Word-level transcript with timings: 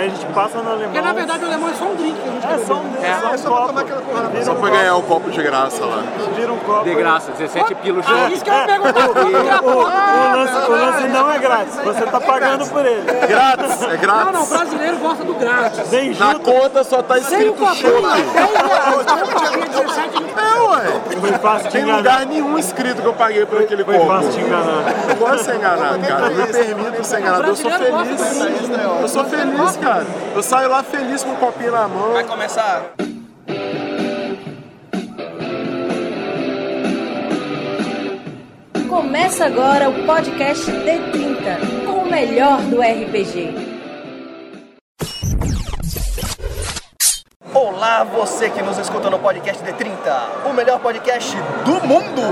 Aí 0.00 0.06
a 0.06 0.10
gente 0.10 0.24
passa 0.32 0.62
no 0.62 0.70
alemão. 0.70 0.84
Porque 0.92 1.00
na 1.02 1.12
verdade 1.12 1.44
o 1.44 1.46
alemão 1.46 1.68
é 1.68 1.74
só 1.74 1.84
um 1.84 1.94
drink 1.94 2.18
que 2.18 2.28
a 2.28 2.32
gente 2.32 2.46
É 2.46 2.66
só 2.66 2.74
um, 2.74 3.04
É, 3.04 3.20
só 3.20 3.28
um 3.28 3.34
é 3.34 3.36
só 3.36 3.48
copo. 3.50 3.66
tomar 3.66 3.80
aquela 3.82 4.00
porra 4.00 4.22
Vira 4.30 4.44
Só 4.44 4.52
um 4.52 4.56
pra 4.56 4.70
ganhar 4.70 4.96
o 4.96 5.02
copo 5.02 5.30
de 5.30 5.42
graça 5.42 5.84
lá. 5.84 6.02
copo, 6.18 6.30
Vira 6.34 6.52
um 6.52 6.58
copo. 6.58 6.84
De 6.84 6.94
graça, 6.94 7.32
17 7.32 7.74
pilos 7.74 8.06
de 8.06 8.12
Ah, 8.12 8.30
isso 8.30 8.42
que 8.44 8.50
eu 8.50 8.54
ia 8.54 8.64
perguntar. 8.64 9.08
O, 9.62 9.68
o 9.68 10.36
lance, 10.36 10.70
o 10.70 10.70
lance 10.70 11.08
não 11.08 11.30
é 11.30 11.38
grátis, 11.38 11.74
você 11.84 12.06
tá 12.06 12.20
pagando 12.20 12.66
por 12.68 12.86
ele. 12.86 13.02
Grátis, 13.28 13.82
é 13.82 13.88
Não, 13.88 13.96
grátis. 13.98 14.32
não, 14.32 14.42
o 14.42 14.46
brasileiro 14.46 14.96
gosta 14.98 15.24
do 15.24 15.34
grátis. 15.34 15.88
Vem 15.90 16.14
Na 16.14 16.34
conta 16.38 16.82
só 16.84 17.02
tá 17.02 17.14
Sem 17.16 17.24
escrito 17.24 17.58
copinho, 17.58 17.76
chopp. 17.76 18.22
10 18.32 18.32
reais. 18.32 19.06
Tem 19.06 19.22
um 19.22 19.26
copinho 19.26 19.68
17 19.84 20.22
mil. 20.22 20.30
É, 20.30 20.60
ué. 20.60 21.00
foi 21.20 21.32
fácil 21.32 21.68
te 21.68 21.72
Tem 21.72 21.84
lugar 21.84 22.24
nenhum 22.26 22.58
escrito 22.58 23.02
que 23.02 23.06
eu 23.08 23.12
paguei 23.12 23.44
por 23.44 23.60
aquele 23.60 23.84
Foi 23.84 23.94
copo. 23.98 24.06
fácil 24.08 24.30
te 24.32 24.40
enganar. 24.40 24.84
Eu 25.10 25.16
gosto 25.16 25.36
de 25.36 25.44
ser 25.44 25.54
enganado, 25.56 25.98
cara. 26.06 26.26
Eu 26.26 26.36
me 26.36 26.46
permito 26.46 27.04
ser 27.04 27.20
enganado. 27.20 27.46
Eu 27.48 27.56
sou 27.56 27.70
feliz. 27.70 27.90
Eu 29.02 29.08
sou 29.08 29.24
feliz, 29.24 29.76
cara. 29.76 29.89
Eu 30.36 30.42
saio 30.42 30.68
lá 30.68 30.84
feliz 30.84 31.24
com 31.24 31.32
o 31.32 31.36
copinho 31.36 31.72
na 31.72 31.88
mão. 31.88 32.12
Vai 32.12 32.22
começar. 32.22 32.92
Começa 38.88 39.46
agora 39.46 39.88
o 39.88 40.06
podcast 40.06 40.70
D30, 40.70 41.86
com 41.86 42.02
o 42.02 42.10
melhor 42.10 42.60
do 42.62 42.80
RPG. 42.80 43.68
Olá, 47.52 48.04
você 48.04 48.48
que 48.48 48.62
nos 48.62 48.78
escuta 48.78 49.10
no 49.10 49.18
podcast 49.18 49.60
D30, 49.64 50.48
o 50.48 50.52
melhor 50.52 50.78
podcast 50.78 51.36
do 51.64 51.84
mundo. 51.84 52.22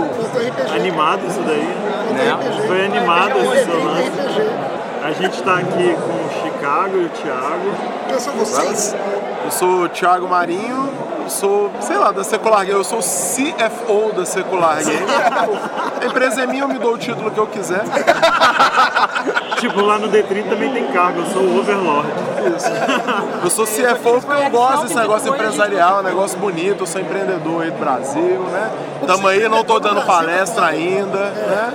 Animado 0.72 1.26
isso 1.26 1.40
daí. 1.40 2.66
Foi 2.68 2.84
animado 2.84 3.38
esse 3.52 3.68
lance. 3.68 4.77
A 5.02 5.12
gente 5.12 5.42
tá 5.42 5.58
aqui 5.58 5.94
com 5.94 6.26
o 6.26 6.30
Chicago 6.42 6.96
e 6.96 7.04
o 7.04 7.08
Thiago. 7.10 7.72
Quem 8.08 8.18
são 8.18 8.34
vocês? 8.34 8.96
Eu 9.44 9.50
sou 9.50 9.82
o 9.84 9.88
Thiago 9.88 10.28
Marinho, 10.28 10.90
eu 11.22 11.30
sou, 11.30 11.70
sei 11.80 11.96
lá, 11.96 12.10
da 12.10 12.24
Secular 12.24 12.64
Game, 12.64 12.78
eu 12.78 12.84
sou 12.84 12.98
o 12.98 13.02
CFO 13.02 14.12
da 14.14 14.24
Secular 14.24 14.82
Game. 14.84 14.98
A 16.00 16.06
empresa 16.06 16.42
é 16.42 16.46
minha, 16.46 16.62
eu 16.62 16.68
me 16.68 16.78
dou 16.78 16.94
o 16.94 16.98
título 16.98 17.30
que 17.30 17.38
eu 17.38 17.46
quiser. 17.46 17.82
Tipo, 19.58 19.80
lá 19.80 19.98
no 19.98 20.08
D30 20.08 20.48
também 20.48 20.72
tem 20.72 20.86
cargo, 20.92 21.20
eu 21.20 21.26
sou 21.26 21.42
o 21.42 21.58
Overlord. 21.58 22.08
Eu 23.42 23.50
sou 23.50 23.66
CFO 23.66 24.20
porque 24.20 24.42
eu 24.42 24.50
gosto 24.50 24.82
desse 24.82 24.94
negócio 24.94 25.34
empresarial, 25.34 26.02
negócio 26.02 26.38
bonito, 26.38 26.82
eu 26.82 26.86
sou 26.86 27.00
empreendedor 27.00 27.62
aí 27.62 27.70
do 27.72 27.78
Brasil, 27.78 28.40
né? 28.52 28.70
Tamo 29.04 29.26
aí, 29.26 29.48
não 29.48 29.64
tô 29.64 29.80
dando 29.80 30.02
palestra 30.02 30.66
ainda, 30.66 31.18
né? 31.18 31.72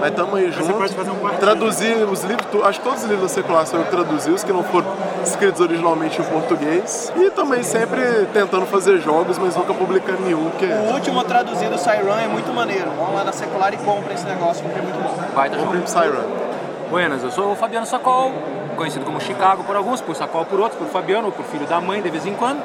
Mas 0.00 0.14
tamo 0.14 0.36
aí 0.36 0.50
Você 0.52 0.72
pode 0.72 0.88
junto. 0.88 0.94
fazer 0.94 1.10
um 1.10 1.16
partido. 1.16 1.40
Traduzir 1.40 1.94
os 2.04 2.22
livros, 2.22 2.46
acho 2.64 2.78
que 2.80 2.84
todos 2.84 3.02
os 3.02 3.08
livros 3.10 3.28
da 3.30 3.34
Secular 3.34 3.66
são 3.66 3.80
eu 3.80 3.84
que 3.86 3.90
traduzi, 3.90 4.30
os 4.30 4.44
que 4.44 4.52
não 4.52 4.62
foram 4.62 4.86
escritos 5.24 5.60
originalmente 5.60 6.20
em 6.20 6.24
português. 6.24 7.12
E 7.16 7.30
também 7.30 7.62
sempre 7.62 8.26
tentando 8.32 8.66
fazer 8.66 8.98
jogos, 8.98 9.38
mas 9.38 9.56
nunca 9.56 9.74
publicando 9.74 10.22
nenhum, 10.22 10.50
que 10.50 10.64
O 10.64 10.94
último 10.94 11.22
traduzido, 11.24 11.76
Siren, 11.78 12.24
é 12.24 12.28
muito 12.28 12.52
maneiro. 12.52 12.90
Vão 12.92 13.14
lá 13.14 13.24
na 13.24 13.32
Secular 13.32 13.72
e 13.74 13.76
comprem 13.78 14.14
esse 14.14 14.26
negócio, 14.26 14.62
porque 14.64 14.78
é 14.78 14.82
muito 14.82 14.98
bom. 15.02 15.42
É 15.44 15.48
o 15.48 15.60
jogo. 15.60 15.72
Pimp 15.72 15.86
Siren. 15.86 16.48
Buenas, 16.90 17.22
eu 17.22 17.30
sou 17.30 17.52
o 17.52 17.54
Fabiano 17.54 17.84
Sacol, 17.84 18.32
conhecido 18.74 19.04
como 19.04 19.20
Chicago 19.20 19.62
por 19.64 19.76
alguns, 19.76 20.00
por 20.00 20.16
Sacol 20.16 20.46
por 20.46 20.58
outros, 20.58 20.78
por 20.78 20.88
Fabiano, 20.88 21.30
por 21.30 21.44
filho 21.44 21.66
da 21.66 21.80
mãe 21.82 22.00
de 22.00 22.08
vez 22.08 22.24
em 22.24 22.32
quando. 22.32 22.62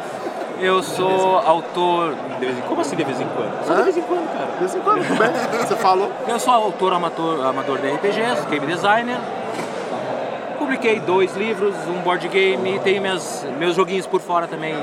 Eu 0.64 0.82
sou 0.82 1.40
autor. 1.40 2.16
De 2.40 2.46
vez 2.46 2.58
em... 2.58 2.62
Como 2.62 2.80
assim 2.80 2.96
de 2.96 3.04
vez 3.04 3.20
em 3.20 3.28
quando? 3.28 3.68
Só 3.68 3.76
de 3.76 3.84
vez 3.84 3.98
em 3.98 4.02
quando, 4.02 4.32
cara. 4.32 4.46
De 4.54 4.60
vez 4.60 4.76
em 4.76 4.80
quando, 4.80 5.06
tudo 5.06 5.20
bem? 5.20 5.32
Você 5.60 5.76
falou. 5.76 6.10
Eu 6.26 6.40
sou 6.40 6.54
autor 6.54 6.94
amador, 6.94 7.46
amador 7.46 7.80
de 7.80 7.92
RPGs, 7.92 8.46
game 8.50 8.66
designer. 8.66 9.18
Publiquei 10.58 11.02
dois 11.02 11.36
livros, 11.36 11.76
um 11.90 12.00
board 12.00 12.26
game, 12.30 12.80
tenho 12.80 13.02
minhas, 13.02 13.46
meus 13.60 13.76
joguinhos 13.76 14.08
por 14.08 14.22
fora 14.22 14.48
também. 14.48 14.74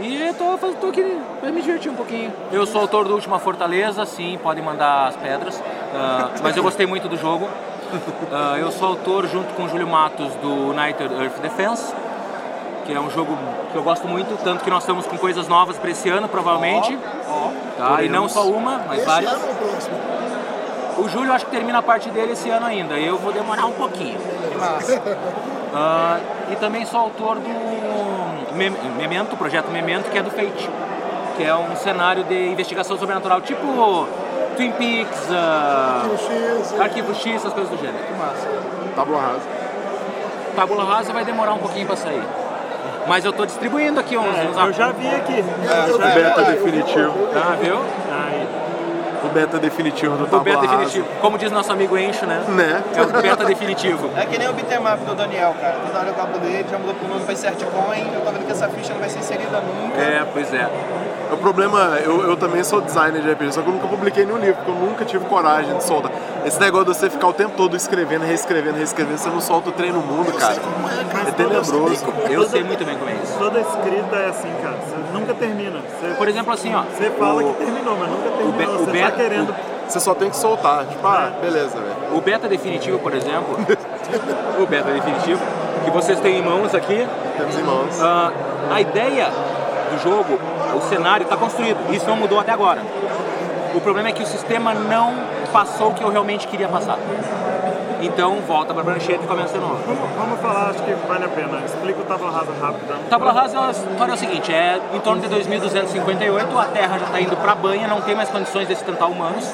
E 0.00 0.28
eu 0.28 0.32
tô, 0.32 0.56
tô 0.56 0.86
aqui 0.86 1.20
pra 1.40 1.52
me 1.52 1.60
divertir 1.60 1.92
um 1.92 1.94
pouquinho. 1.94 2.32
Eu 2.50 2.64
sou 2.64 2.80
autor 2.80 3.04
do 3.04 3.12
Última 3.12 3.38
Fortaleza, 3.38 4.06
sim, 4.06 4.38
podem 4.42 4.64
mandar 4.64 5.08
as 5.08 5.16
pedras. 5.16 5.62
ah, 5.94 6.30
mas 6.42 6.56
eu 6.56 6.62
gostei 6.62 6.86
muito 6.86 7.06
do 7.06 7.18
jogo. 7.18 7.46
Ah, 8.32 8.56
eu 8.58 8.72
sou 8.72 8.88
autor, 8.88 9.28
junto 9.28 9.52
com 9.52 9.64
o 9.64 9.68
Júlio 9.68 9.86
Matos, 9.86 10.34
do 10.36 10.70
United 10.70 11.12
Earth 11.22 11.38
Defense, 11.42 11.94
que 12.84 12.92
é 12.92 13.00
um 13.00 13.10
jogo 13.10 13.36
que 13.70 13.76
eu 13.76 13.82
gosto 13.82 14.06
muito, 14.08 14.36
tanto 14.42 14.62
que 14.64 14.70
nós 14.70 14.82
estamos 14.82 15.06
com 15.06 15.16
coisas 15.18 15.48
novas 15.48 15.76
para 15.78 15.90
esse 15.90 16.08
ano, 16.08 16.28
provavelmente. 16.28 16.98
Tá? 17.78 18.02
E 18.02 18.08
não 18.08 18.28
só 18.28 18.44
uma, 18.46 18.78
mas 18.88 18.98
Esse 18.98 19.06
várias. 19.06 19.32
ano 19.32 19.42
ou 19.46 19.52
o 19.52 19.54
próximo? 19.56 19.96
O 20.98 21.08
Júlio 21.08 21.32
acho 21.32 21.46
que 21.46 21.50
termina 21.50 21.78
a 21.78 21.82
parte 21.82 22.10
dele 22.10 22.32
esse 22.32 22.50
ano 22.50 22.66
ainda. 22.66 22.98
Eu 22.98 23.16
vou 23.18 23.32
demorar 23.32 23.64
um 23.66 23.72
pouquinho. 23.72 24.18
Que 24.18 24.58
massa. 24.58 25.02
Ah, 25.74 26.18
e 26.50 26.56
também 26.56 26.84
sou 26.84 27.00
autor 27.00 27.36
do 27.36 28.54
Mem- 28.54 28.76
Memento, 28.98 29.34
projeto 29.38 29.70
Memento, 29.70 30.10
que 30.10 30.18
é 30.18 30.22
do 30.22 30.30
Fate. 30.30 30.68
Que 31.34 31.44
é 31.44 31.54
um 31.56 31.74
cenário 31.76 32.24
de 32.24 32.48
investigação 32.50 32.98
sobrenatural, 32.98 33.40
tipo 33.40 34.06
Twin 34.54 34.70
Peaks, 34.72 35.28
ah, 35.30 36.02
X, 36.14 36.78
Arquivo 36.78 37.14
X, 37.14 37.36
essas 37.36 37.54
coisas 37.54 37.70
do 37.70 37.78
gênero. 37.78 38.04
Que 38.04 38.12
massa. 38.12 38.48
Tábua 38.94 39.18
rasa. 39.18 39.48
Tábula 40.54 40.84
rasa 40.84 41.10
vai 41.14 41.24
demorar 41.24 41.54
um 41.54 41.58
pouquinho 41.58 41.86
pra 41.86 41.96
sair. 41.96 42.22
Mas 43.06 43.24
eu 43.24 43.32
tô 43.32 43.44
distribuindo 43.44 43.98
aqui 44.00 44.16
uns. 44.16 44.26
uns 44.26 44.56
É, 44.56 44.62
Eu 44.66 44.72
já 44.72 44.90
vi 44.92 45.08
aqui. 45.08 45.44
eu 45.88 45.94
O 45.94 45.98
beta 45.98 46.42
definitivo. 46.42 47.28
Ah, 47.34 47.56
viu? 47.60 47.76
Aí, 47.76 48.48
O 49.24 49.28
beta 49.28 49.58
definitivo 49.58 50.16
do 50.16 50.24
O 50.24 50.26
Tábua 50.26 50.44
beta 50.44 50.58
rasa. 50.58 50.70
definitivo. 50.78 51.06
Como 51.20 51.38
diz 51.38 51.50
nosso 51.52 51.72
amigo 51.72 51.96
Encho, 51.96 52.26
né? 52.26 52.42
Né? 52.48 52.82
É 52.96 53.02
o 53.02 53.06
beta 53.22 53.44
definitivo. 53.44 54.10
É 54.16 54.26
que 54.26 54.38
nem 54.38 54.48
o 54.48 54.52
beatmap 54.52 54.98
do 55.00 55.14
Daniel, 55.14 55.54
cara. 55.60 55.76
Toda 55.86 55.98
hora 55.98 56.08
eu 56.08 56.14
cabo 56.14 56.38
dele, 56.38 56.66
já 56.70 56.78
mudou 56.78 56.94
pro 56.94 57.08
nome 57.08 57.24
pra 57.24 57.34
Certcoin. 57.36 58.10
Eu 58.14 58.20
tô 58.20 58.30
vendo 58.30 58.46
que 58.46 58.52
essa 58.52 58.68
ficha 58.68 58.92
não 58.92 59.00
vai 59.00 59.08
ser 59.08 59.18
inserida 59.20 59.60
nunca. 59.60 60.00
É, 60.00 60.24
pois 60.32 60.52
é. 60.52 60.68
O 61.32 61.36
problema, 61.38 61.98
eu, 62.04 62.28
eu 62.28 62.36
também 62.36 62.62
sou 62.62 62.80
designer 62.82 63.22
de 63.22 63.32
RPG, 63.32 63.52
só 63.52 63.62
que 63.62 63.68
eu 63.68 63.72
nunca 63.72 63.86
publiquei 63.88 64.26
nenhum 64.26 64.36
livro, 64.38 64.56
porque 64.56 64.70
eu 64.70 64.74
nunca 64.86 65.02
tive 65.04 65.24
coragem 65.24 65.74
de 65.78 65.82
soltar. 65.82 66.10
Esse 66.44 66.58
negócio 66.58 66.86
de 66.92 66.96
você 66.98 67.08
ficar 67.08 67.28
o 67.28 67.32
tempo 67.32 67.52
todo 67.56 67.76
escrevendo, 67.76 68.24
reescrevendo, 68.24 68.76
reescrevendo, 68.76 69.16
você 69.18 69.28
não 69.28 69.40
solta 69.40 69.68
o 69.68 69.72
trem 69.72 69.92
no 69.92 70.00
mundo, 70.00 70.32
cara. 70.32 70.56
É 71.26 71.30
tenebroso. 71.30 71.74
Eu 72.28 72.48
sei 72.48 72.64
muito 72.64 72.84
bem 72.84 72.96
como 72.98 73.08
é 73.10 73.14
isso. 73.14 73.34
toda 73.38 73.60
escrita 73.60 74.16
é 74.16 74.28
assim, 74.28 74.48
cara. 74.62 74.76
Você 74.84 75.18
nunca 75.18 75.34
termina. 75.34 75.78
Você, 76.00 76.14
Por 76.14 76.28
exemplo, 76.28 76.52
assim, 76.52 76.74
ó. 76.74 76.82
você 76.82 77.10
fala 77.10 77.42
o- 77.44 77.54
que 77.54 77.64
terminou, 77.64 77.96
mas 77.96 78.08
nunca 78.10 78.30
terminou. 78.30 78.52
be- 78.52 78.66
o 78.66 78.78
você 78.84 78.90
beta- 78.90 79.10
tá 79.10 79.16
querendo. 79.16 79.54
Você 79.88 80.00
só 80.00 80.14
tem 80.14 80.30
que 80.30 80.36
soltar. 80.36 80.84
Tipo, 80.86 81.06
ah, 81.06 81.30
beleza, 81.40 81.78
velho. 81.78 82.16
O 82.16 82.20
beta 82.20 82.48
definitivo, 82.48 82.98
por 82.98 83.14
exemplo, 83.14 83.56
o 84.60 84.66
beta 84.66 84.90
definitivo, 84.90 85.40
que 85.84 85.90
vocês 85.90 86.18
têm 86.20 86.38
em 86.38 86.42
mãos 86.42 86.74
aqui, 86.74 87.06
Temos 87.36 87.56
em 87.58 87.62
mãos. 87.62 88.00
ah, 88.02 88.32
a 88.70 88.80
ideia 88.80 89.28
do 89.92 90.02
jogo, 90.02 90.38
o 90.76 90.80
cenário 90.88 91.24
está 91.24 91.36
construído. 91.36 91.78
Isso 91.94 92.06
não 92.06 92.16
mudou 92.16 92.40
até 92.40 92.50
agora. 92.52 92.80
O 93.74 93.80
problema 93.80 94.08
é 94.08 94.12
que 94.12 94.22
o 94.22 94.26
sistema 94.26 94.74
não 94.74 95.14
passou 95.52 95.90
o 95.90 95.94
que 95.94 96.02
eu 96.02 96.08
realmente 96.10 96.48
queria 96.48 96.68
passar. 96.68 96.98
Então 98.00 98.40
volta 98.40 98.74
para 98.74 98.82
a 98.82 98.84
prancheta 98.84 99.22
e 99.22 99.26
começa 99.26 99.54
de 99.54 99.60
novo. 99.60 99.78
Vamos, 99.86 100.10
vamos 100.16 100.40
falar, 100.40 100.70
acho 100.70 100.82
que 100.82 100.92
vale 101.06 101.24
a 101.24 101.28
pena. 101.28 101.60
Explica 101.64 102.00
o 102.00 102.04
Tábua 102.04 102.30
Rasa 102.30 102.52
rápido. 102.60 103.08
Tábula 103.08 103.32
rasa, 103.32 103.60
a 103.60 103.70
história 103.70 104.10
é 104.10 104.14
o 104.14 104.18
seguinte, 104.18 104.52
é 104.52 104.80
em 104.92 105.00
torno 105.00 105.22
de 105.22 105.28
2258, 105.28 106.58
a 106.58 106.64
Terra 106.64 106.98
já 106.98 107.06
está 107.06 107.20
indo 107.20 107.36
para 107.36 107.54
banha, 107.54 107.86
não 107.86 108.00
tem 108.00 108.16
mais 108.16 108.28
condições 108.28 108.66
de 108.66 108.74
sustentar 108.74 109.06
humanos. 109.06 109.48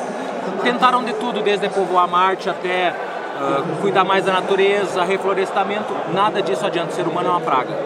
Tentaram 0.62 1.04
de 1.04 1.12
tudo, 1.14 1.42
desde 1.42 1.68
povoar 1.68 2.08
Marte 2.08 2.48
até 2.48 2.94
ah, 3.40 3.62
cuidar 3.80 4.02
mais 4.02 4.24
da 4.24 4.32
natureza, 4.32 5.04
reflorestamento, 5.04 5.94
nada 6.12 6.42
disso 6.42 6.64
adianta, 6.64 6.90
o 6.90 6.94
ser 6.94 7.06
humano 7.06 7.28
é 7.28 7.30
uma 7.32 7.40
praga. 7.40 7.76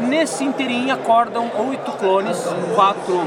Nesse 0.00 0.44
inteirinho 0.44 0.94
acordam 0.94 1.50
oito 1.68 1.92
clones, 1.92 2.42
quatro 2.74 3.22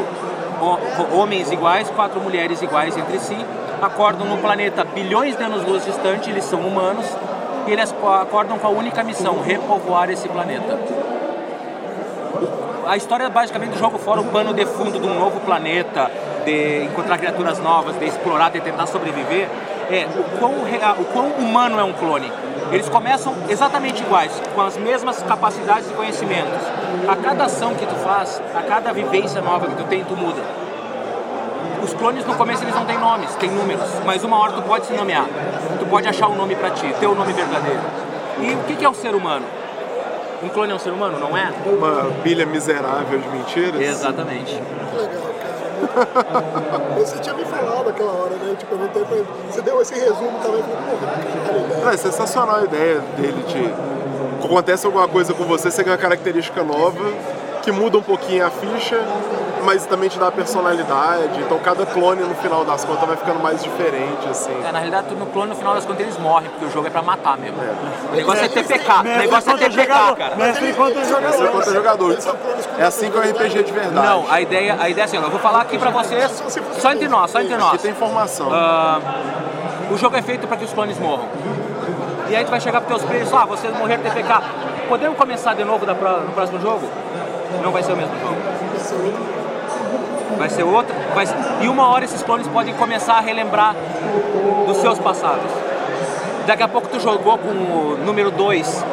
homens 1.14 1.52
iguais, 1.52 1.90
quatro 1.90 2.20
mulheres 2.20 2.62
iguais 2.62 2.96
entre 2.98 3.20
si, 3.20 3.38
acordam 3.82 4.28
no 4.28 4.38
planeta 4.38 4.84
bilhões 4.84 5.36
de 5.36 5.44
anos-luz 5.44 5.84
distante, 5.86 6.30
eles 6.30 6.44
são 6.46 6.60
humanos, 6.62 7.06
e 7.68 7.72
eles 7.72 7.92
co- 7.92 8.08
acordam 8.10 8.58
com 8.60 8.68
a 8.68 8.70
única 8.70 9.04
missão, 9.04 9.40
repovoar 9.42 10.10
esse 10.10 10.28
planeta. 10.30 10.78
A 12.88 12.98
história 12.98 13.30
basicamente 13.30 13.72
do 13.72 13.80
jogo, 13.80 13.98
fora 13.98 14.20
o 14.22 14.26
pano 14.26 14.54
de 14.54 14.66
fundo 14.66 15.00
de 15.00 15.08
um 15.08 15.14
novo 15.18 15.40
planeta, 15.42 16.12
de 16.46 16.84
encontrar 16.86 17.18
criaturas 17.18 17.60
novas, 17.60 17.98
de 17.98 18.06
explorar, 18.06 18.50
de 18.52 18.60
tentar 18.60 18.88
sobreviver, 18.88 19.48
é 19.90 20.06
o 20.08 20.38
quão, 20.40 20.54
o 20.54 21.06
quão 21.06 21.28
humano 21.28 21.80
é 21.80 21.84
um 21.84 21.94
clone. 21.94 22.32
Eles 22.72 22.88
começam 22.88 23.36
exatamente 23.50 24.02
iguais, 24.02 24.32
com 24.56 24.62
as 24.62 24.78
mesmas 24.78 25.22
capacidades 25.24 25.90
e 25.90 25.94
conhecimentos. 25.94 26.60
A 27.08 27.16
cada 27.16 27.46
ação 27.46 27.76
que 27.76 27.86
tu 27.86 27.96
faz, 27.96 28.42
a 28.56 28.62
cada 28.62 28.94
vivência 28.94 29.42
nova 29.42 29.68
que 29.68 29.76
tu 29.76 29.84
tem, 29.84 30.04
tu 30.06 30.16
muda. 30.16 30.42
Os 31.84 31.94
clones 31.94 32.26
no 32.26 32.36
começo 32.36 32.64
eles 32.64 32.76
não 32.76 32.86
têm 32.86 32.98
nomes, 32.98 33.36
têm 33.36 33.50
números, 33.50 33.90
mas 34.06 34.24
uma 34.24 34.40
hora 34.40 34.54
tu 34.54 34.62
pode 34.62 34.86
se 34.86 34.94
nomear. 34.94 35.26
Tu 35.80 35.86
pode 35.88 36.08
achar 36.08 36.28
um 36.28 36.36
nome 36.36 36.56
pra 36.56 36.70
ti, 36.70 36.94
teu 37.00 37.14
nome 37.14 37.34
verdadeiro. 37.34 37.82
E 38.40 38.54
o 38.54 38.78
que 38.78 38.86
é 38.86 38.90
o 38.90 38.94
ser 38.94 39.14
humano? 39.16 39.46
Um 40.44 40.50
clone 40.50 40.72
é 40.72 40.76
um 40.76 40.80
ser 40.80 40.92
humano, 40.92 41.20
não 41.20 41.38
é? 41.38 41.52
Uma 41.66 42.12
pilha 42.24 42.46
miserável 42.46 43.20
de 43.20 43.28
mentiras. 43.30 43.80
Exatamente. 43.80 44.56
Que 44.56 44.98
legal. 44.98 45.21
Você 46.98 47.20
tinha 47.20 47.36
me 47.36 47.46
falado 47.46 47.90
aquela 47.90 48.12
hora, 48.12 48.36
né? 48.36 48.56
Eu 48.60 48.68
perguntei 48.68 49.04
pra 49.04 49.18
ele. 49.18 49.28
Você 49.50 49.62
deu 49.62 49.82
esse 49.82 49.94
resumo 49.94 50.40
também. 50.42 50.60
Eu 50.60 50.64
falei, 50.64 50.98
porra, 50.98 51.14
que 51.18 51.78
caralho, 51.78 51.94
É 51.94 51.98
sensacional 51.98 52.56
a 52.58 52.64
ideia 52.64 53.00
dele 53.18 53.44
de 53.44 53.92
acontece 54.46 54.86
alguma 54.86 55.08
coisa 55.08 55.34
com 55.34 55.46
você, 55.46 55.72
você 55.72 55.84
ganha 55.84 55.96
uma 55.96 56.02
característica 56.02 56.64
nova, 56.64 57.00
que 57.62 57.72
muda 57.72 57.98
um 57.98 58.02
pouquinho 58.02 58.46
a 58.46 58.50
ficha, 58.50 59.00
mas 59.64 59.86
também 59.86 60.10
te 60.10 60.18
dá 60.20 60.32
personalidade. 60.32 61.40
Então 61.40 61.58
cada 61.60 61.86
clone 61.86 62.22
no 62.22 62.36
final 62.36 62.66
das 62.66 62.84
contas 62.86 63.08
vai 63.08 63.18
ficando 63.18 63.40
mais 63.40 63.62
diferente, 63.64 64.28
assim. 64.30 64.56
É, 64.66 64.72
na 64.72 64.80
realidade, 64.80 65.14
no 65.16 65.26
clone, 65.28 65.50
no 65.50 65.56
final 65.56 65.74
das 65.74 65.86
contas, 65.86 66.02
eles 66.02 66.18
morrem, 66.18 66.50
porque 66.50 66.66
o 66.66 66.72
jogo 66.72 66.88
é 66.88 66.90
pra 66.90 67.02
matar 67.02 67.38
mesmo. 67.38 67.58
O 68.12 68.16
negócio 68.16 68.46
é 68.46 68.48
TPK, 68.48 68.92
o 69.00 69.04
negócio 69.04 69.52
é 69.52 69.58
TPK, 69.58 69.88
cara. 69.88 70.36
Mestre 70.36 70.70
enquanto 70.70 71.06
jogador. 71.06 71.50
contra 71.50 71.74
jogador. 71.74 72.18
É 72.78 72.84
assim 72.84 73.10
que 73.12 73.18
é 73.18 73.20
o 73.20 73.24
RPG 73.24 73.64
de 73.64 73.72
verdade. 73.72 74.08
Não, 74.08 74.32
a 74.32 74.42
ideia, 74.42 74.78
a 74.80 74.90
ideia 74.90 75.04
é 75.04 75.06
assim, 75.06 75.18
eu 75.18 75.30
vou 75.30 75.40
falar 75.40 75.62
aqui 75.62 75.78
pra 75.78 75.90
vocês, 75.92 76.44
só 76.80 76.92
entre 76.92 77.08
nós, 77.08 77.32
só 77.32 77.42
entre 77.42 77.54
Aqui 77.54 77.64
nós. 77.64 77.82
tem 77.82 77.92
informação. 77.92 78.50
Ah, 78.52 79.00
o 79.92 79.98
jogo 79.98 80.16
é 80.16 80.22
feito 80.22 80.48
para 80.48 80.58
que 80.58 80.66
os 80.66 80.74
clones 80.74 80.98
morram. 81.00 81.26
E 82.30 82.36
aí 82.36 82.46
tu 82.46 82.52
vai 82.52 82.62
chegar 82.62 82.80
pros 82.82 83.00
teus 83.00 83.10
players, 83.10 83.34
ah, 83.34 83.46
vocês 83.46 83.76
morreram 83.78 84.04
TPK. 84.04 84.42
Podemos 84.88 85.18
começar 85.18 85.54
de 85.54 85.64
novo 85.64 85.86
no 85.86 85.96
próximo 86.34 86.60
jogo? 86.62 86.88
Não 87.62 87.72
vai 87.72 87.84
ser 87.84 87.94
o 87.94 87.98
mesmo 87.98 88.14
jogo. 88.20 89.41
Vai 90.38 90.50
ser 90.50 90.64
outro. 90.64 90.94
Vai 91.14 91.26
ser- 91.26 91.36
E 91.62 91.68
uma 91.68 91.88
hora 91.90 92.06
esses 92.06 92.22
clones 92.24 92.48
podem 92.48 92.74
começar 92.76 93.16
a 93.16 93.20
relembrar 93.22 93.76
dos 94.66 94.78
seus 94.78 94.98
passados. 95.00 95.52
Daqui 96.46 96.64
a 96.64 96.68
pouco 96.68 96.88
tu 96.88 97.00
jogou 97.00 97.38
com 97.38 97.50
o 97.50 97.98
número 98.04 98.32
2 98.32 98.84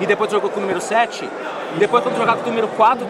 e 0.00 0.06
depois 0.06 0.30
tu 0.30 0.34
jogou 0.34 0.50
com 0.50 0.58
o 0.58 0.60
número 0.60 0.80
7. 0.80 1.28
Depois 1.76 2.02
quando 2.02 2.14
tu 2.14 2.18
jogar 2.20 2.36
com 2.36 2.42
o 2.42 2.46
número 2.48 2.68
4, 2.68 3.06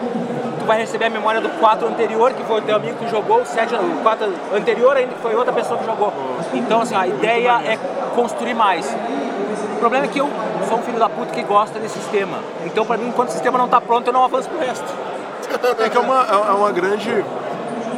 tu 0.59 0.65
vai 0.65 0.79
receber 0.79 1.05
a 1.05 1.09
memória 1.09 1.41
do 1.41 1.49
4 1.59 1.87
anterior, 1.87 2.31
que 2.33 2.43
foi 2.43 2.59
o 2.59 2.61
teu 2.61 2.75
amigo 2.77 2.95
que 2.97 3.09
jogou, 3.09 3.41
o 3.41 3.45
7, 3.45 3.75
o 3.75 4.01
4 4.01 4.27
anterior 4.55 4.95
ainda, 4.97 5.13
que 5.13 5.21
foi 5.21 5.35
outra 5.35 5.51
pessoa 5.53 5.77
que 5.77 5.85
jogou. 5.85 6.11
Então 6.53 6.81
assim, 6.81 6.95
a 6.95 7.05
ideia 7.05 7.61
é 7.65 7.77
construir 8.15 8.53
mais. 8.53 8.85
O 9.75 9.79
problema 9.79 10.05
é 10.05 10.07
que 10.07 10.19
eu 10.19 10.29
sou 10.69 10.77
um 10.77 10.81
filho 10.81 10.97
da 10.97 11.09
puta 11.09 11.33
que 11.33 11.43
gosta 11.43 11.77
desse 11.77 11.99
sistema. 11.99 12.37
Então 12.65 12.85
pra 12.85 12.95
mim, 12.97 13.07
enquanto 13.09 13.29
o 13.29 13.31
sistema 13.33 13.57
não 13.57 13.67
tá 13.67 13.81
pronto, 13.81 14.07
eu 14.07 14.13
não 14.13 14.23
avanço 14.23 14.49
pro 14.49 14.59
resto. 14.65 14.85
É 15.79 15.89
que 15.89 15.97
é 15.97 15.99
uma, 15.99 16.25
é 16.25 16.51
uma 16.53 16.71
grande 16.71 17.23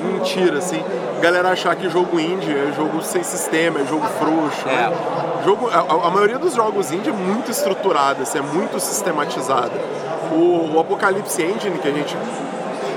mentira, 0.04 0.58
assim. 0.58 0.84
Galera 1.22 1.50
achar 1.50 1.76
que 1.76 1.90
jogo 1.90 2.20
indie 2.20 2.52
é 2.52 2.74
jogo 2.76 3.02
sem 3.02 3.24
sistema, 3.24 3.80
é 3.80 3.86
jogo 3.86 4.06
frouxo. 4.20 4.66
né? 4.66 4.92
Jogo, 5.44 5.70
a, 5.70 6.08
a 6.08 6.10
maioria 6.10 6.38
dos 6.38 6.54
jogos 6.54 6.92
indie 6.92 7.10
é 7.10 7.14
muito 7.14 7.52
estruturada, 7.52 8.24
assim, 8.24 8.40
é 8.40 8.42
muito 8.42 8.80
sistematizada. 8.80 9.72
O, 10.32 10.74
o 10.76 10.80
Apocalypse 10.80 11.42
Engine, 11.42 11.78
que 11.78 11.88
a 11.88 11.92
gente 11.92 12.18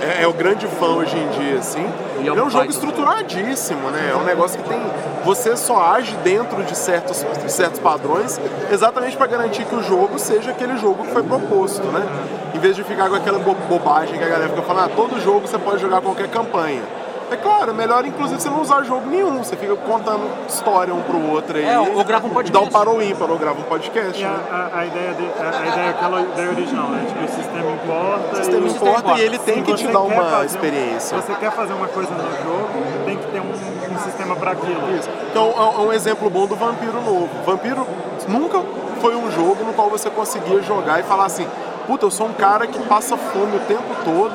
é, 0.00 0.22
é 0.22 0.26
o 0.26 0.32
grande 0.32 0.66
fã 0.66 0.86
hoje 0.86 1.16
em 1.16 1.28
dia, 1.40 1.58
assim, 1.58 1.84
E 2.20 2.28
é 2.28 2.32
um 2.32 2.38
é 2.38 2.42
um 2.42 2.50
jogo 2.50 2.70
estruturadíssimo, 2.70 3.90
né? 3.90 4.10
É 4.12 4.16
um 4.16 4.24
negócio 4.24 4.60
que 4.60 4.68
tem. 4.68 4.80
Você 5.24 5.56
só 5.56 5.92
age 5.92 6.14
dentro 6.22 6.62
de 6.62 6.76
certos, 6.76 7.24
de 7.42 7.52
certos 7.52 7.80
padrões 7.80 8.40
exatamente 8.70 9.16
para 9.16 9.26
garantir 9.26 9.64
que 9.64 9.74
o 9.74 9.82
jogo 9.82 10.18
seja 10.18 10.50
aquele 10.50 10.76
jogo 10.78 11.04
que 11.04 11.12
foi 11.12 11.22
proposto, 11.22 11.84
né? 11.88 12.06
Em 12.54 12.58
vez 12.58 12.74
de 12.76 12.82
ficar 12.84 13.08
com 13.08 13.14
aquela 13.16 13.38
bo- 13.38 13.56
bobagem 13.68 14.18
que 14.18 14.24
a 14.24 14.28
galera 14.28 14.48
fica 14.48 14.62
falando, 14.62 14.86
ah, 14.86 14.90
todo 14.94 15.20
jogo 15.20 15.46
você 15.46 15.58
pode 15.58 15.80
jogar 15.80 16.00
qualquer 16.00 16.28
campanha. 16.28 16.82
É 17.30 17.36
claro, 17.36 17.72
é 17.72 17.74
melhor 17.74 18.06
inclusive 18.06 18.40
você 18.40 18.48
não 18.48 18.62
usar 18.62 18.82
jogo 18.84 19.06
nenhum, 19.06 19.44
você 19.44 19.54
fica 19.54 19.76
contando 19.76 20.22
história 20.48 20.94
um 20.94 21.02
pro 21.02 21.20
outro 21.30 21.58
aí. 21.58 21.64
É, 21.66 21.78
ou- 21.78 21.98
ou 21.98 22.04
grava 22.04 22.26
um 22.26 22.30
podcast. 22.30 22.52
Dá 22.52 22.60
um 22.60 22.70
para 22.70 22.88
o 22.88 23.02
ímpar, 23.02 23.30
ou 23.30 23.36
grava 23.38 23.60
um 23.60 23.64
podcast. 23.64 24.18
E 24.18 24.24
né? 24.24 24.34
a, 24.50 24.78
a, 24.78 24.86
ideia 24.86 25.12
de, 25.12 25.24
a, 25.26 25.60
a 25.60 25.66
ideia 25.66 25.86
é 25.86 25.88
aquela 25.90 26.22
ideia 26.22 26.48
original, 26.48 26.88
né? 26.88 27.04
Tipo, 27.06 27.24
o 27.24 27.28
sistema 27.28 27.70
importa. 27.70 28.32
O 28.32 28.36
sistema 28.36 28.66
e- 28.66 28.70
importa 28.70 28.98
importa. 29.00 29.20
e 29.20 29.24
ele 29.24 29.38
tem 29.40 29.54
Se 29.56 29.62
que 29.62 29.74
te 29.74 29.86
dar 29.88 30.00
uma 30.00 30.24
fazer 30.24 30.46
experiência. 30.46 31.00
Se 31.00 31.14
você 31.26 31.34
quer 31.34 31.50
fazer 31.52 31.74
uma 31.74 31.88
coisa 31.88 32.10
no 32.10 32.22
jogo, 32.22 33.04
tem 33.04 33.16
que 33.18 33.26
ter 33.26 33.40
um, 33.40 33.94
um 33.94 33.98
sistema 33.98 34.34
para 34.34 34.52
aquilo. 34.52 34.96
Isso. 34.98 35.10
Então 35.30 35.52
é 35.76 35.80
um 35.82 35.92
exemplo 35.92 36.30
bom 36.30 36.46
do 36.46 36.56
Vampiro 36.56 36.94
novo. 37.02 37.28
Vampiro 37.44 37.86
nunca 38.26 38.58
foi 39.02 39.14
um 39.14 39.30
jogo 39.30 39.64
no 39.64 39.74
qual 39.74 39.90
você 39.90 40.08
conseguia 40.08 40.62
jogar 40.62 40.98
e 40.98 41.02
falar 41.02 41.26
assim, 41.26 41.46
puta, 41.88 42.06
eu 42.06 42.10
sou 42.10 42.26
um 42.28 42.32
cara 42.32 42.66
que 42.68 42.78
passa 42.84 43.16
fome 43.16 43.56
o 43.56 43.60
tempo 43.60 43.82
todo 44.04 44.34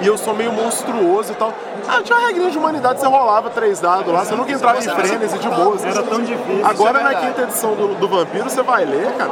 e 0.00 0.06
eu 0.06 0.16
sou 0.16 0.32
meio 0.34 0.52
monstruoso 0.52 1.32
e 1.32 1.34
tal. 1.34 1.52
Ah, 1.86 2.00
tinha 2.02 2.16
uma 2.16 2.26
regrinha 2.28 2.50
de 2.50 2.56
humanidade, 2.56 3.00
você 3.00 3.06
rolava 3.06 3.50
três 3.50 3.80
dados 3.80 4.10
lá, 4.10 4.24
você 4.24 4.34
nunca 4.34 4.50
entrava 4.52 4.78
em 4.78 4.82
frênese 5.08 5.38
de 5.38 5.48
boa. 5.48 5.76
Era 5.84 6.02
tão 6.02 6.22
difícil. 6.22 6.64
Agora 6.66 6.98
isso 7.00 7.08
é 7.08 7.12
na 7.12 7.20
quinta 7.20 7.42
edição 7.42 7.74
do, 7.74 7.88
do 7.96 8.08
Vampiro 8.08 8.48
você 8.48 8.62
vai 8.62 8.84
ler, 8.86 9.12
cara. 9.18 9.30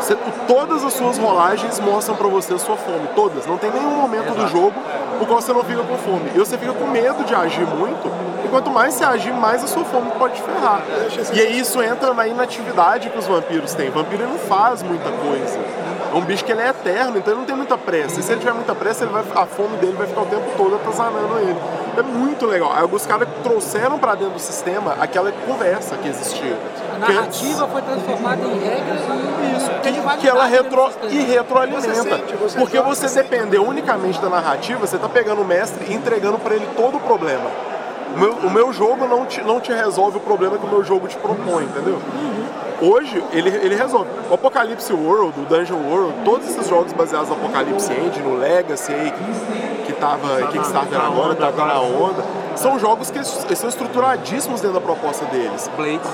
você- 0.00 0.16
todas 0.46 0.84
as 0.84 0.92
suas 0.92 1.16
rolagens 1.16 1.80
mostram 1.80 2.14
pra 2.16 2.28
você 2.28 2.52
a 2.52 2.58
sua 2.58 2.76
fome, 2.76 3.08
todas. 3.14 3.46
Não 3.46 3.56
tem 3.56 3.70
nenhum 3.70 3.92
momento 3.96 4.34
do 4.34 4.46
jogo 4.48 4.74
no 5.18 5.24
qual 5.24 5.40
você 5.40 5.52
não 5.54 5.64
fica 5.64 5.82
com 5.82 5.96
fome. 5.96 6.30
E 6.34 6.38
você 6.38 6.58
fica 6.58 6.72
com 6.74 6.86
medo 6.88 7.24
de 7.24 7.34
agir 7.34 7.64
muito. 7.66 8.12
E 8.44 8.48
quanto 8.48 8.70
mais 8.70 8.92
você 8.92 9.04
agir, 9.04 9.32
mais 9.32 9.64
a 9.64 9.66
sua 9.66 9.84
fome 9.84 10.10
pode 10.18 10.34
te 10.34 10.42
ferrar. 10.42 10.82
E 11.32 11.40
aí 11.40 11.58
isso 11.58 11.80
entra 11.82 12.12
na 12.12 12.26
inatividade 12.26 13.08
que 13.08 13.18
os 13.18 13.26
vampiros 13.26 13.72
têm. 13.72 13.88
O 13.88 13.92
vampiro 13.92 14.28
não 14.28 14.38
faz 14.38 14.82
muita 14.82 15.10
coisa. 15.10 15.58
É 16.14 16.16
um 16.16 16.20
bicho 16.20 16.44
que 16.44 16.52
ele 16.52 16.62
é 16.62 16.68
eterno, 16.68 17.18
então 17.18 17.32
ele 17.32 17.40
não 17.40 17.44
tem 17.44 17.56
muita 17.56 17.76
pressa. 17.76 18.20
E 18.20 18.22
se 18.22 18.30
ele 18.30 18.38
tiver 18.38 18.52
muita 18.52 18.72
pressa, 18.72 19.02
ele 19.02 19.12
vai, 19.12 19.24
a 19.34 19.46
fome 19.46 19.76
dele 19.78 19.94
vai 19.98 20.06
ficar 20.06 20.20
o 20.20 20.26
tempo 20.26 20.44
todo 20.56 20.76
atazanando 20.76 21.40
ele. 21.40 21.58
É 21.96 22.02
muito 22.02 22.46
legal. 22.46 22.72
Aí 22.72 22.84
os 22.88 23.04
caras 23.04 23.28
trouxeram 23.42 23.98
pra 23.98 24.14
dentro 24.14 24.34
do 24.34 24.38
sistema 24.38 24.96
aquela 25.00 25.32
conversa 25.32 25.96
que 25.96 26.08
existia. 26.08 26.56
A 27.02 27.06
Que 27.06 27.12
narrativa 27.12 27.66
foi 27.66 27.82
transformada 27.82 28.42
em 28.44 28.58
regras 28.60 29.00
e 29.42 29.56
isso, 29.56 29.70
que, 29.82 30.20
que 30.20 30.28
ela 30.28 30.46
retro, 30.46 30.88
e 31.10 31.18
retroalimenta. 31.18 31.88
Você 31.88 32.02
sente, 32.02 32.36
você 32.36 32.58
porque 32.60 32.80
você 32.80 33.08
você 33.08 33.22
depender 33.22 33.58
unicamente 33.58 34.20
da 34.20 34.28
narrativa, 34.28 34.86
você 34.86 34.96
tá 34.96 35.08
pegando 35.08 35.42
o 35.42 35.44
mestre 35.44 35.84
e 35.88 35.94
entregando 35.94 36.38
pra 36.38 36.54
ele 36.54 36.68
todo 36.76 36.96
o 36.96 37.00
problema. 37.00 37.50
O 38.14 38.18
meu, 38.18 38.32
o 38.34 38.50
meu 38.50 38.72
jogo 38.72 39.08
não 39.08 39.26
te, 39.26 39.42
não 39.42 39.60
te 39.60 39.72
resolve 39.72 40.18
o 40.18 40.20
problema 40.20 40.56
que 40.56 40.64
o 40.64 40.68
meu 40.68 40.84
jogo 40.84 41.08
te 41.08 41.16
propõe, 41.16 41.64
entendeu? 41.64 42.00
Hoje, 42.84 43.24
ele, 43.32 43.48
ele 43.48 43.74
resolve. 43.74 44.10
O 44.30 44.34
Apocalypse 44.34 44.92
World, 44.92 45.40
o 45.40 45.44
Dungeon 45.44 45.78
World, 45.88 46.12
todos 46.22 46.46
esses 46.48 46.68
jogos 46.68 46.92
baseados 46.92 47.30
no 47.30 47.36
Apocalypse 47.36 47.90
Engine, 47.90 48.28
no 48.28 48.36
Legacy 48.36 48.92
aí, 48.92 49.10
que, 49.10 49.86
que 49.86 49.92
tava 49.94 50.42
em 50.42 50.46
Kickstarter 50.48 50.98
na 50.98 51.06
agora, 51.06 51.34
tá 51.34 51.50
na 51.50 51.80
onda, 51.80 52.22
são 52.56 52.78
jogos 52.78 53.10
que 53.10 53.24
são 53.56 53.68
estruturadíssimos 53.68 54.60
dentro 54.60 54.78
da 54.78 54.80
proposta 54.80 55.24
deles. 55.26 55.70
Blades. 55.76 56.08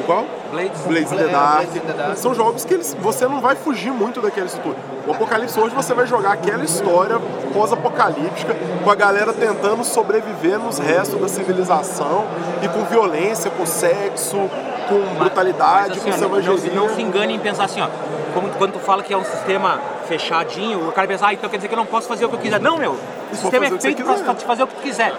O 0.00 0.02
qual? 0.06 0.24
Blades. 0.50 0.80
Blades 0.86 1.10
the 1.10 1.24
É, 1.24 1.28
Dark. 1.28 1.56
Blades 1.56 1.76
in 1.76 1.80
the 1.80 1.92
Dark. 1.92 2.16
São 2.16 2.34
jogos 2.34 2.64
que 2.64 2.74
eles, 2.74 2.96
você 3.00 3.28
não 3.28 3.40
vai 3.40 3.54
fugir 3.54 3.92
muito 3.92 4.20
daquela 4.22 4.46
estrutura. 4.46 4.76
O 5.06 5.12
Apocalipse 5.12 5.58
hoje 5.60 5.74
você 5.74 5.92
vai 5.92 6.06
jogar 6.06 6.32
aquela 6.32 6.64
história 6.64 7.20
pós-apocalíptica 7.52 8.56
com 8.82 8.90
a 8.90 8.94
galera 8.94 9.32
tentando 9.32 9.84
sobreviver 9.84 10.58
nos 10.58 10.78
restos 10.78 11.20
da 11.20 11.28
civilização 11.28 12.24
e 12.62 12.68
com 12.68 12.84
violência, 12.84 13.50
com 13.50 13.66
sexo, 13.66 14.48
com 14.88 15.14
brutalidade, 15.18 15.90
Mas, 15.90 16.02
com 16.02 16.10
assim, 16.10 16.10
não, 16.10 16.18
selvageria. 16.18 16.74
não 16.74 16.88
se 16.94 17.02
engane 17.02 17.34
em 17.34 17.38
pensar 17.38 17.64
assim, 17.64 17.80
ó. 17.80 17.88
Como, 18.34 18.48
quando 18.50 18.74
tu 18.74 18.78
fala 18.80 19.02
que 19.02 19.12
é 19.14 19.16
um 19.16 19.24
sistema 19.24 19.80
fechadinho, 20.06 20.88
o 20.88 20.92
cara 20.92 21.08
pensa, 21.08 21.26
ah, 21.26 21.32
então 21.32 21.48
quer 21.48 21.56
dizer 21.56 21.68
que 21.68 21.74
eu 21.74 21.78
não 21.78 21.86
posso 21.86 22.06
fazer 22.06 22.24
o 22.26 22.28
que 22.28 22.34
eu 22.34 22.40
quiser. 22.40 22.60
Não, 22.60 22.76
meu. 22.76 22.96
O 23.32 23.36
sistema 23.36 23.66
é 23.66 23.70
feito 23.70 24.04
pra 24.04 24.34
te 24.34 24.44
fazer 24.44 24.62
o 24.62 24.66
que 24.66 24.74
tu 24.74 24.82
quiser. 24.82 25.12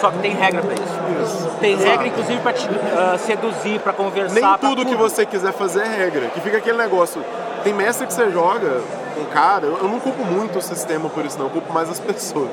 Só 0.00 0.10
que 0.10 0.18
tem 0.18 0.32
regra 0.32 0.60
pra 0.60 0.74
isso. 0.74 1.50
Tem 1.60 1.72
Exato. 1.74 1.88
regra, 1.88 2.06
inclusive, 2.08 2.40
pra 2.40 2.52
te 2.52 2.68
ah, 2.96 3.16
seduzir, 3.18 3.80
pra 3.80 3.92
conversar. 3.92 4.34
Nem 4.34 4.42
pra 4.42 4.58
tudo 4.58 4.84
que 4.84 4.94
você 4.94 5.24
quiser 5.24 5.52
fazer 5.52 5.82
é 5.82 5.88
regra. 5.88 6.26
Que 6.28 6.40
fica 6.40 6.58
aquele 6.58 6.78
negócio. 6.78 7.24
Tem 7.62 7.72
mestre 7.72 8.06
que 8.06 8.12
você 8.12 8.30
joga 8.30 8.82
com 9.14 9.24
cara, 9.26 9.66
eu 9.66 9.78
eu 9.78 9.88
não 9.88 10.00
culpo 10.00 10.24
muito 10.24 10.58
o 10.58 10.62
sistema 10.62 11.08
por 11.08 11.24
isso, 11.24 11.38
não, 11.38 11.46
eu 11.46 11.50
culpo 11.50 11.72
mais 11.72 11.88
as 11.88 11.98
pessoas. 12.00 12.50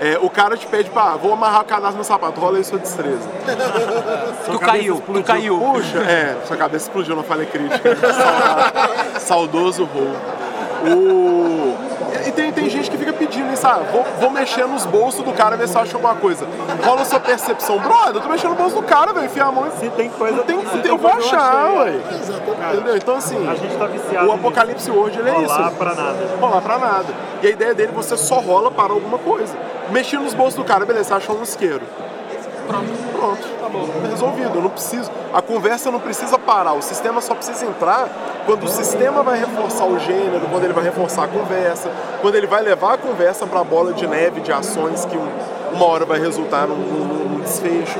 É, 0.00 0.16
o 0.20 0.30
cara 0.30 0.56
te 0.56 0.64
pede 0.66 0.88
pra, 0.90 1.14
ah, 1.14 1.16
vou 1.16 1.32
amarrar 1.32 1.62
o 1.62 1.64
cadastro 1.64 1.98
no 1.98 2.04
sapato, 2.04 2.40
rola 2.40 2.58
aí 2.58 2.64
sua 2.64 2.78
destreza. 2.78 3.28
Tu 4.46 4.58
caiu, 4.60 5.02
tu 5.04 5.22
caiu. 5.24 5.58
Puxa, 5.58 5.98
é, 5.98 6.36
sua 6.46 6.56
cabeça 6.56 6.86
explodiu 6.86 7.16
na 7.16 7.24
falha 7.24 7.44
crítica. 7.44 7.96
Saudoso 9.18 9.84
rol. 9.84 10.14
O... 10.94 11.47
E 12.28 12.32
tem, 12.32 12.52
tem 12.52 12.68
gente 12.68 12.90
que 12.90 12.98
fica 12.98 13.10
pedindo 13.10 13.50
isso, 13.54 13.66
ah, 13.66 13.80
vou, 13.90 14.04
vou 14.20 14.30
mexer 14.30 14.66
nos 14.66 14.84
bolsos 14.84 15.24
do 15.24 15.32
cara 15.32 15.56
ver 15.56 15.66
se 15.66 15.78
acha 15.78 15.96
alguma 15.96 16.14
coisa. 16.14 16.46
Rola 16.84 17.02
sua 17.06 17.18
percepção. 17.18 17.78
Brother, 17.78 18.16
eu 18.16 18.20
tô 18.20 18.28
mexendo 18.28 18.50
no 18.50 18.56
bolso 18.56 18.76
do 18.76 18.82
cara, 18.82 19.14
velho, 19.14 19.24
enfia 19.24 19.44
a 19.44 19.50
mão 19.52 19.66
Se 19.80 19.88
tem 19.90 20.10
coisa, 20.10 20.42
tem, 20.42 20.60
se 20.60 20.86
eu 20.86 20.98
vou 20.98 21.10
achar, 21.10 21.68
achei. 21.70 21.78
ué. 21.78 22.72
Entendeu? 22.74 22.96
Então 22.98 23.16
assim, 23.16 23.48
A 23.48 23.54
gente 23.54 23.74
tá 23.78 23.86
viciado 23.86 24.28
o 24.28 24.32
Apocalipse 24.32 24.90
World 24.90 25.18
ele 25.18 25.30
é 25.30 25.38
nisso. 25.38 25.54
Rolar 25.54 25.68
isso. 25.68 25.76
pra 25.76 25.94
nada. 25.94 26.18
Rolar 26.38 26.60
pra 26.60 26.78
nada. 26.78 27.06
E 27.42 27.46
a 27.46 27.50
ideia 27.50 27.74
dele, 27.74 27.92
você 27.94 28.14
só 28.14 28.40
rola 28.40 28.70
para 28.70 28.92
alguma 28.92 29.16
coisa. 29.16 29.54
Mexer 29.90 30.18
nos 30.18 30.34
bolsos 30.34 30.56
do 30.56 30.64
cara, 30.64 30.84
beleza, 30.84 31.08
você 31.08 31.14
achou 31.14 31.38
um 31.38 31.42
isqueiro. 31.42 31.80
Pronto, 32.66 32.84
acabou. 33.24 33.88
Resolvido, 34.08 34.56
eu 34.56 34.62
não 34.62 34.70
preciso. 34.70 35.10
A 35.32 35.42
conversa 35.42 35.90
não 35.90 36.00
precisa 36.00 36.38
parar, 36.38 36.72
o 36.74 36.82
sistema 36.82 37.20
só 37.20 37.34
precisa 37.34 37.64
entrar 37.66 38.08
quando 38.46 38.64
o 38.64 38.68
sistema 38.68 39.22
vai 39.22 39.38
reforçar 39.38 39.84
o 39.84 39.98
gênero, 39.98 40.46
quando 40.50 40.64
ele 40.64 40.72
vai 40.72 40.84
reforçar 40.84 41.24
a 41.24 41.28
conversa, 41.28 41.90
quando 42.22 42.34
ele 42.34 42.46
vai 42.46 42.62
levar 42.62 42.94
a 42.94 42.98
conversa 42.98 43.46
para 43.46 43.60
a 43.60 43.64
bola 43.64 43.92
de 43.92 44.06
neve 44.06 44.40
de 44.40 44.50
ações 44.52 45.04
que 45.04 45.16
um- 45.16 45.28
uma 45.72 45.84
hora 45.84 46.06
vai 46.06 46.18
resultar 46.18 46.66
num, 46.66 46.76
num- 46.76 47.28
num 47.28 47.40
desfecho. 47.40 47.98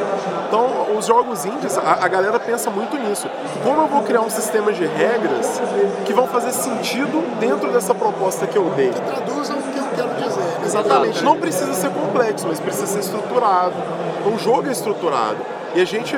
Então, 0.49 0.87
os 0.97 1.05
jogos 1.05 1.45
indies, 1.45 1.77
a, 1.77 1.99
a 2.05 2.09
galera 2.09 2.41
pensa 2.41 2.71
muito 2.71 2.97
nisso. 2.97 3.29
Como 3.63 3.83
eu 3.83 3.87
vou 3.87 4.03
criar 4.03 4.23
um 4.23 4.31
sistema 4.31 4.73
de 4.73 4.87
regras 4.87 5.61
que 6.07 6.15
vão 6.15 6.27
fazer 6.27 6.51
sentido 6.53 7.23
dentro 7.39 7.71
dessa 7.71 7.95
proposta 7.95 8.47
que 8.47 8.57
eu 8.57 8.71
dei? 8.75 8.91
Traduzam 8.91 9.59
o 9.59 9.63
que 9.63 9.69
dizer. 9.69 9.78
Exatamente. 10.69 11.23
Não 11.25 11.37
precisa 11.37 11.73
ser 11.75 11.91
complexo, 11.91 12.47
mas 12.49 12.61
precisa 12.61 12.87
ser 12.87 13.01
estruturado. 13.01 13.75
O 14.27 14.39
jogo 14.39 14.69
é 14.69 14.73
estruturado. 14.73 15.37
E 15.75 15.81
a 15.81 15.85
gente 15.85 16.17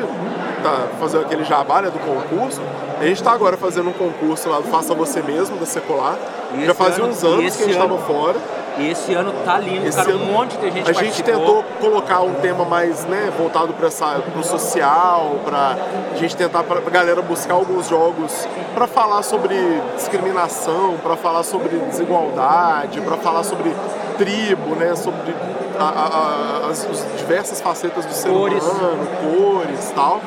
tá 0.62 0.86
fazendo 1.00 1.22
aquele 1.24 1.44
jabá 1.44 1.82
né, 1.82 1.90
do 1.90 1.98
concurso, 1.98 2.60
a 3.00 3.04
gente 3.04 3.22
tá 3.22 3.32
agora 3.32 3.56
fazendo 3.56 3.88
um 3.90 3.92
concurso 3.92 4.48
lá 4.48 4.58
do 4.58 4.64
Faça 4.64 4.94
Você 4.94 5.22
Mesmo, 5.22 5.56
da 5.56 5.66
Secular. 5.66 6.16
E 6.54 6.66
Já 6.66 6.74
fazia 6.74 7.02
ano- 7.04 7.12
uns 7.12 7.24
anos 7.24 7.44
esse 7.44 7.56
que 7.58 7.64
a 7.64 7.66
gente 7.66 7.78
ano- 7.78 7.88
tava 7.96 8.02
fora. 8.06 8.36
E 8.78 8.88
esse 8.90 9.12
ano 9.12 9.32
tá 9.44 9.58
lindo, 9.58 9.86
Esse 9.86 9.98
cara. 9.98 10.10
ano 10.10 10.22
Um 10.24 10.32
monte 10.32 10.56
de 10.56 10.70
gente 10.70 10.88
A 10.88 10.92
gente 10.92 11.22
tentou 11.22 11.62
colocar 11.80 12.20
um 12.20 12.34
tema 12.34 12.64
mais 12.64 13.04
né, 13.04 13.30
voltado 13.36 13.74
para 13.74 13.88
o 13.88 14.42
social, 14.44 15.34
para 15.44 15.76
a 16.12 16.16
gente 16.16 16.36
tentar 16.36 16.62
para 16.62 16.78
a 16.78 16.90
galera 16.90 17.20
buscar 17.20 17.54
alguns 17.54 17.88
jogos 17.88 18.46
para 18.74 18.86
falar 18.86 19.22
sobre 19.22 19.56
discriminação, 19.96 20.94
para 21.02 21.16
falar 21.16 21.42
sobre 21.42 21.76
desigualdade, 21.90 23.00
para 23.00 23.16
falar 23.16 23.42
sobre 23.42 23.74
tribo, 24.24 24.74
né, 24.76 24.94
sobre 24.94 25.34
a- 25.78 25.82
a- 25.84 26.66
a- 26.66 26.70
as, 26.70 26.84
as 26.84 27.06
diversas 27.18 27.60
facetas 27.60 28.04
do 28.04 28.12
ser 28.12 28.28
Cores. 28.28 28.62
humano, 28.62 29.06
cores 29.22 29.90
e 29.90 29.92
tal. 29.94 30.20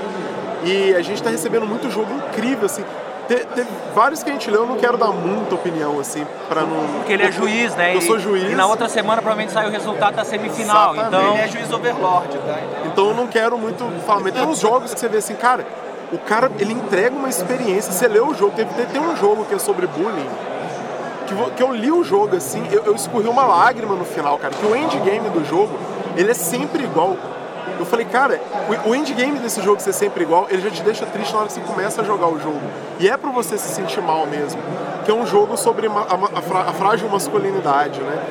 E 0.63 0.95
a 0.95 1.01
gente 1.01 1.15
está 1.17 1.29
recebendo 1.29 1.65
muito 1.67 1.89
jogo 1.91 2.07
incrível, 2.15 2.65
assim. 2.65 2.83
Te- 3.27 3.45
Teve 3.55 3.69
vários 3.93 4.23
que 4.23 4.29
a 4.29 4.33
gente 4.33 4.50
leu, 4.50 4.62
eu 4.62 4.67
não 4.67 4.77
quero 4.77 4.97
dar 4.97 5.07
muita 5.12 5.53
opinião, 5.55 6.00
assim, 6.00 6.25
para 6.50 6.62
não... 6.62 6.85
Porque 6.97 7.13
ele 7.13 7.23
é 7.23 7.31
juiz, 7.31 7.75
né? 7.75 7.95
Eu 7.95 8.01
sou 8.01 8.17
juiz. 8.19 8.51
E 8.51 8.55
na 8.55 8.65
outra 8.65 8.89
semana 8.89 9.21
provavelmente 9.21 9.53
sai 9.53 9.67
o 9.67 9.71
resultado 9.71 10.15
da 10.15 10.25
semifinal. 10.25 10.93
Exatamente. 10.93 11.07
Então, 11.23 11.33
Ele 11.35 11.41
é 11.43 11.47
juiz 11.47 11.71
overlord, 11.71 12.38
tá? 12.39 12.59
Então 12.85 13.07
eu 13.09 13.13
não 13.13 13.27
quero 13.27 13.57
muito 13.57 13.85
falar, 14.05 14.21
mas 14.21 14.33
tem 14.33 14.43
uns 14.45 14.59
jogos 14.59 14.93
que 14.93 15.00
você 15.00 15.07
vê 15.07 15.17
assim, 15.17 15.35
cara, 15.35 15.65
o 16.12 16.17
cara 16.17 16.51
ele 16.59 16.73
entrega 16.73 17.15
uma 17.15 17.29
experiência. 17.29 17.91
Você 17.93 18.07
lê 18.07 18.19
o 18.19 18.33
jogo, 18.33 18.53
tem, 18.55 18.65
tem 18.65 19.01
um 19.01 19.15
jogo 19.15 19.45
que 19.45 19.53
é 19.55 19.59
sobre 19.59 19.85
bullying. 19.88 20.27
Que, 21.27 21.51
que 21.56 21.63
eu 21.63 21.74
li 21.74 21.92
o 21.92 22.03
jogo 22.03 22.36
assim, 22.36 22.65
eu, 22.72 22.84
eu 22.86 22.96
escorri 22.96 23.27
uma 23.27 23.46
lágrima 23.46 23.96
no 23.96 24.06
final, 24.06 24.38
cara. 24.38 24.53
Que 24.53 24.65
o 24.65 24.75
endgame 24.75 25.30
do 25.30 25.44
jogo, 25.46 25.72
ele 26.18 26.32
é 26.32 26.34
sempre 26.34 26.84
igual. 26.84 27.15
Eu 27.80 27.86
falei, 27.86 28.06
cara, 28.06 28.39
o, 28.86 28.89
o 28.89 28.96
endgame 28.96 29.39
desse 29.39 29.62
jogo 29.62 29.82
ser 29.82 29.94
sempre 29.94 30.24
igual, 30.24 30.48
ele 30.50 30.62
já 30.62 30.70
te 30.70 30.82
deixa 30.84 31.06
triste 31.06 31.32
na 31.34 31.39
hora 31.39 31.48
que 31.48 31.53
você 31.53 31.62
começa 31.62 32.01
a 32.01 32.03
jogar 32.03 32.27
o 32.27 32.39
jogo. 32.39 32.60
E 33.00 33.10
é 33.10 33.18
pra 33.18 33.32
você 33.32 33.58
se 33.58 33.70
sentir 33.74 34.01
mal 34.01 34.25
mesmo. 34.27 34.62
Que 35.06 35.12
é 35.12 35.13
um 35.13 35.25
jogo 35.25 35.58
sobre 35.58 35.89
ma- 35.89 36.06
a, 36.10 36.39
a 36.39 36.42
fra- 36.42 36.62
a 36.70 36.74
frágil 36.74 37.10
masculinidade, 37.10 38.00
né? 38.01 38.24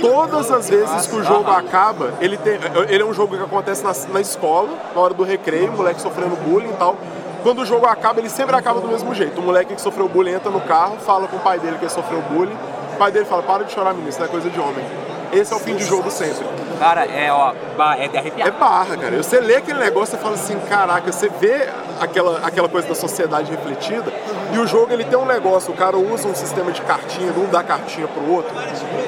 Todas 0.00 0.50
as 0.50 0.68
vezes 0.68 1.06
que 1.06 1.16
o 1.16 1.24
jogo 1.24 1.50
acaba, 1.50 2.12
ele, 2.20 2.36
tem, 2.36 2.58
ele 2.88 3.02
é 3.02 3.06
um 3.06 3.14
jogo 3.14 3.36
que 3.36 3.42
acontece 3.42 3.82
na, 3.82 3.92
na 4.12 4.20
escola, 4.20 4.68
na 4.94 5.00
hora 5.00 5.14
do 5.14 5.22
recreio, 5.22 5.70
o 5.70 5.76
moleque 5.76 6.00
sofrendo 6.00 6.36
bullying 6.36 6.68
e 6.68 6.72
tal. 6.76 6.96
Quando 7.44 7.60
o 7.60 7.66
jogo 7.66 7.84
acaba, 7.84 8.20
ele 8.20 8.30
sempre 8.30 8.56
acaba 8.56 8.80
do 8.80 8.88
mesmo 8.88 9.14
jeito. 9.14 9.38
O 9.38 9.44
moleque 9.44 9.74
que 9.74 9.80
sofreu 9.80 10.08
bullying 10.08 10.32
entra 10.32 10.50
no 10.50 10.62
carro, 10.62 10.96
fala 10.96 11.28
com 11.28 11.36
o 11.36 11.40
pai 11.40 11.58
dele 11.58 11.76
que 11.76 11.84
ele 11.84 11.90
sofreu 11.90 12.22
bullying. 12.22 12.56
O 12.94 12.96
pai 12.96 13.12
dele 13.12 13.26
fala, 13.26 13.42
para 13.42 13.64
de 13.64 13.72
chorar, 13.72 13.92
menino, 13.92 14.08
isso 14.08 14.18
não 14.18 14.26
é 14.26 14.30
coisa 14.30 14.48
de 14.48 14.58
homem. 14.58 14.82
Esse 15.30 15.52
é 15.52 15.56
o 15.56 15.58
fim 15.58 15.76
de 15.76 15.84
jogo 15.84 16.10
sempre. 16.10 16.46
cara, 16.78 17.04
é, 17.04 17.30
ó, 17.30 17.52
é 17.98 18.08
de 18.08 18.16
arrepiar. 18.16 18.48
É 18.48 18.50
barra, 18.50 18.96
cara. 18.96 19.22
Você 19.22 19.40
lê 19.40 19.56
aquele 19.56 19.78
negócio 19.78 20.16
e 20.16 20.18
fala 20.18 20.36
assim, 20.36 20.58
caraca, 20.60 21.12
você 21.12 21.28
vê 21.28 21.68
aquela, 22.00 22.38
aquela 22.38 22.68
coisa 22.68 22.88
da 22.88 22.94
sociedade 22.94 23.50
refletida 23.50 24.10
e 24.54 24.58
o 24.58 24.66
jogo 24.66 24.90
ele 24.90 25.04
tem 25.04 25.18
um 25.18 25.26
negócio, 25.26 25.70
o 25.70 25.76
cara 25.76 25.98
usa 25.98 26.26
um 26.26 26.34
sistema 26.34 26.72
de 26.72 26.80
cartinha, 26.80 27.30
um 27.32 27.50
dá 27.50 27.62
cartinha 27.62 28.08
pro 28.08 28.32
outro, 28.32 28.54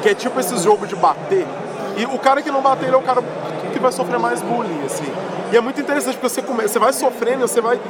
que 0.03 0.11
é 0.11 0.15
tipo 0.15 0.39
esses 0.39 0.63
jogos 0.63 0.89
de 0.91 0.97
bater. 0.97 1.47
E 1.97 2.05
o 2.05 2.19
cara 2.19 2.43
que 2.43 2.51
não 2.51 2.61
bater, 2.61 2.87
ele 2.87 2.97
é 2.97 2.99
o 2.99 3.03
cara 3.03 3.23
que 3.73 3.79
vai 3.79 3.93
sofrer 3.93 4.19
mais 4.19 4.43
bullying, 4.43 4.85
assim. 4.85 5.11
E 5.53 5.57
é 5.57 5.61
muito 5.61 5.81
interessante 5.81 6.15
porque 6.15 6.29
você, 6.29 6.43
come... 6.43 6.63
você 6.63 6.79
vai 6.79 6.93
sofrendo, 6.93 7.47
você 7.47 7.61
vai. 7.61 7.81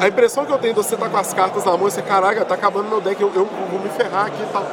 A 0.00 0.08
impressão 0.08 0.44
que 0.44 0.52
eu 0.52 0.58
tenho 0.58 0.74
de 0.74 0.82
você 0.82 0.96
tá 0.96 1.08
com 1.08 1.16
as 1.16 1.32
cartas 1.32 1.64
na 1.64 1.76
mão 1.76 1.88
e 1.88 1.90
você, 1.90 2.02
caraca, 2.02 2.44
tá 2.44 2.54
acabando 2.54 2.88
meu 2.88 3.00
deck, 3.00 3.20
eu, 3.20 3.30
eu 3.34 3.48
vou 3.70 3.80
me 3.80 3.88
ferrar 3.88 4.26
aqui 4.26 4.42
e 4.42 4.52
tal. 4.52 4.66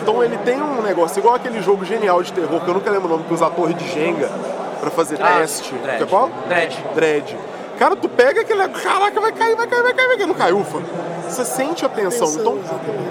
Então 0.00 0.24
ele 0.24 0.38
tem 0.38 0.60
um 0.62 0.80
negócio, 0.80 1.18
igual 1.18 1.34
aquele 1.34 1.60
jogo 1.60 1.84
genial 1.84 2.22
de 2.22 2.32
terror, 2.32 2.60
que 2.60 2.68
eu 2.68 2.74
nunca 2.74 2.90
lembro 2.90 3.06
o 3.06 3.10
nome, 3.12 3.24
que 3.24 3.34
usa 3.34 3.46
a 3.46 3.50
torre 3.50 3.74
de 3.74 3.86
Jenga 3.86 4.30
pra 4.80 4.90
fazer 4.90 5.18
teste. 5.18 5.74
Dread. 5.74 5.98
Que 5.98 6.04
é 6.04 6.06
qual? 6.06 6.30
Dread. 6.48 6.84
Dread. 6.94 7.36
Cara, 7.78 7.96
tu 7.96 8.08
pega 8.08 8.42
aquele. 8.42 8.68
Caraca, 8.68 9.20
vai 9.20 9.32
cair, 9.32 9.56
vai 9.56 9.66
cair, 9.66 9.82
vai 9.82 9.94
cair, 9.94 10.06
vai 10.08 10.16
cair. 10.16 10.26
Não 10.26 10.34
cai, 10.34 10.52
ufa. 10.52 10.78
Você 11.26 11.44
sente 11.44 11.84
a 11.84 11.88
tensão. 11.88 12.28
Então, 12.34 12.58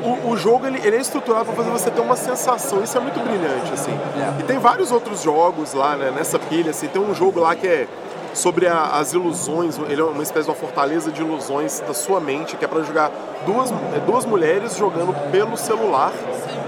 o, 0.03 0.29
o 0.31 0.38
jogo 0.38 0.67
ele, 0.67 0.79
ele 0.84 0.98
é 0.98 1.00
estruturado 1.00 1.46
pra 1.46 1.55
fazer 1.55 1.72
você 1.72 1.89
ter 1.89 2.01
uma 2.01 2.15
sensação. 2.15 2.84
Isso 2.84 2.96
é 2.96 3.01
muito 3.01 3.19
brilhante, 3.19 3.74
assim. 3.74 3.91
É. 3.91 4.41
E 4.41 4.43
tem 4.43 4.60
vários 4.60 4.91
outros 4.91 5.24
jogos 5.24 5.74
lá, 5.74 5.96
né, 5.96 6.12
nessa 6.15 6.38
pilha, 6.38 6.69
assim. 6.69 6.88
Tem 6.88 7.01
um 7.01 7.15
jogo 7.15 7.39
lá 7.39 7.55
que 7.55 7.67
é 7.67 7.88
sobre 8.33 8.67
a- 8.67 8.91
as 8.93 9.13
ilusões. 9.13 9.77
Ele 9.89 10.01
é 10.01 10.03
uma 10.03 10.24
espécie 10.24 10.45
de 10.45 10.51
uma 10.51 10.55
fortaleza 10.57 11.12
de 11.12 11.21
ilusões 11.21 11.79
da 11.81 11.93
sua 11.93 12.19
mente, 12.19 12.55
que 12.55 12.63
é 12.65 12.67
pra 12.67 12.81
jogar 12.81 13.12
duas, 13.45 13.71
é, 13.71 14.00
duas 14.05 14.25
mulheres 14.25 14.75
jogando 14.77 15.13
pelo 15.31 15.57
celular, 15.57 16.12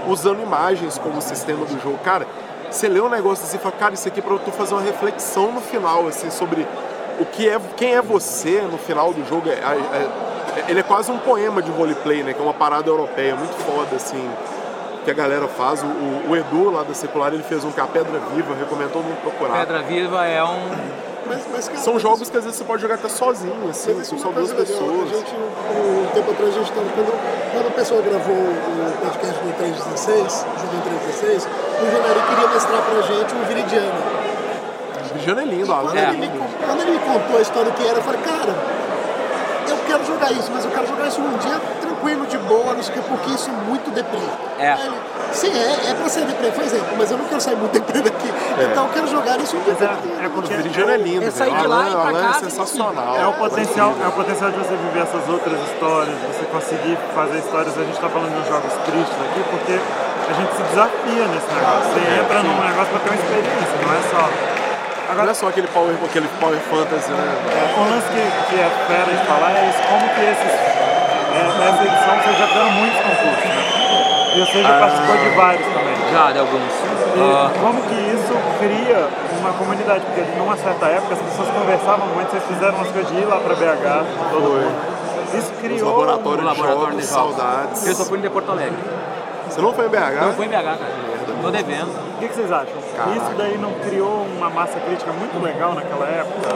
usando 0.08 0.42
imagens 0.42 0.98
como 0.98 1.20
sistema 1.22 1.64
do 1.64 1.80
jogo. 1.82 1.98
Cara, 2.04 2.26
você 2.70 2.88
lê 2.88 3.00
um 3.00 3.08
negócio 3.08 3.44
assim 3.44 3.56
e 3.56 3.60
fala, 3.60 3.74
cara, 3.78 3.94
isso 3.94 4.08
aqui 4.08 4.20
é 4.20 4.22
pra 4.22 4.38
tu 4.38 4.50
fazer 4.50 4.74
uma 4.74 4.82
reflexão 4.82 5.52
no 5.52 5.60
final, 5.60 6.06
assim, 6.08 6.30
sobre 6.30 6.66
o 7.20 7.24
que 7.26 7.48
é, 7.48 7.60
quem 7.76 7.94
é 7.94 8.02
você 8.02 8.62
no 8.62 8.78
final 8.78 9.12
do 9.12 9.24
jogo. 9.28 9.48
É, 9.48 9.52
é- 9.52 9.56
é- 10.58 10.64
ele 10.68 10.80
é 10.80 10.82
quase 10.82 11.10
um 11.10 11.18
poema 11.18 11.62
de 11.62 11.70
roleplay, 11.70 12.22
né? 12.22 12.32
Que 12.34 12.40
é 12.40 12.42
uma 12.42 12.52
parada 12.54 12.88
europeia, 12.88 13.34
muito 13.36 13.54
foda, 13.64 13.96
assim, 13.96 14.28
que 15.04 15.10
a 15.10 15.14
galera 15.14 15.46
faz. 15.48 15.82
O, 15.82 16.30
o- 16.30 16.36
Edu, 16.36 16.70
lá 16.70 16.82
da 16.82 16.92
Secular, 16.94 17.32
ele 17.32 17.42
fez 17.42 17.64
um 17.64 17.70
que 17.70 17.80
é 17.80 17.82
a 17.82 17.86
Pedra 17.86 18.18
Viva, 18.34 18.54
recomendo 18.54 18.92
todo 18.92 19.02
mundo 19.04 19.20
procurar. 19.22 19.58
Pedra 19.60 19.82
Viva 19.82 20.26
é 20.26 20.42
um. 20.44 21.11
Mas, 21.26 21.42
mas, 21.52 21.68
cara, 21.68 21.80
São 21.80 21.98
jogos 21.98 22.28
que 22.28 22.36
às 22.36 22.44
vezes 22.44 22.58
você 22.58 22.64
pode 22.64 22.82
jogar 22.82 22.96
até 22.96 23.08
sozinho, 23.08 23.68
assim, 23.70 23.94
Mas 23.94 24.12
é 24.12 24.16
só 24.16 24.28
uma 24.28 24.32
duas 24.34 24.50
legal. 24.50 24.62
A 24.62 24.66
pessoas. 24.66 25.08
gente, 25.10 25.34
um 25.34 26.06
tempo 26.12 26.30
atrás, 26.30 26.50
a 26.50 26.58
gente 26.58 26.68
estava. 26.68 26.86
Quando, 26.94 27.52
quando 27.52 27.66
o 27.66 27.70
pessoal 27.70 28.02
gravou 28.02 28.34
o 28.34 28.92
podcast 29.00 29.38
do 29.40 29.52
316, 29.56 30.46
jogo 30.60 30.76
em 30.76 30.80
316, 30.80 31.46
o 31.46 31.84
Janari 31.90 32.20
queria 32.28 32.48
mestrar 32.48 32.82
pra 32.82 33.00
gente 33.02 33.34
o 33.34 33.44
Viridiano. 33.46 34.22
Vigiano 35.14 35.40
é 35.40 35.44
lindo, 35.44 35.72
Alan. 35.72 35.92
Quando, 35.92 35.98
é 35.98 36.10
ele 36.10 36.30
quando 36.66 36.80
ele 36.80 36.90
me 36.92 36.98
contou 36.98 37.38
a 37.38 37.42
história 37.42 37.70
do 37.70 37.76
que 37.76 37.86
era, 37.86 37.98
eu 37.98 38.02
falei, 38.02 38.20
cara, 38.22 38.54
eu 39.68 39.76
quero 39.86 40.04
jogar 40.04 40.32
isso, 40.32 40.50
mas 40.52 40.64
eu 40.64 40.70
quero 40.70 40.86
jogar 40.86 41.06
isso 41.06 41.20
num 41.20 41.36
dia 41.38 41.60
tranquilo, 42.02 42.26
de 42.26 42.38
boa, 42.38 42.74
não 42.74 42.82
sei 42.82 42.94
o 42.94 42.98
que, 42.98 43.08
porque 43.08 43.30
isso 43.30 43.48
é 43.48 43.52
muito 43.68 43.90
deprê. 43.92 44.18
É. 44.58 44.76
Sim, 45.32 45.50
é, 45.54 45.90
é 45.90 45.94
pra 45.94 46.08
ser 46.08 46.26
deprê, 46.26 46.50
por 46.50 46.64
exemplo, 46.64 46.88
mas 46.98 47.10
eu 47.10 47.16
não 47.16 47.24
quero 47.24 47.40
sair 47.40 47.56
muito 47.56 47.72
deprê 47.72 48.02
daqui. 48.02 48.28
Então 48.70 48.84
eu 48.84 48.92
quero 48.92 49.06
jogar 49.06 49.40
isso 49.40 49.56
um 49.56 49.62
dia 49.62 49.72
é, 50.20 50.26
é 50.26 50.28
porque 50.28 50.54
Viridiano 50.54 50.90
é 50.90 50.96
lindo, 50.98 51.24
É 51.24 51.30
sair 51.30 51.54
de 51.56 51.66
lá 51.66 51.88
e 51.88 51.92
pra 51.92 52.10
é 52.10 52.22
casa 52.22 52.46
e 52.46 52.50
sensacional. 52.50 53.16
é 53.16 53.26
o 53.26 53.32
potencial, 53.32 53.94
é 54.02 54.08
o 54.08 54.12
potencial 54.12 54.50
de 54.50 54.58
você 54.58 54.76
viver 54.76 55.02
essas 55.02 55.28
outras 55.28 55.58
histórias, 55.70 56.14
você 56.28 56.44
conseguir 56.46 56.98
fazer 57.14 57.38
histórias. 57.38 57.78
A 57.78 57.84
gente 57.84 57.98
tá 57.98 58.08
falando 58.08 58.42
de 58.42 58.48
jogos 58.48 58.72
tristes 58.84 59.16
aqui 59.30 59.40
porque 59.48 59.72
a 59.72 60.32
gente 60.34 60.52
se 60.56 60.62
desafia 60.62 61.24
nesse 61.28 61.48
negócio. 61.54 61.86
Você 61.92 62.20
entra 62.20 62.42
num 62.42 62.60
negócio 62.60 62.90
pra 62.92 63.00
ter 63.00 63.10
uma 63.10 63.16
experiência, 63.16 63.76
não 63.80 63.94
é 63.94 64.02
só. 64.10 64.28
Não 64.28 64.62
Agora, 65.12 65.30
é 65.30 65.34
só 65.34 65.48
aquele 65.48 65.66
power, 65.68 65.94
aquele 66.04 66.28
power 66.40 66.58
fantasy, 66.70 67.10
né? 67.10 67.36
um 67.76 67.90
lance 67.90 68.06
que, 68.08 68.22
que 68.48 68.60
é 68.60 68.70
fera 68.88 69.12
de 69.12 69.26
falar 69.26 69.52
é 69.52 69.68
isso, 69.68 69.82
como 69.88 70.08
que 70.08 70.20
esses, 70.20 70.52
é, 70.52 70.71
nessa 71.32 71.82
edição 71.84 72.14
vocês 72.22 72.38
já 72.38 72.46
fizeram 72.46 72.70
muitos 72.72 72.98
concursos, 73.00 73.44
né? 73.44 73.62
E 74.34 74.40
você 74.40 74.62
já 74.62 74.78
participou 74.80 75.16
de 75.16 75.28
vários 75.36 75.66
também. 75.66 75.94
Já, 76.12 76.32
de 76.32 76.38
alguns. 76.38 76.72
E 77.14 77.20
Ah, 77.20 77.50
como 77.60 77.82
que 77.82 77.94
isso 77.94 78.34
cria 78.58 79.08
uma 79.40 79.52
comunidade? 79.52 80.00
Porque 80.06 80.22
numa 80.38 80.56
certa 80.56 80.86
época 80.86 81.14
as 81.14 81.20
pessoas 81.20 81.48
conversavam 81.48 82.06
muito, 82.08 82.30
vocês 82.30 82.42
fizeram 82.44 82.74
umas 82.76 82.88
coisas 82.90 83.10
de 83.12 83.18
ir 83.18 83.24
lá 83.26 83.36
pra 83.36 83.54
BH, 83.54 84.04
todo 84.30 84.40
mundo. 84.42 84.72
Isso 85.34 85.52
Os 85.52 85.58
criou. 85.60 85.88
laboratórios 85.90 86.34
o 86.34 86.38
de 86.40 86.44
laboratório 86.60 86.90
jogos, 86.92 87.06
de 87.08 87.14
jogos. 87.14 87.36
saudades. 87.36 87.86
Eu 87.86 87.94
só 87.94 88.04
fui 88.04 88.18
de 88.18 88.30
Porto 88.30 88.50
Alegre. 88.52 88.76
Você 89.48 89.60
não 89.60 89.72
foi 89.74 89.86
em 89.86 89.88
BH? 89.90 90.20
Não 90.22 90.32
fui 90.32 90.46
em 90.46 90.48
BH, 90.48 90.62
cara. 90.62 91.02
Tô 91.42 91.50
devendo. 91.50 91.88
O 91.90 92.18
que, 92.20 92.28
que 92.28 92.34
vocês 92.34 92.52
acham? 92.52 92.74
Isso 93.16 93.32
daí 93.36 93.58
não 93.58 93.72
criou 93.86 94.26
uma 94.38 94.48
massa 94.48 94.78
crítica 94.80 95.10
muito 95.12 95.42
legal 95.42 95.74
naquela 95.74 96.06
época? 96.06 96.48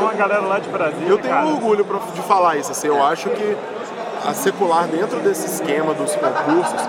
Uma 0.00 0.12
galera 0.14 0.40
lá 0.40 0.58
de 0.58 0.68
Brasília. 0.70 1.06
Eu 1.08 1.18
tenho 1.18 1.34
cara, 1.34 1.46
orgulho 1.46 1.84
pra- 1.84 1.98
de 2.14 2.20
falar 2.22 2.56
isso, 2.56 2.72
assim, 2.72 2.88
eu 2.88 3.04
acho 3.04 3.28
que 3.30 3.56
a 4.24 4.32
secular 4.34 4.86
dentro 4.86 5.18
desse 5.20 5.46
esquema 5.46 5.92
dos 5.94 6.14
concursos, 6.14 6.88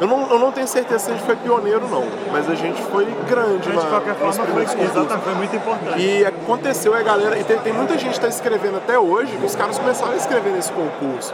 eu 0.00 0.06
não, 0.06 0.30
eu 0.30 0.38
não 0.38 0.52
tenho 0.52 0.68
certeza 0.68 1.04
se 1.04 1.10
a 1.10 1.14
gente 1.14 1.24
foi 1.24 1.36
pioneiro 1.36 1.88
não, 1.88 2.04
mas 2.30 2.50
a 2.50 2.54
gente 2.54 2.80
foi 2.82 3.06
grande 3.26 3.68
Mas 3.68 3.78
de 3.78 3.84
na, 3.84 3.90
qualquer 3.90 4.10
nos 4.10 4.18
forma 4.18 4.32
foi, 4.32 4.44
primeiros 4.44 4.74
concursos. 4.74 4.96
exatamente, 4.96 5.24
foi 5.24 5.34
muito 5.34 5.56
importante. 5.56 6.00
E 6.00 6.24
aconteceu, 6.26 6.94
a 6.94 7.02
galera. 7.02 7.38
E 7.38 7.44
tem, 7.44 7.58
tem 7.58 7.72
muita 7.72 7.96
gente 7.96 8.14
que 8.14 8.20
tá 8.20 8.28
escrevendo 8.28 8.76
até 8.76 8.98
hoje 8.98 9.34
que 9.36 9.46
os 9.46 9.56
caras 9.56 9.78
começaram 9.78 10.12
a 10.12 10.16
escrever 10.16 10.50
nesse 10.52 10.70
concurso. 10.72 11.32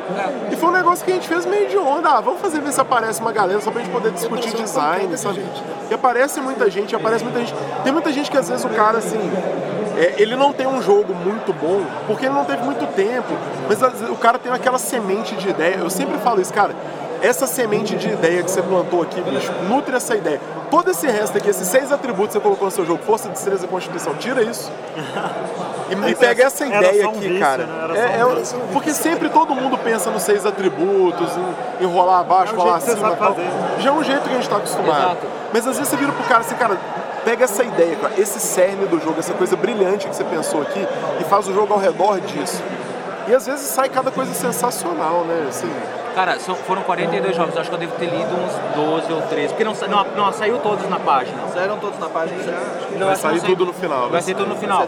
E 0.50 0.54
foi 0.56 0.68
um 0.68 0.72
negócio 0.72 1.04
que 1.04 1.10
a 1.10 1.14
gente 1.14 1.26
fez 1.26 1.44
meio 1.44 1.68
de 1.68 1.76
onda. 1.76 2.08
Ah, 2.10 2.20
vamos 2.20 2.40
fazer 2.40 2.60
ver 2.60 2.72
se 2.72 2.80
aparece 2.80 3.20
uma 3.20 3.32
galera 3.32 3.60
só 3.60 3.70
pra 3.72 3.80
gente 3.82 3.92
poder 3.92 4.12
discutir 4.12 4.54
design, 4.54 5.16
sabe? 5.18 5.44
E 5.90 5.94
aparece 5.94 6.40
muita 6.40 6.70
gente, 6.70 6.94
aparece 6.94 7.24
muita 7.24 7.40
gente. 7.40 7.54
Tem 7.82 7.92
muita 7.92 8.12
gente 8.12 8.30
que 8.30 8.36
às 8.38 8.48
vezes 8.48 8.64
o 8.64 8.68
cara, 8.68 8.98
assim. 8.98 9.18
É, 9.96 10.14
ele 10.18 10.36
não 10.36 10.52
tem 10.52 10.66
um 10.66 10.82
jogo 10.82 11.14
muito 11.14 11.52
bom 11.52 11.82
porque 12.06 12.26
ele 12.26 12.34
não 12.34 12.44
teve 12.44 12.62
muito 12.62 12.86
tempo, 12.94 13.28
mas 13.68 13.80
vezes 13.80 14.08
o 14.08 14.16
cara 14.16 14.38
tem 14.38 14.52
aquela 14.52 14.78
semente 14.78 15.34
de 15.36 15.48
ideia. 15.48 15.76
Eu 15.76 15.90
sempre 15.90 16.18
falo 16.18 16.40
isso, 16.40 16.52
cara. 16.52 16.74
Essa 17.20 17.46
semente 17.46 17.94
de 17.96 18.08
ideia 18.08 18.42
que 18.42 18.50
você 18.50 18.60
plantou 18.60 19.00
aqui, 19.00 19.20
bicho, 19.20 19.52
nutre 19.68 19.94
essa 19.94 20.16
ideia. 20.16 20.40
Todo 20.68 20.90
esse 20.90 21.06
resto 21.06 21.38
aqui, 21.38 21.50
esses 21.50 21.68
seis 21.68 21.92
atributos 21.92 22.28
que 22.28 22.32
você 22.34 22.40
colocou 22.40 22.64
no 22.64 22.70
seu 22.72 22.84
jogo, 22.84 23.00
força, 23.04 23.28
destreza 23.28 23.64
e 23.64 23.68
constituição, 23.68 24.14
tira 24.14 24.42
isso. 24.42 24.70
E, 25.92 26.10
e 26.10 26.14
pega 26.14 26.44
essa 26.44 26.64
ideia 26.64 27.06
um 27.06 27.10
aqui, 27.10 27.28
vício, 27.28 27.38
cara. 27.38 27.66
né? 27.66 28.18
É- 28.18 28.24
um 28.24 28.32
é- 28.32 28.34
vício. 28.36 28.58
porque 28.72 28.94
sempre 28.94 29.28
todo 29.28 29.54
mundo 29.54 29.76
pensa 29.76 30.10
nos 30.10 30.22
seis 30.22 30.46
atributos, 30.46 31.28
em, 31.36 31.84
em 31.84 31.86
rolar 31.86 32.20
abaixo, 32.20 32.54
É 32.54 32.56
o 32.56 32.58
rolar 32.60 32.76
acima. 32.76 33.14
Já 33.78 33.90
é 33.90 33.92
um 33.92 34.02
jeito 34.02 34.22
que 34.22 34.30
a 34.30 34.34
gente 34.34 34.48
tá 34.48 34.56
acostumado. 34.56 35.02
Exato. 35.02 35.26
Mas 35.52 35.66
às 35.66 35.76
vezes 35.76 35.88
você 35.90 35.96
vira 35.98 36.12
pro 36.12 36.24
cara 36.24 36.40
assim, 36.40 36.54
cara, 36.54 36.78
pega 37.24 37.44
essa 37.44 37.62
ideia, 37.64 37.96
cara, 37.96 38.14
esse 38.18 38.38
cerne 38.40 38.86
do 38.86 39.00
jogo, 39.00 39.18
essa 39.18 39.34
coisa 39.34 39.56
brilhante 39.56 40.06
que 40.08 40.14
você 40.16 40.24
pensou 40.24 40.62
aqui, 40.62 40.86
e 41.20 41.24
faz 41.24 41.46
o 41.48 41.54
jogo 41.54 41.72
ao 41.74 41.78
redor 41.80 42.20
disso. 42.20 42.62
E 43.28 43.34
às 43.34 43.46
vezes 43.46 43.66
sai 43.68 43.88
cada 43.88 44.10
coisa 44.10 44.32
sensacional, 44.34 45.24
né? 45.24 45.46
Assim, 45.48 45.70
Cara, 46.14 46.38
são- 46.40 46.54
foram 46.54 46.82
42 46.82 47.34
jogos, 47.34 47.56
acho 47.56 47.70
que 47.70 47.74
eu 47.74 47.78
devo 47.78 47.94
ter 47.94 48.04
lido 48.04 48.28
uns 48.34 48.52
12 48.76 49.10
ou 49.14 49.22
13, 49.22 49.48
porque 49.54 49.64
não, 49.64 49.72
não, 49.88 50.04
não 50.14 50.30
saiu 50.30 50.58
todos 50.58 50.86
na 50.90 50.98
página. 51.00 51.38
Saíram 51.54 51.78
todos 51.78 51.98
na 51.98 52.06
página 52.10 52.42
já. 52.42 52.52
Não, 52.52 52.58
vai 52.58 52.74
acho 52.74 52.90
que 52.98 52.98
não 53.00 53.16
sair 53.16 53.40
saiu- 53.40 53.56
tudo 53.56 53.64
no 53.64 53.72
final. 53.72 54.00
Vai 54.02 54.10
né? 54.12 54.20
ser 54.20 54.34
tudo 54.34 54.48
no 54.50 54.56
final. 54.56 54.86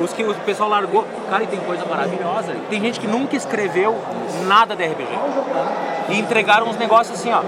Os 0.00 0.12
que 0.12 0.24
o 0.24 0.34
pessoal 0.34 0.68
largou, 0.68 1.04
cara, 1.30 1.44
e 1.44 1.46
tem 1.46 1.60
coisa 1.60 1.84
maravilhosa. 1.84 2.56
Tem 2.68 2.80
gente 2.80 2.98
que 2.98 3.06
nunca 3.06 3.36
escreveu 3.36 3.96
nada 4.48 4.74
de 4.74 4.82
RPG. 4.84 5.08
E 6.08 6.18
entregaram 6.18 6.66
uns 6.66 6.76
negócios 6.76 7.20
assim, 7.20 7.32
ó. 7.32 7.42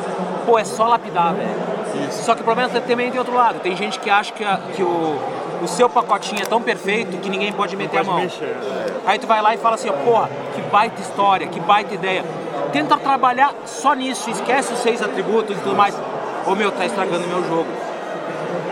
Pô, 0.47 0.57
é 0.57 0.65
só 0.65 0.87
lapidar, 0.87 1.35
velho. 1.35 1.76
Só 2.11 2.35
que 2.35 2.41
o 2.41 2.45
problema 2.45 2.71
é 2.77 2.81
também 2.81 3.11
tem 3.11 3.19
outro 3.19 3.35
lado. 3.35 3.61
Tem 3.61 3.77
gente 3.77 3.99
que 3.99 4.09
acha 4.11 4.33
que, 4.33 4.45
a- 4.45 4.61
que 4.75 4.83
o, 4.83 5.19
o 5.63 5.69
seu 5.69 5.89
pacotinho 5.89 6.43
é 6.43 6.45
tão 6.45 6.61
perfeito 6.63 7.17
que 7.19 7.29
ninguém 7.29 7.53
pode 7.53 7.77
meter 7.77 7.99
Pode 7.99 8.09
a 8.09 8.13
mão. 8.13 8.21
mexer. 8.23 8.57
Aí 9.07 9.19
tu 9.19 9.27
vai 9.27 9.41
lá 9.43 9.55
e 9.55 9.59
fala 9.59 9.75
assim, 9.77 9.89
ó, 9.89 9.93
porra, 9.93 10.29
que 10.55 10.61
baita 10.63 11.01
história, 11.01 11.47
que 11.47 11.61
baita 11.61 11.95
ideia. 11.95 12.25
Tenta 12.73 12.97
trabalhar 12.97 13.55
só 13.65 13.95
nisso, 13.95 14.29
esquece 14.31 14.73
os 14.73 14.81
seis 14.81 15.03
atributos 15.03 15.57
e 15.57 15.61
tudo 15.61 15.75
mais. 15.77 15.97
Ô 16.47 16.55
meu, 16.55 16.71
tá 16.73 16.85
estragando 16.85 17.27
meu 17.27 17.43
jogo. 17.45 17.67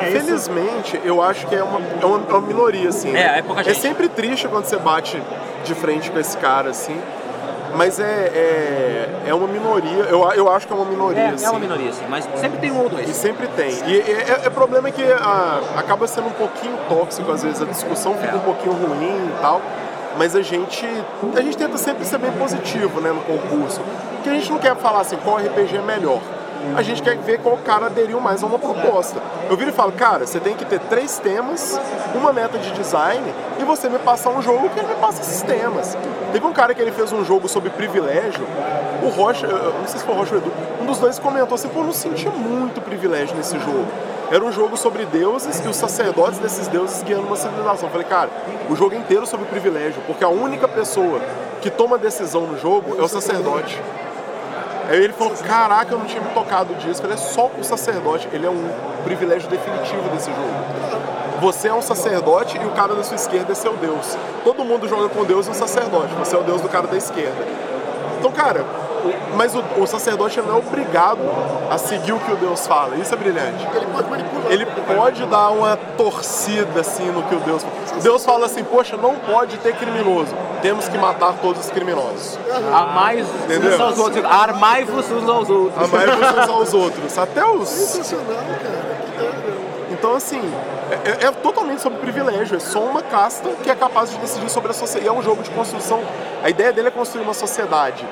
É 0.01 0.09
isso. 0.09 0.27
Felizmente, 0.27 1.01
eu 1.05 1.23
acho 1.23 1.47
que 1.47 1.55
é 1.55 1.63
uma, 1.63 1.81
é 2.03 2.05
uma, 2.05 2.19
é 2.29 2.33
uma 2.33 2.41
minoria, 2.41 2.89
assim. 2.89 3.15
É, 3.17 3.39
é 3.39 3.43
pouca 3.43 3.63
gente. 3.63 3.79
sempre 3.81 4.09
triste 4.09 4.49
quando 4.49 4.65
você 4.65 4.77
bate 4.77 5.21
de 5.65 5.75
frente 5.75 6.11
com 6.11 6.19
esse 6.19 6.37
cara, 6.37 6.71
assim. 6.71 7.01
Mas 7.77 7.99
é, 7.99 8.05
é, 8.05 9.09
é 9.29 9.35
uma 9.35 9.49
minoria, 9.49 10.05
eu, 10.05 10.23
eu 10.33 10.51
acho 10.53 10.67
que 10.67 10.73
é 10.73 10.77
uma 10.77 10.85
minoria, 10.85 11.21
É, 11.21 11.29
assim. 11.31 11.45
é 11.45 11.51
uma 11.51 11.59
minoria, 11.59 11.93
sim, 11.93 12.05
mas 12.09 12.25
sempre 12.37 12.59
tem 12.59 12.71
um 12.71 12.79
ou 12.81 12.87
E 12.87 12.91
dois. 12.91 13.17
sempre 13.17 13.49
tem. 13.49 13.71
E 13.87 14.01
é, 14.01 14.41
é- 14.43 14.47
é 14.47 14.51
problema 14.51 14.91
que 14.91 15.03
ah, 15.03 15.61
acaba 15.77 16.07
sendo 16.07 16.29
um 16.29 16.33
pouquinho 16.33 16.77
tóxico, 16.89 17.31
às 17.33 17.43
vezes 17.43 17.61
a 17.61 17.65
discussão 17.65 18.15
fica 18.15 18.33
É. 18.33 18.37
um 18.37 18.41
pouquinho 18.41 18.73
ruim 18.75 19.27
e 19.27 19.41
tal. 19.41 19.61
Mas 20.17 20.37
a 20.37 20.43
gente, 20.43 20.87
a 21.37 21.41
gente 21.41 21.57
tenta 21.57 21.77
sempre 21.77 22.05
ser 22.05 22.19
bem 22.19 22.31
positivo 22.33 23.01
né, 23.01 23.11
no 23.11 23.21
concurso. 23.23 23.81
Porque 24.13 24.29
a 24.29 24.33
gente 24.35 24.49
não 24.53 24.59
quer 24.59 24.77
falar 24.77 25.01
assim, 25.01 25.17
qual 25.17 25.39
RPG 25.39 25.77
é 25.77 25.83
melhor. 25.83 26.21
A 26.77 26.83
gente 26.83 27.03
quer 27.03 27.17
ver 27.19 27.39
qual 27.39 27.57
cara 27.59 27.87
aderiu 27.87 28.21
mais 28.21 28.43
a 28.43 28.47
uma 28.47 28.59
proposta. 28.59 29.21
Eu 29.49 29.57
viro 29.57 29.71
e 29.71 29.73
falo, 29.73 29.93
cara, 29.93 30.27
você 30.27 30.41
tem 30.41 30.55
que 30.55 30.65
ter 30.65 30.81
três 30.81 31.19
temas, 31.19 31.79
uma 32.15 32.33
meta 32.33 32.59
de 32.59 32.71
design, 32.73 33.23
e 33.61 33.65
você 33.65 33.89
me 33.89 33.99
passar 33.99 34.31
um 34.31 34.43
jogo 34.43 34.69
que 34.71 34.79
ele 34.79 34.89
me 34.89 34.95
passa 34.97 35.23
esses 35.23 35.43
temas. 35.43 35.97
Teve 36.33 36.47
um 36.47 36.53
cara 36.53 36.75
que 36.75 36.83
ele 36.83 36.93
fez 36.93 37.13
um 37.13 37.25
jogo 37.25 37.49
sobre 37.49 37.71
privilégio, 37.71 38.45
o 39.03 39.09
Rocha, 39.09 39.47
não 39.47 39.87
sei 39.87 40.01
se 40.01 40.05
foi 40.05 40.15
o 40.15 40.19
Rocha 40.19 40.35
ou 40.35 40.41
Edu, 40.41 40.53
um 40.81 40.87
dos 40.87 40.99
dois 40.99 41.19
comentou 41.19 41.55
assim, 41.55 41.69
pô, 41.69 41.81
eu 41.81 41.85
não 41.85 41.93
senti 41.93 42.29
muito 42.29 42.81
privilégio 42.81 43.37
nesse 43.37 43.59
jogo. 43.59 43.87
Era 44.31 44.43
um 44.43 44.51
jogo 44.51 44.77
sobre 44.77 45.05
deuses 45.05 45.63
e 45.65 45.69
os 45.69 45.77
sacerdotes 45.77 46.39
desses 46.39 46.67
deuses 46.67 47.03
guiando 47.03 47.27
uma 47.27 47.37
civilização. 47.37 47.89
Eu 47.89 47.93
falei, 47.93 48.07
cara, 48.07 48.31
o 48.71 48.75
jogo 48.75 48.95
inteiro 48.95 49.25
é 49.25 49.27
sobre 49.27 49.47
privilégio, 49.47 50.03
porque 50.07 50.25
a 50.25 50.29
única 50.29 50.67
pessoa 50.67 51.21
que 51.61 51.71
toma 51.71 51.99
decisão 51.99 52.43
no 52.43 52.59
jogo 52.59 52.97
é 52.99 53.03
o 53.03 53.09
sacerdote. 53.09 53.81
Aí 54.89 55.03
ele 55.03 55.13
falou, 55.13 55.33
caraca, 55.35 55.93
eu 55.93 55.99
não 55.99 56.07
tinha 56.07 56.21
me 56.21 56.31
tocado 56.31 56.75
disso. 56.75 57.01
Falei, 57.01 57.17
é 57.17 57.19
só 57.19 57.51
o 57.59 57.65
sacerdote, 57.65 58.29
ele 58.33 58.47
é 58.47 58.51
um 58.51 58.69
privilégio 59.05 59.49
definitivo 59.49 60.09
desse 60.11 60.31
jogo. 60.31 60.95
Você 61.41 61.69
é 61.69 61.75
um 61.75 61.83
sacerdote 61.83 62.57
e 62.57 62.65
o 62.65 62.71
cara 62.71 62.95
da 62.95 63.03
sua 63.03 63.17
esquerda 63.17 63.53
é 63.53 63.55
seu 63.55 63.75
Deus. 63.77 64.17
Todo 64.45 64.65
mundo 64.65 64.89
joga 64.89 65.09
com 65.09 65.25
Deus 65.25 65.47
e 65.47 65.51
um 65.51 65.55
sacerdote. 65.55 66.15
Você 66.15 66.35
é 66.37 66.39
o 66.39 66.43
Deus 66.43 66.61
do 66.61 66.69
cara 66.69 66.87
da 66.87 66.97
esquerda. 66.97 67.45
Então, 68.19 68.31
cara, 68.33 68.65
mas 69.37 69.55
o, 69.55 69.63
o 69.79 69.87
sacerdote 69.87 70.41
não 70.41 70.55
é 70.57 70.59
obrigado 70.59 71.19
a 71.71 71.79
seguir 71.79 72.13
o 72.13 72.19
que 72.21 72.33
o 72.33 72.37
Deus 72.37 72.67
fala. 72.67 72.97
Isso 72.97 73.13
é 73.15 73.17
brilhante. 73.17 73.67
Ele 73.75 73.87
pode 73.87 74.09
manipular. 74.11 74.53
Ele 74.53 74.67
pode 74.67 75.27
dar 75.27 75.51
uma 75.51 75.77
torcida 75.97 76.81
assim 76.81 77.07
no 77.11 77.23
que 77.25 77.35
o 77.35 77.41
Deus 77.41 77.63
fala. 77.63 78.01
Deus 78.03 78.25
fala 78.25 78.47
assim, 78.47 78.65
poxa, 78.65 78.97
não 78.97 79.15
pode 79.17 79.57
ter 79.59 79.75
criminoso. 79.77 80.35
Temos 80.63 80.89
que 80.89 80.97
matar 80.99 81.35
todos 81.41 81.65
os 81.67 81.71
criminosos. 81.71 82.39
Amai 82.73 83.23
uns 83.23 83.81
aos 83.81 83.99
outros, 83.99 84.25
armai-vos 84.25 85.11
uns 85.11 85.29
aos 85.29 85.51
outros. 85.51 85.85
Amar 85.85 86.09
uns 86.09 86.49
aos 86.51 86.75
outros. 86.75 87.19
Até 87.19 87.45
os. 87.45 87.69
Sensacional, 87.69 88.27
cara. 88.63 88.95
Então, 89.91 90.15
assim, 90.17 90.41
é, 90.91 91.25
é- 91.25 91.29
é 91.29 91.31
totalmente 91.31 91.81
sobre 91.81 91.99
privilégio. 91.99 92.57
É 92.57 92.61
só 92.61 92.81
uma 92.81 93.03
casta 93.03 93.49
que 93.63 93.71
é 93.71 93.75
capaz 93.75 94.11
de 94.11 94.17
decidir 94.19 94.51
sobre 94.51 94.71
a 94.71 94.75
sociedade. 94.75 95.07
E 95.07 95.09
é 95.09 95.13
um 95.13 95.23
jogo 95.23 95.43
de 95.43 95.51
construção. 95.51 96.01
A 96.43 96.51
ideia 96.51 96.73
dele 96.73 96.89
é 96.89 96.91
construir 96.91 97.23
uma 97.23 97.35
sociedade. 97.35 98.05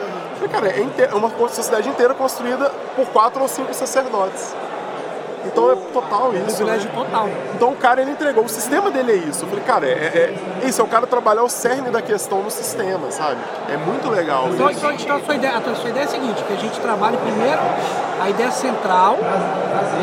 Cara, 0.49 0.69
é, 0.69 0.81
é 1.11 1.15
uma 1.15 1.31
sociedade 1.49 1.89
inteira 1.89 2.15
construída 2.15 2.71
por 2.97 3.07
quatro 3.07 3.43
ou 3.43 3.49
cinco 3.49 3.73
sacerdotes. 3.75 4.55
Então 5.45 5.73
é 5.73 5.77
total 5.93 6.29
isso. 6.33 6.39
né? 6.41 6.45
Privilégio 6.47 6.91
total. 6.91 7.29
Então 7.55 7.71
o 7.71 7.77
cara 7.77 8.01
ele 8.03 8.11
entregou, 8.13 8.45
o 8.45 8.49
sistema 8.49 8.91
dele 8.91 9.13
é 9.13 9.17
isso. 9.17 9.45
Eu 9.45 9.49
falei, 9.49 9.65
cara, 9.65 9.87
é, 9.87 9.91
é 10.63 10.67
isso, 10.69 10.81
é 10.81 10.85
o 10.85 10.89
cara 10.89 11.07
trabalhar 11.07 11.43
o 11.43 11.49
cerne 11.49 11.91
da 11.91 12.01
questão 12.01 12.43
no 12.43 12.51
sistema, 12.51 13.11
sabe? 13.11 13.39
É 13.69 13.77
muito 13.77 14.09
legal. 14.09 14.49
Então, 14.51 14.71
isso. 14.71 14.79
então, 14.79 14.93
então 14.93 15.17
a, 15.17 15.21
sua 15.21 15.35
ideia, 15.35 15.57
a 15.57 15.75
sua 15.75 15.91
ideia 15.91 16.05
é 16.05 16.07
a 16.07 16.11
seguinte, 16.11 16.43
que 16.45 16.53
a 16.53 16.57
gente 16.57 16.79
trabalhe 16.81 17.17
primeiro 17.17 17.61
a 18.21 18.31
ideia 18.31 18.51
central 18.53 19.19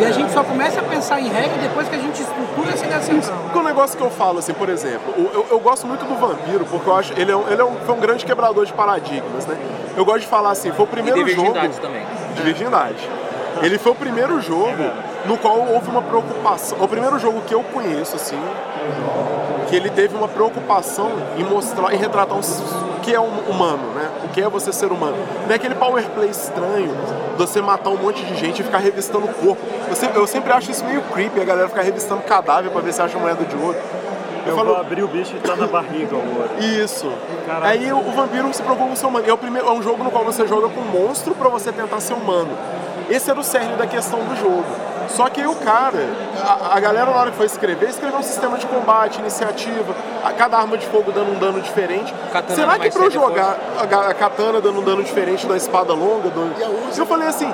e 0.02 0.06
a 0.06 0.12
gente 0.12 0.32
só 0.34 0.44
começa 0.44 0.82
a 0.82 0.84
pensar 0.84 1.20
em 1.22 1.30
regra 1.30 1.58
depois 1.62 1.88
que 1.88 1.96
a 1.96 2.00
gente 2.00 2.22
estrutura 2.22 2.70
essa 2.74 2.86
ideia 2.86 3.02
central. 3.02 3.38
Porque 3.44 3.60
o 3.60 3.64
negócio 3.64 3.98
que 3.98 4.04
eu 4.04 4.10
falo, 4.10 4.40
assim, 4.40 4.54
por 4.54 4.68
exemplo, 4.70 5.14
eu, 5.34 5.48
eu 5.50 5.60
gosto 5.60 5.88
muito 5.88 6.04
do 6.06 6.16
vampiro, 6.16 6.66
porque 6.66 6.90
eu 6.90 6.96
acho 6.96 7.14
ele, 7.18 7.32
é 7.32 7.36
um, 7.36 7.48
ele 7.50 7.62
é 7.62 7.66
um, 7.66 7.76
foi 7.86 7.96
um 7.96 8.00
grande 8.00 8.26
quebrador 8.26 8.66
de 8.66 8.74
paradigmas, 8.74 9.46
né? 9.46 9.58
Eu 9.96 10.04
gosto 10.06 10.22
de 10.22 10.28
falar 10.28 10.52
assim, 10.52 10.72
foi 10.72 10.86
o 10.86 10.88
E 10.88 10.92
primeiro 10.92 11.24
de 11.24 11.32
jogo 11.34 11.54
também. 11.82 12.06
de 12.36 12.42
virgindade. 12.42 13.10
Ele 13.62 13.78
foi 13.78 13.92
o 13.92 13.96
primeiro 13.96 14.40
jogo 14.42 14.84
no 15.26 15.38
qual 15.38 15.58
houve 15.60 15.90
uma 15.90 16.02
preocupação. 16.02 16.78
O 16.82 16.88
primeiro 16.88 17.20
jogo 17.20 17.42
que 17.42 17.54
eu 17.54 17.62
conheço, 17.64 18.16
assim, 18.16 18.40
que 19.68 19.76
ele 19.76 19.90
teve 19.90 20.16
uma 20.16 20.28
preocupação 20.28 21.12
em 21.38 21.44
mostrar, 21.44 21.94
em 21.94 21.98
retratar 21.98 22.36
um- 22.38 22.40
o 22.42 23.00
que 23.02 23.14
é 23.14 23.20
um 23.20 23.28
humano, 23.50 23.92
né? 23.96 24.10
O 24.26 24.30
que 24.30 24.42
é 24.42 24.50
você 24.50 24.72
ser 24.74 24.92
humano. 24.92 25.18
Não 25.46 25.52
é 25.52 25.56
aquele 25.56 25.76
power 25.76 26.04
play 26.10 26.30
estranho 26.30 26.90
de 27.32 27.38
você 27.38 27.62
matar 27.62 27.90
um 27.90 27.98
monte 27.98 28.24
de 28.26 28.36
gente 28.36 28.62
e 28.62 28.64
ficar 28.64 28.80
revistando 28.80 29.26
o 29.26 29.34
corpo. 29.34 29.62
Eu 29.88 29.96
sempre, 29.96 30.20
eu 30.20 30.28
sempre 30.28 30.52
acho 30.54 30.72
isso 30.72 30.84
meio 30.86 31.02
creepy, 31.14 31.40
a 31.40 31.46
galera 31.46 31.68
ficar 31.70 31.82
revistando 31.84 32.22
cadáver 32.22 32.72
pra 32.72 32.82
ver 32.82 32.94
se 32.94 33.02
acha 33.02 33.18
moeda 33.18 33.44
de 33.46 33.56
ouro. 33.56 33.78
Eu 34.48 34.56
falo- 34.56 34.70
vou 34.70 34.78
abrir 34.80 35.04
o 35.04 35.08
bicho 35.08 35.36
e 35.36 35.40
tá 35.40 35.56
na 35.56 35.68
barriga 35.68 36.16
ouro. 36.16 36.50
Isso. 36.60 37.12
Caraca. 37.46 37.68
Aí 37.68 37.92
o, 37.92 38.02
vampiro 38.12 38.52
se 38.54 38.62
preocupa 38.64 38.88
com 38.88 38.94
o 38.94 38.98
ser 38.98 39.06
humano. 39.06 39.26
É, 39.28 39.34
o 39.34 39.38
primeiro, 39.38 39.68
é 39.68 39.72
um 39.72 39.84
jogo 39.84 40.04
no 40.04 40.10
qual 40.10 40.24
você 40.26 40.48
joga 40.48 40.70
com 40.70 40.80
um 40.80 40.86
monstro 40.86 41.36
pra 41.36 41.50
você 41.50 41.72
tentar 41.72 42.00
ser 42.00 42.14
humano. 42.14 42.50
Esse 43.10 43.30
era 43.30 43.40
o 43.40 43.44
cerne 43.44 43.76
da 43.76 43.86
questão 43.86 44.20
do 44.20 44.36
jogo. 44.36 44.66
Só 45.10 45.30
que 45.30 45.42
aí 45.42 45.48
o 45.48 45.56
cara, 45.56 46.08
a, 46.42 46.78
a 46.78 46.80
galera 46.80 47.12
na 47.12 47.18
hora 47.18 47.32
que 47.32 47.38
foi 47.38 47.46
escrever, 47.46 47.90
escreveu 47.90 48.20
um 48.20 48.24
sistema 48.24 48.58
de 48.58 48.66
combate, 48.66 49.20
iniciativa, 49.20 49.96
a, 50.24 50.32
cada 50.34 50.58
arma 50.58 50.78
de 50.78 50.86
fogo 50.88 51.12
dando 51.12 51.32
um 51.32 51.40
dano 51.40 51.62
diferente. 51.62 52.14
Katana 52.32 52.56
Será 52.56 52.80
que 52.80 52.92
pra 52.92 53.06
eu 53.06 53.12
jogar 53.12 53.58
a, 53.78 54.10
a 54.10 54.14
katana 54.14 54.62
dando 54.62 54.80
um 54.80 54.84
dano 54.84 55.04
diferente 55.04 55.48
da 55.48 55.58
espada 55.58 55.94
longa? 55.94 56.30
Do... 56.30 56.54
Eu 56.98 57.06
falei 57.06 57.28
assim, 57.28 57.52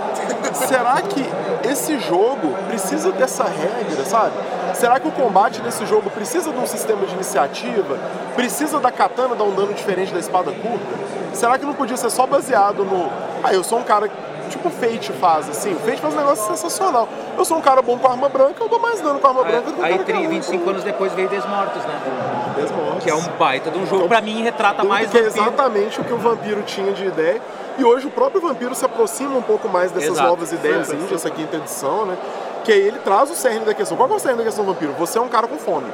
será 0.54 1.02
que 1.02 1.26
esse 1.70 2.00
jogo 2.00 2.54
precisa 2.68 3.12
dessa 3.12 3.44
regra, 3.44 4.06
sabe? 4.06 4.34
Será 4.74 5.00
que 5.00 5.08
o 5.08 5.12
combate 5.12 5.62
desse 5.62 5.86
jogo 5.86 6.10
precisa 6.10 6.52
de 6.52 6.60
um 6.60 6.68
sistema 6.68 7.06
de 7.06 7.14
iniciativa? 7.14 7.98
Precisa 8.36 8.80
da 8.80 8.92
katana 8.92 9.34
dar 9.34 9.46
um 9.46 9.56
dano 9.56 9.74
diferente 9.74 10.14
da 10.14 10.20
espada 10.20 10.52
curta? 10.52 10.86
Será 11.34 11.58
que 11.58 11.66
não 11.66 11.74
podia 11.74 11.98
ser 11.98 12.10
só 12.10 12.28
baseado 12.28 12.84
no. 12.84 13.10
Ah, 13.44 13.54
eu 13.54 13.64
sou 13.64 13.80
um 13.80 13.84
cara. 13.84 14.10
Tipo 14.56 14.70
o 14.70 14.72
Fate 14.72 15.12
faz, 15.14 15.50
assim. 15.50 15.74
O 15.74 15.80
Fate 15.80 16.00
faz 16.00 16.14
um 16.14 16.18
negócio 16.18 16.48
sensacional. 16.48 17.08
Eu 17.38 17.44
sou 17.44 17.58
um 17.58 17.62
cara 17.62 17.82
bom 17.82 17.98
com 17.98 18.08
arma 18.08 18.30
branca, 18.30 18.64
eu 18.64 18.70
dou 18.70 18.80
mais 18.80 19.02
dano 19.02 19.20
com 19.20 19.28
arma 19.28 19.44
branca 19.44 19.72
do 19.72 19.74
que 19.74 19.84
Aí, 19.84 19.92
cara 19.92 20.04
que 20.04 20.12
é 20.12 20.16
tri- 20.16 20.26
ruim 20.26 20.36
25 20.36 20.64
com 20.64 20.70
anos 20.70 20.84
depois 20.84 21.12
veio 21.14 21.28
Desmortos, 21.28 21.84
né? 21.84 22.54
Desmortes. 22.56 23.04
Que 23.04 23.10
é 23.10 23.16
um 23.16 23.22
baita 23.38 23.70
de 23.70 23.78
um 23.80 23.86
jogo. 23.86 24.08
Pra 24.08 24.22
mim, 24.22 24.42
retrata 24.44 24.84
mais 24.84 25.10
que 25.10 25.18
é 25.18 25.22
exatamente 25.22 26.00
o 26.00 26.04
que 26.04 26.14
o 26.14 26.18
vampiro 26.18 26.62
tinha 26.64 26.94
de 26.94 27.06
ideia. 27.06 27.42
E 27.78 27.84
hoje 27.84 28.08
o 28.08 28.10
próprio 28.12 28.40
vampiro 28.40 28.74
se 28.74 28.86
aproxima 28.86 29.38
um 29.38 29.42
pouco 29.42 29.68
mais 29.68 29.92
dessas 29.92 30.12
Exato. 30.12 30.30
novas 30.30 30.52
ideias 30.54 30.92
indie, 30.94 31.14
essa 31.14 31.30
quinta 31.30 31.58
edição, 31.58 32.06
né? 32.06 32.18
Que 32.64 32.72
aí 32.72 32.80
ele 32.82 33.00
traz 33.00 33.30
o 33.30 33.36
cerne 33.36 33.66
da 33.66 33.74
questão. 33.74 33.98
Qual 33.98 34.10
é 34.10 34.14
o 34.14 34.20
cerne 34.20 34.38
da 34.38 34.44
questão 34.46 34.64
do 34.64 34.72
vampiro? 34.74 34.94
Você 34.94 35.18
é 35.18 35.22
um 35.22 35.28
cara 35.28 35.48
com 35.48 35.58
fome. 35.58 35.88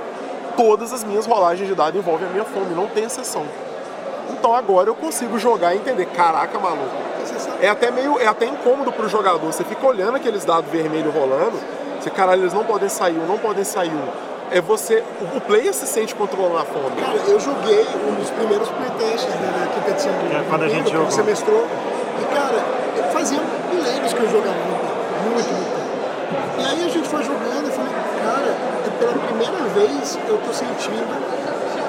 Todas 0.56 0.94
as 0.94 1.04
minhas 1.04 1.26
rolagens 1.26 1.68
de 1.68 1.74
dado 1.74 1.98
envolvem 1.98 2.28
a 2.28 2.32
minha 2.32 2.46
fome, 2.46 2.76
não 2.76 2.86
tem 2.88 3.06
exceção. 3.06 3.44
Então 4.32 4.56
agora 4.56 4.90
eu 4.90 4.96
consigo 4.96 5.38
jogar 5.38 5.74
e 5.74 5.78
entender, 5.78 6.06
caraca, 6.08 6.58
maluco. 6.60 6.90
É 7.62 7.70
até 7.70 7.92
meio, 7.92 8.20
é 8.20 8.28
até 8.28 8.46
incômodo 8.46 8.92
pro 8.92 9.08
jogador. 9.08 9.40
Você 9.52 9.64
fica 9.64 9.86
olhando 9.86 10.16
aqueles 10.16 10.44
dados 10.46 10.70
vermelhos 10.72 11.14
rolando, 11.14 11.58
você, 12.00 12.10
caralho, 12.10 12.42
eles 12.42 12.54
não 12.54 12.64
podem 12.64 12.90
sair 12.90 13.18
um, 13.18 13.26
não 13.28 13.38
podem 13.38 13.64
sair 13.64 13.92
um. 13.92 14.08
É 14.50 14.60
você, 14.60 15.04
o- 15.36 15.40
player 15.42 15.74
se 15.74 15.86
sente 15.88 16.14
controlando 16.16 16.58
a 16.58 16.66
fome. 16.66 17.00
Cara, 17.00 17.16
eu 17.28 17.40
joguei 17.40 17.86
um 18.10 18.16
dos 18.16 18.30
primeiros 18.32 18.68
playtests 18.70 19.30
né, 19.36 19.54
da 19.60 19.68
quinta 19.74 19.92
edição 19.92 20.12
do 20.12 20.36
É, 20.36 20.44
quando 20.50 20.64
a 20.64 20.68
gente 20.70 20.92
jogou. 20.92 21.06
você 21.10 21.24
mestrou. 21.24 21.68
E 22.20 22.36
cara, 22.36 22.58
eu 22.98 23.04
fazia 23.14 23.40
milênios 23.72 24.12
que 24.14 24.20
eu 24.22 24.30
jogava. 24.30 24.56
Muito, 24.58 25.48
muito. 25.54 25.82
E 26.60 26.66
aí 26.66 26.86
a 26.86 26.90
gente 26.90 27.08
foi 27.08 27.24
jogando 27.24 27.68
e 27.68 27.72
falei, 27.72 27.92
cara, 28.26 28.56
é 28.86 28.90
pela 29.00 29.14
primeira 29.14 29.64
vez 29.76 30.20
eu 30.28 30.38
tô 30.40 30.52
sentindo 30.52 31.08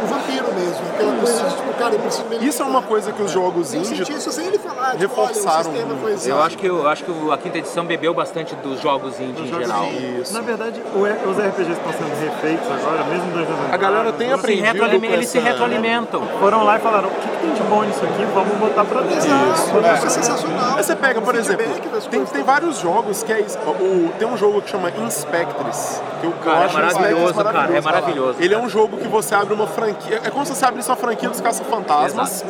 o 0.02 0.06
vampiro 0.06 0.54
mesmo. 0.54 0.86
Aquela 0.94 1.16
coisa 1.16 1.44
de 1.44 1.56
tipo, 1.56 1.74
cara, 1.74 1.94
eu 1.94 1.98
preciso 2.00 2.28
me 2.28 2.46
Isso 2.46 2.62
é 2.62 2.66
uma 2.66 2.82
coisa 2.82 3.12
que 3.12 3.22
os 3.22 3.30
jogos 3.30 3.74
indie 3.74 3.96
senti 3.96 4.12
isso 4.12 4.32
sem 4.32 4.46
ele 4.46 4.58
falar. 4.58 4.90
Tipo, 4.90 5.00
reforçaram 5.02 5.70
olha, 5.70 5.84
o 5.84 5.96
sistema 5.96 5.96
foi. 5.96 6.30
Eu 6.30 6.42
acho 6.42 6.58
que, 6.58 6.66
eu 6.66 6.88
acho 6.88 7.04
que 7.04 7.30
a 7.30 7.38
quinta 7.38 7.58
edição 7.58 7.84
bebeu 7.84 8.14
bastante 8.14 8.54
dos 8.56 8.80
jogos 8.80 9.18
indie 9.20 9.42
em 9.42 9.46
geral. 9.46 9.86
Isso. 10.20 10.32
Na 10.32 10.40
verdade, 10.40 10.82
os 10.94 11.38
RPGs 11.38 11.72
estão 11.72 11.92
sendo 11.92 12.20
refeitos 12.20 12.66
agora, 12.70 13.04
mesmo 13.04 13.32
and 13.38 13.74
A 13.74 13.76
galera 13.76 14.12
tem 14.12 14.32
aprendido 14.32 14.82
eles 15.12 15.28
se 15.28 15.38
retroalimentam. 15.38 16.26
foram 16.38 16.64
lá 16.64 16.76
e 16.76 16.80
falaram 16.80 17.10
tem 17.42 17.52
de 17.52 17.62
bom 17.64 17.82
nisso 17.82 18.04
aqui, 18.04 18.24
vamos 18.32 18.56
botar 18.56 18.84
pra 18.84 19.00
dentro. 19.00 19.18
Exato, 19.18 19.96
isso 19.96 20.06
é 20.06 20.10
sensacional. 20.10 20.76
Aí 20.76 20.84
você 20.84 20.94
pega, 20.94 21.20
por 21.20 21.34
exemplo, 21.34 21.66
tem, 22.10 22.24
tem 22.24 22.42
vários 22.44 22.78
jogos 22.78 23.22
que 23.22 23.32
é 23.32 23.40
isso. 23.40 23.58
O, 23.58 24.12
tem 24.18 24.28
um 24.28 24.36
jogo 24.36 24.62
que 24.62 24.70
chama 24.70 24.90
Inspectres. 24.90 26.00
Que 26.20 26.26
eu 26.26 26.32
Cara, 26.44 26.60
é 26.60 26.64
acho 26.64 26.76
o 26.76 26.80
Inspectres 26.80 27.34
maravilhoso, 27.34 27.34
cara, 27.34 27.76
é 27.76 27.80
maravilhoso. 27.80 28.36
Ele 28.40 28.54
é 28.54 28.58
um 28.58 28.68
jogo 28.68 28.96
que 28.96 29.08
você 29.08 29.34
abre 29.34 29.52
uma 29.52 29.66
franquia. 29.66 30.20
É 30.24 30.30
como 30.30 30.46
se 30.46 30.54
você 30.54 30.64
abrisse 30.64 30.88
uma 30.88 30.96
franquia 30.96 31.28
dos 31.28 31.40
caça-fantasmas 31.40 32.44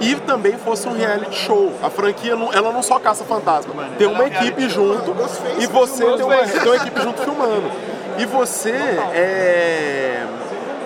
e 0.00 0.16
também 0.16 0.56
fosse 0.58 0.88
um 0.88 0.92
reality 0.92 1.36
show. 1.36 1.72
A 1.82 1.88
franquia, 1.88 2.34
não, 2.34 2.52
ela 2.52 2.72
não 2.72 2.82
só 2.82 2.98
caça 2.98 3.24
fantasma, 3.24 3.72
tem 3.96 4.08
uma 4.08 4.26
equipe 4.26 4.68
junto 4.68 5.14
e 5.58 5.66
você 5.66 6.04
tem 6.04 6.24
uma, 6.24 6.36
tem 6.36 6.66
uma 6.66 6.76
equipe 6.76 7.00
junto 7.02 7.22
filmando. 7.22 7.70
E 8.18 8.26
você 8.26 8.72
é, 9.14 10.26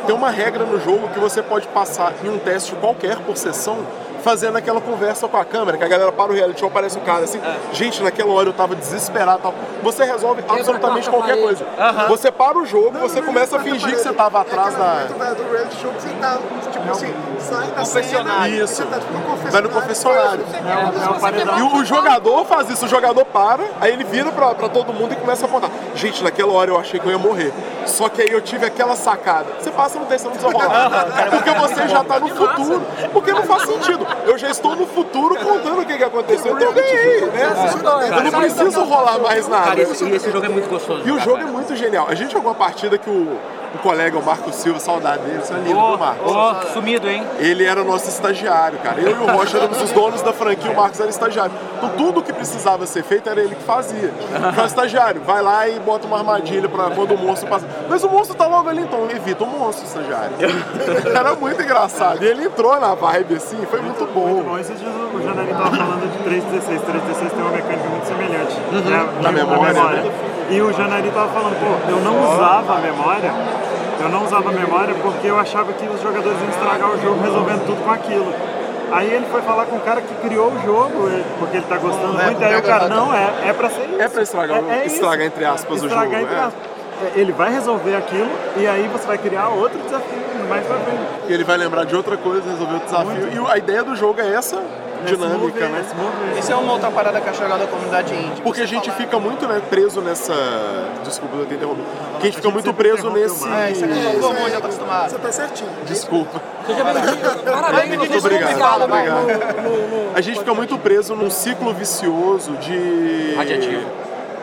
tem 0.07 0.15
uma 0.15 0.31
regra 0.31 0.65
no 0.65 0.81
jogo 0.81 1.09
que 1.09 1.19
você 1.19 1.43
pode 1.43 1.67
passar 1.69 2.13
em 2.25 2.29
um 2.29 2.39
teste 2.39 2.75
qualquer 2.77 3.19
por 3.19 3.37
sessão 3.37 3.79
fazendo 4.23 4.57
aquela 4.57 4.81
conversa 4.81 5.29
com 5.29 5.37
a 5.37 5.45
câmera, 5.45 5.77
que 5.77 5.85
a 5.85 5.89
galera 5.89 6.13
para 6.13 6.31
o 6.31 6.35
reality 6.35 6.61
show, 6.61 6.69
aparece 6.69 6.97
o 6.97 7.01
cara 7.01 7.25
assim, 7.25 7.41
gente, 7.73 8.03
naquela 8.03 8.33
hora 8.33 8.49
eu 8.49 8.53
tava 8.53 8.75
desesperado 8.75 9.41
e 9.41 9.43
tal. 9.43 9.55
Você 9.83 10.05
resolve 10.05 10.43
absolutamente 10.49 11.11
quarta 11.11 11.11
qualquer 11.11 11.43
parede. 11.43 11.65
coisa. 11.65 12.09
Você 12.09 12.31
para 12.31 12.59
o 12.59 12.65
jogo, 12.65 12.99
você 12.99 13.21
começa 13.21 13.57
a 13.57 13.61
fingir 13.61 13.91
que 13.91 14.01
você 14.01 14.13
tava 14.13 14.41
atrás 14.41 14.75
é 14.75 14.79
da... 14.79 15.35
do 15.35 15.53
reality 15.53 15.77
show 15.77 15.93
que 15.93 16.03
você 16.03 16.15
tá, 16.21 16.39
tipo 16.83 16.93
assim, 16.93 17.15
sai 17.39 17.67
da 17.69 17.85
cena 17.85 18.49
e 18.49 18.59
Isso. 18.59 18.75
você 18.75 18.85
tá 18.85 18.99
tipo, 18.99 19.13
no 19.13 19.21
confessionário. 19.23 19.53
Vai 19.53 19.63
no 19.63 19.69
confessionário. 19.71 20.45
É 20.53 21.11
o 21.11 21.21
paredão. 21.21 21.59
E 21.59 21.63
o, 21.63 21.85
jogador 21.85 22.45
faz 22.45 22.71
isso, 22.71 22.85
o 22.87 22.89
jogador 22.89 23.25
para, 23.25 23.65
aí 23.81 23.93
ele 23.93 24.05
vira 24.05 24.31
pra, 24.33 24.55
pra 24.55 24.69
todo 24.69 24.93
mundo 24.93 25.13
e 25.13 25.17
começa 25.17 25.45
a 25.47 25.49
apontar. 25.49 25.71
Gente, 25.95 26.23
naquela 26.23 26.53
hora 26.53 26.71
eu 26.71 26.79
achei 26.79 26.99
que 26.99 27.07
eu 27.07 27.13
ia 27.13 27.19
morrer. 27.19 27.53
Só 27.87 28.09
que 28.09 28.23
aí 28.23 28.31
eu 28.31 28.41
tive 28.41 28.67
aquela 28.67 28.97
sacada. 28.97 29.47
Você 29.59 29.71
passa 29.71 29.99
no 29.99 30.07
teste, 30.07 30.29
você 30.29 30.45
não 30.45 30.53
precisa 30.53 30.69
rolar. 30.69 31.31
Porque 31.31 31.51
você 31.51 31.89
já 31.89 32.05
tá 32.05 32.21
no 32.21 32.29
futuro. 32.29 32.83
Porque 33.13 33.33
não 33.33 33.43
faz 33.43 33.63
sentido. 33.63 34.07
Eu 34.25 34.39
já 34.39 34.51
estou 34.51 34.77
no 34.77 34.87
futuro 34.87 35.37
contando 35.37 35.81
o 35.81 35.87
que, 35.87 35.97
que 35.97 36.05
aconteceu. 36.05 36.55
Então 36.55 36.69
eu 36.69 36.73
ganhei, 36.73 37.21
né? 37.27 37.53
Eu 38.17 38.33
não 38.33 38.41
preciso 38.41 38.85
rolar 38.85 39.19
mais 39.19 39.49
nada. 39.49 39.67
Cara, 39.67 39.83
esse, 39.83 40.05
e 40.05 40.15
esse 40.15 40.31
jogo 40.31 40.47
é 40.47 40.49
muito 40.49 40.69
gostoso. 40.69 41.03
E 41.07 41.11
o 41.11 41.19
jogo 41.21 41.39
é 41.39 41.47
muito 41.47 41.75
genial. 41.77 42.07
A 42.09 42.15
gente 42.15 42.33
jogou 42.33 42.51
uma 42.51 42.57
partida 42.57 42.99
que 42.99 43.11
o, 43.11 43.39
o 43.75 43.79
colega, 43.79 44.19
o 44.19 44.25
Marco 44.25 44.53
Silva, 44.53 44.79
saudade 44.79 45.23
dele, 45.23 45.39
você 45.41 45.53
é 45.53 45.57
lindo, 45.57 45.69
viu, 45.89 45.99
Marcos? 45.99 46.33
Ó, 46.33 46.55
sumido, 46.73 47.09
hein? 47.09 47.27
Ele 47.39 47.65
era 47.65 47.83
nosso 47.85 48.09
estagiário, 48.09 48.79
cara. 48.79 49.01
Eu 49.01 49.11
e 49.11 49.15
o 49.15 49.37
Rocha 49.37 49.59
éramos 49.59 49.81
os 49.83 49.91
donos 49.93 50.23
da 50.23 50.33
franquia, 50.33 50.71
o 50.71 50.77
Marcos 50.77 51.01
era 51.01 51.11
estagiário. 51.11 51.53
Então 51.77 51.91
tudo 51.97 52.23
que 52.23 52.33
precisava 52.33 52.87
ser 52.87 53.03
feito 53.03 53.29
era 53.29 53.41
ele 53.41 53.55
que 53.55 53.63
fazia. 53.65 54.13
Então, 54.53 54.65
estagiário, 54.67 55.21
vai 55.23 55.43
lá 55.43 55.69
e 55.69 55.79
bota 55.81 56.07
uma 56.07 56.19
armadilha 56.19 56.69
pra 56.69 56.91
quando 56.91 57.15
o 57.15 57.19
monstro 57.19 57.49
passa. 57.49 57.67
Mas 57.89 58.03
o 58.05 58.09
monstro 58.09 58.37
tá 58.37 58.47
logo 58.47 58.69
ali, 58.69 58.83
então 58.83 59.09
evita 59.11 59.45
o 59.45 59.47
monstro, 59.47 59.85
estagiário. 59.87 60.33
Era 61.15 61.35
muito 61.35 61.61
engraçado. 61.63 62.23
E 62.23 62.27
ele 62.27 62.45
entrou 62.45 62.79
na 62.81 62.95
vibe 62.95 63.35
assim, 63.37 63.59
foi 63.71 63.81
muito 63.81 63.93
Muito 64.03 64.15
bom. 64.15 64.43
bom. 64.43 64.59
Esses 64.59 64.79
dias 64.79 64.93
o 64.93 65.23
Janari 65.23 65.49
tava 65.53 65.71
falando 65.77 66.11
de 66.11 66.19
316. 66.25 66.81
316 66.83 67.33
tem 67.33 67.41
uma 67.43 67.51
mecânica 67.51 67.89
muito 67.89 68.07
semelhante. 68.07 68.55
né, 68.91 69.09
Na 69.23 69.29
de- 69.29 69.35
memória, 69.35 70.13
E 70.51 70.61
o 70.61 70.73
Janari 70.73 71.11
tava 71.11 71.29
falando, 71.29 71.55
pô, 71.61 71.91
eu 71.91 71.97
não 72.01 72.35
usava 72.35 72.75
a 72.75 72.79
memória, 72.79 73.33
eu 74.03 74.09
não 74.09 74.25
usava 74.25 74.49
a 74.51 74.53
memória 74.53 74.95
porque 75.03 75.27
eu 75.29 75.39
achava 75.39 75.73
que 75.73 75.85
os 75.87 76.01
jogadores 76.03 76.39
iam 76.41 76.51
estragar 76.51 76.91
o 76.91 77.01
jogo 77.01 77.23
resolvendo 77.23 77.67
tudo 77.67 77.85
com 77.85 77.91
aquilo. 77.91 78.33
Aí 78.93 79.11
ele 79.11 79.25
foi 79.31 79.41
falar 79.43 79.65
com 79.67 79.77
o 79.77 79.81
cara 79.81 80.03
que 80.03 80.15
criou 80.27 80.49
o 80.53 80.61
jogo, 80.63 81.09
porque 81.39 81.57
ele 81.57 81.67
tá 81.67 81.79
gostando 81.79 82.21
é, 82.21 82.25
muito, 82.27 82.45
aí 82.45 82.57
o 82.59 82.63
cara, 82.63 82.89
não, 82.89 83.15
é, 83.15 83.49
é 83.49 83.53
pra 83.55 83.71
ser 83.71 83.87
isso. 83.89 84.01
É 84.03 84.09
pra 84.09 84.23
estragar 84.23 84.63
o- 84.63 84.71
É- 84.71 84.79
é 84.81 84.87
estragar, 84.87 85.27
entre 85.27 85.45
aspas, 85.47 85.83
o 85.83 85.87
Estragar 85.87 86.11
jogo, 86.11 86.23
entre 86.23 86.35
é. 86.35 86.39
aspas. 86.39 86.63
É, 87.17 87.19
Ele 87.19 87.33
vai 87.33 87.51
resolver 87.53 87.97
aquilo 87.97 88.29
e 88.57 88.67
aí 88.67 88.89
você 88.93 89.07
vai 89.07 89.19
criar 89.19 89.49
outro 89.49 89.79
desafio 89.81 90.19
mais 90.49 90.65
pra 90.67 90.77
frente. 90.77 91.01
E 91.29 91.33
ele 91.33 91.43
vai 91.43 91.57
lembrar 91.57 91.85
de 91.87 91.97
outra 91.97 92.17
coisa, 92.19 92.43
resolver 92.51 92.77
o 92.77 92.81
desafio. 92.81 93.29
E 93.35 93.39
o- 93.41 93.49
a 93.49 93.57
ideia 93.59 93.83
do 93.83 93.97
jogo 93.97 94.21
é 94.21 94.35
essa 94.35 94.63
dinâmica, 95.03 95.37
mover, 95.37 95.69
né? 95.71 95.85
Isso 96.39 96.53
é 96.53 96.57
uma 96.57 96.73
outra 96.73 96.91
parada 96.91 97.21
que 97.21 97.27
eu 97.27 97.31
acho 97.33 97.43
legal 97.43 97.59
da 97.59 97.67
comunidade 97.67 98.15
indie. 98.15 98.43
Porque 98.43 98.61
a 98.63 98.67
gente 98.67 98.87
falar- 98.91 98.97
fica 98.99 99.19
muito 99.19 99.47
né, 99.47 99.61
preso 99.69 100.01
nessa. 100.01 100.33
Desculpa, 101.05 101.37
eu 101.37 101.47
te 101.47 101.55
interrompi. 101.55 101.83
Porque 102.13 102.27
a 102.27 102.31
gente 102.31 102.37
fica 102.37 102.51
muito 102.51 102.75
preso 102.75 103.11
nesse. 103.11 103.49
É, 103.49 103.71
isso 103.71 103.85
aqui 103.85 103.93
É, 103.95 104.45
aí, 104.45 104.51
já 104.51 104.61
tá 104.61 104.67
acostumado. 104.67 105.11
Você 105.11 105.19
tá 105.19 105.33
certinho. 105.33 105.71
Desculpa. 105.87 106.41
Seja 106.67 106.85
bem-vindo. 106.85 107.53
Parabéns, 107.53 107.97
Muito 107.97 108.19
obrigado, 108.19 108.83
obrigado. 108.83 109.63
no- 109.63 109.71
no- 109.71 110.11
no- 110.11 110.17
A 110.17 110.21
gente 110.21 110.39
fica 110.39 110.55
muito 110.55 110.79
preso 110.79 111.15
num 111.15 111.31
ciclo 111.31 111.73
vicioso 111.75 112.53
de. 112.59 113.35
Radiativo. 113.37 113.83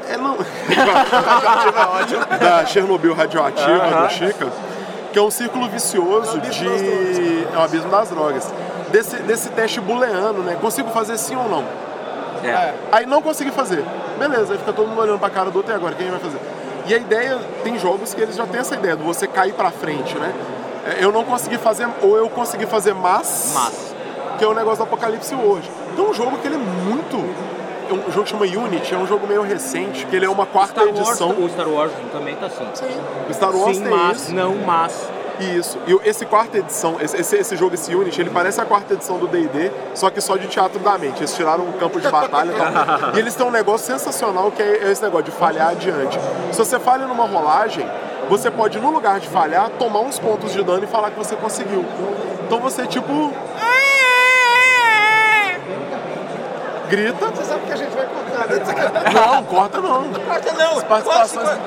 É, 0.09 0.17
não. 0.17 0.37
da 2.39 2.65
Chernobyl 2.65 3.13
radioativa 3.13 4.07
do 4.07 4.11
Chica, 4.11 4.47
que 5.13 5.19
é 5.19 5.21
um 5.21 5.31
ciclo 5.31 5.67
vicioso 5.69 6.39
de. 6.39 7.47
É 7.53 7.57
o 7.57 7.61
abismo 7.61 7.89
das 7.89 8.09
drogas. 8.09 8.51
Desse, 8.91 9.17
desse 9.17 9.49
teste 9.49 9.79
booleano, 9.79 10.41
né? 10.43 10.57
Consigo 10.59 10.89
fazer 10.89 11.17
sim 11.17 11.35
ou 11.35 11.47
não? 11.47 11.63
É. 12.43 12.73
Aí 12.91 13.05
não 13.05 13.21
consegui 13.21 13.51
fazer. 13.51 13.83
Beleza, 14.17 14.53
aí 14.53 14.59
fica 14.59 14.73
todo 14.73 14.87
mundo 14.87 15.01
olhando 15.01 15.19
pra 15.19 15.29
cara 15.29 15.49
do 15.51 15.57
outro 15.57 15.71
e 15.71 15.75
agora, 15.75 15.93
quem 15.95 16.09
vai 16.09 16.19
fazer? 16.19 16.39
E 16.87 16.93
a 16.93 16.97
ideia, 16.97 17.37
tem 17.63 17.77
jogos 17.77 18.13
que 18.13 18.21
eles 18.21 18.35
já 18.35 18.45
têm 18.47 18.59
essa 18.59 18.75
ideia, 18.75 18.95
de 18.95 19.03
você 19.03 19.27
cair 19.27 19.53
pra 19.53 19.69
frente, 19.71 20.17
né? 20.17 20.33
É, 20.85 21.03
Eu 21.03 21.11
não 21.11 21.23
consegui 21.23 21.57
fazer, 21.57 21.87
ou 22.01 22.17
eu 22.17 22.29
consegui 22.29 22.65
fazer 22.65 22.93
mas, 22.93 23.51
Mas. 23.53 23.95
que 24.37 24.43
é 24.43 24.47
o 24.47 24.53
negócio 24.53 24.77
do 24.77 24.83
Apocalipse 24.83 25.35
hoje. 25.35 25.69
Então 25.93 26.09
um 26.09 26.13
jogo 26.13 26.37
que 26.37 26.47
ele 26.47 26.55
é 26.55 26.57
muito. 26.57 27.17
é 27.89 27.93
Um 27.93 28.11
jogo 28.11 28.23
que 28.23 28.29
chama 28.31 28.45
Unity, 28.45 28.95
é 28.95 28.97
um 28.97 29.05
jogo 29.05 29.27
meio 29.27 29.41
recente, 29.43 30.05
que 30.05 30.15
ele 30.15 30.25
é 30.25 30.29
uma 30.29 30.45
quarta 30.45 30.81
Star 30.81 30.87
Wars, 30.87 31.09
edição. 31.09 31.29
o 31.31 31.49
Star 31.49 31.67
Wars 31.67 31.91
também 32.11 32.35
tá 32.37 32.47
assim. 32.47 32.65
O 33.29 33.33
Star 33.33 33.55
Wars 33.55 33.77
Sim, 33.77 33.83
tem 33.83 33.91
mas, 33.91 34.17
isso. 34.23 34.33
não, 34.33 34.55
mas. 34.55 35.09
Isso. 35.39 35.77
E 35.87 36.07
esse 36.07 36.25
quarta 36.25 36.57
edição, 36.57 36.97
esse, 36.99 37.15
esse, 37.17 37.35
esse 37.37 37.55
jogo, 37.55 37.75
esse 37.75 37.93
Unity, 37.95 38.21
ele 38.21 38.29
parece 38.29 38.59
a 38.59 38.65
quarta 38.65 38.93
edição 38.93 39.17
do 39.17 39.27
D&D, 39.27 39.71
só 39.95 40.09
que 40.09 40.19
só 40.19 40.35
de 40.35 40.47
teatro 40.47 40.79
da 40.79 40.97
mente. 40.97 41.19
Eles 41.19 41.33
tiraram 41.33 41.63
um 41.63 41.71
campo 41.73 41.99
de 41.99 42.09
batalha 42.09 42.51
e 42.51 42.55
tal. 42.55 43.13
E 43.15 43.19
eles 43.19 43.33
têm 43.35 43.45
um 43.45 43.51
negócio 43.51 43.87
sensacional 43.87 44.51
que 44.51 44.61
é 44.61 44.91
esse 44.91 45.01
negócio 45.01 45.25
de 45.25 45.31
falhar 45.31 45.69
adiante. 45.69 46.19
Se 46.51 46.57
você 46.57 46.77
falha 46.79 47.07
numa 47.07 47.25
rolagem, 47.25 47.89
você 48.29 48.51
pode, 48.51 48.79
no 48.79 48.91
lugar 48.91 49.19
de 49.19 49.27
falhar, 49.27 49.69
tomar 49.71 50.01
uns 50.01 50.19
pontos 50.19 50.51
de 50.51 50.63
dano 50.63 50.83
e 50.83 50.87
falar 50.87 51.11
que 51.11 51.17
você 51.17 51.35
conseguiu. 51.35 51.85
Então 52.45 52.59
você, 52.59 52.85
tipo... 52.85 53.33
Grita. 56.89 57.25
Você 57.27 57.43
sabe 57.43 57.65
que 57.65 57.71
a 57.71 57.75
gente 57.75 57.91
vai 57.95 58.05
cortar, 58.05 58.47
né? 58.47 59.11
Não, 59.13 59.43
corta 59.43 59.81
não. 59.81 60.09
Corta 60.11 60.53
não! 60.53 60.77
As 60.77 60.83
participações... 60.83 61.59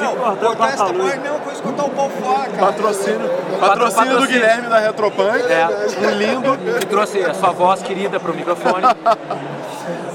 Não, 0.00 0.36
cortar 0.36 0.68
essa 0.68 0.84
é 0.84 0.88
a 0.88 0.92
mesma 0.92 1.38
coisa 1.38 1.62
que 1.62 1.68
cortar 1.68 1.84
o 1.84 1.90
pau 1.90 2.10
fora, 2.10 2.48
cara. 2.50 2.66
Patrocínio, 2.66 3.30
patrocínio 3.60 3.60
do 3.60 4.14
patrocínio. 4.14 4.26
Guilherme 4.26 4.68
da 4.68 4.78
Retropunk. 4.78 5.38
É. 5.48 5.68
Um 6.06 6.10
lindo. 6.10 6.58
Que 6.80 6.86
trouxe 6.86 7.20
a 7.24 7.32
sua 7.34 7.50
voz 7.50 7.82
querida 7.82 8.18
pro 8.20 8.34
microfone. 8.34 8.84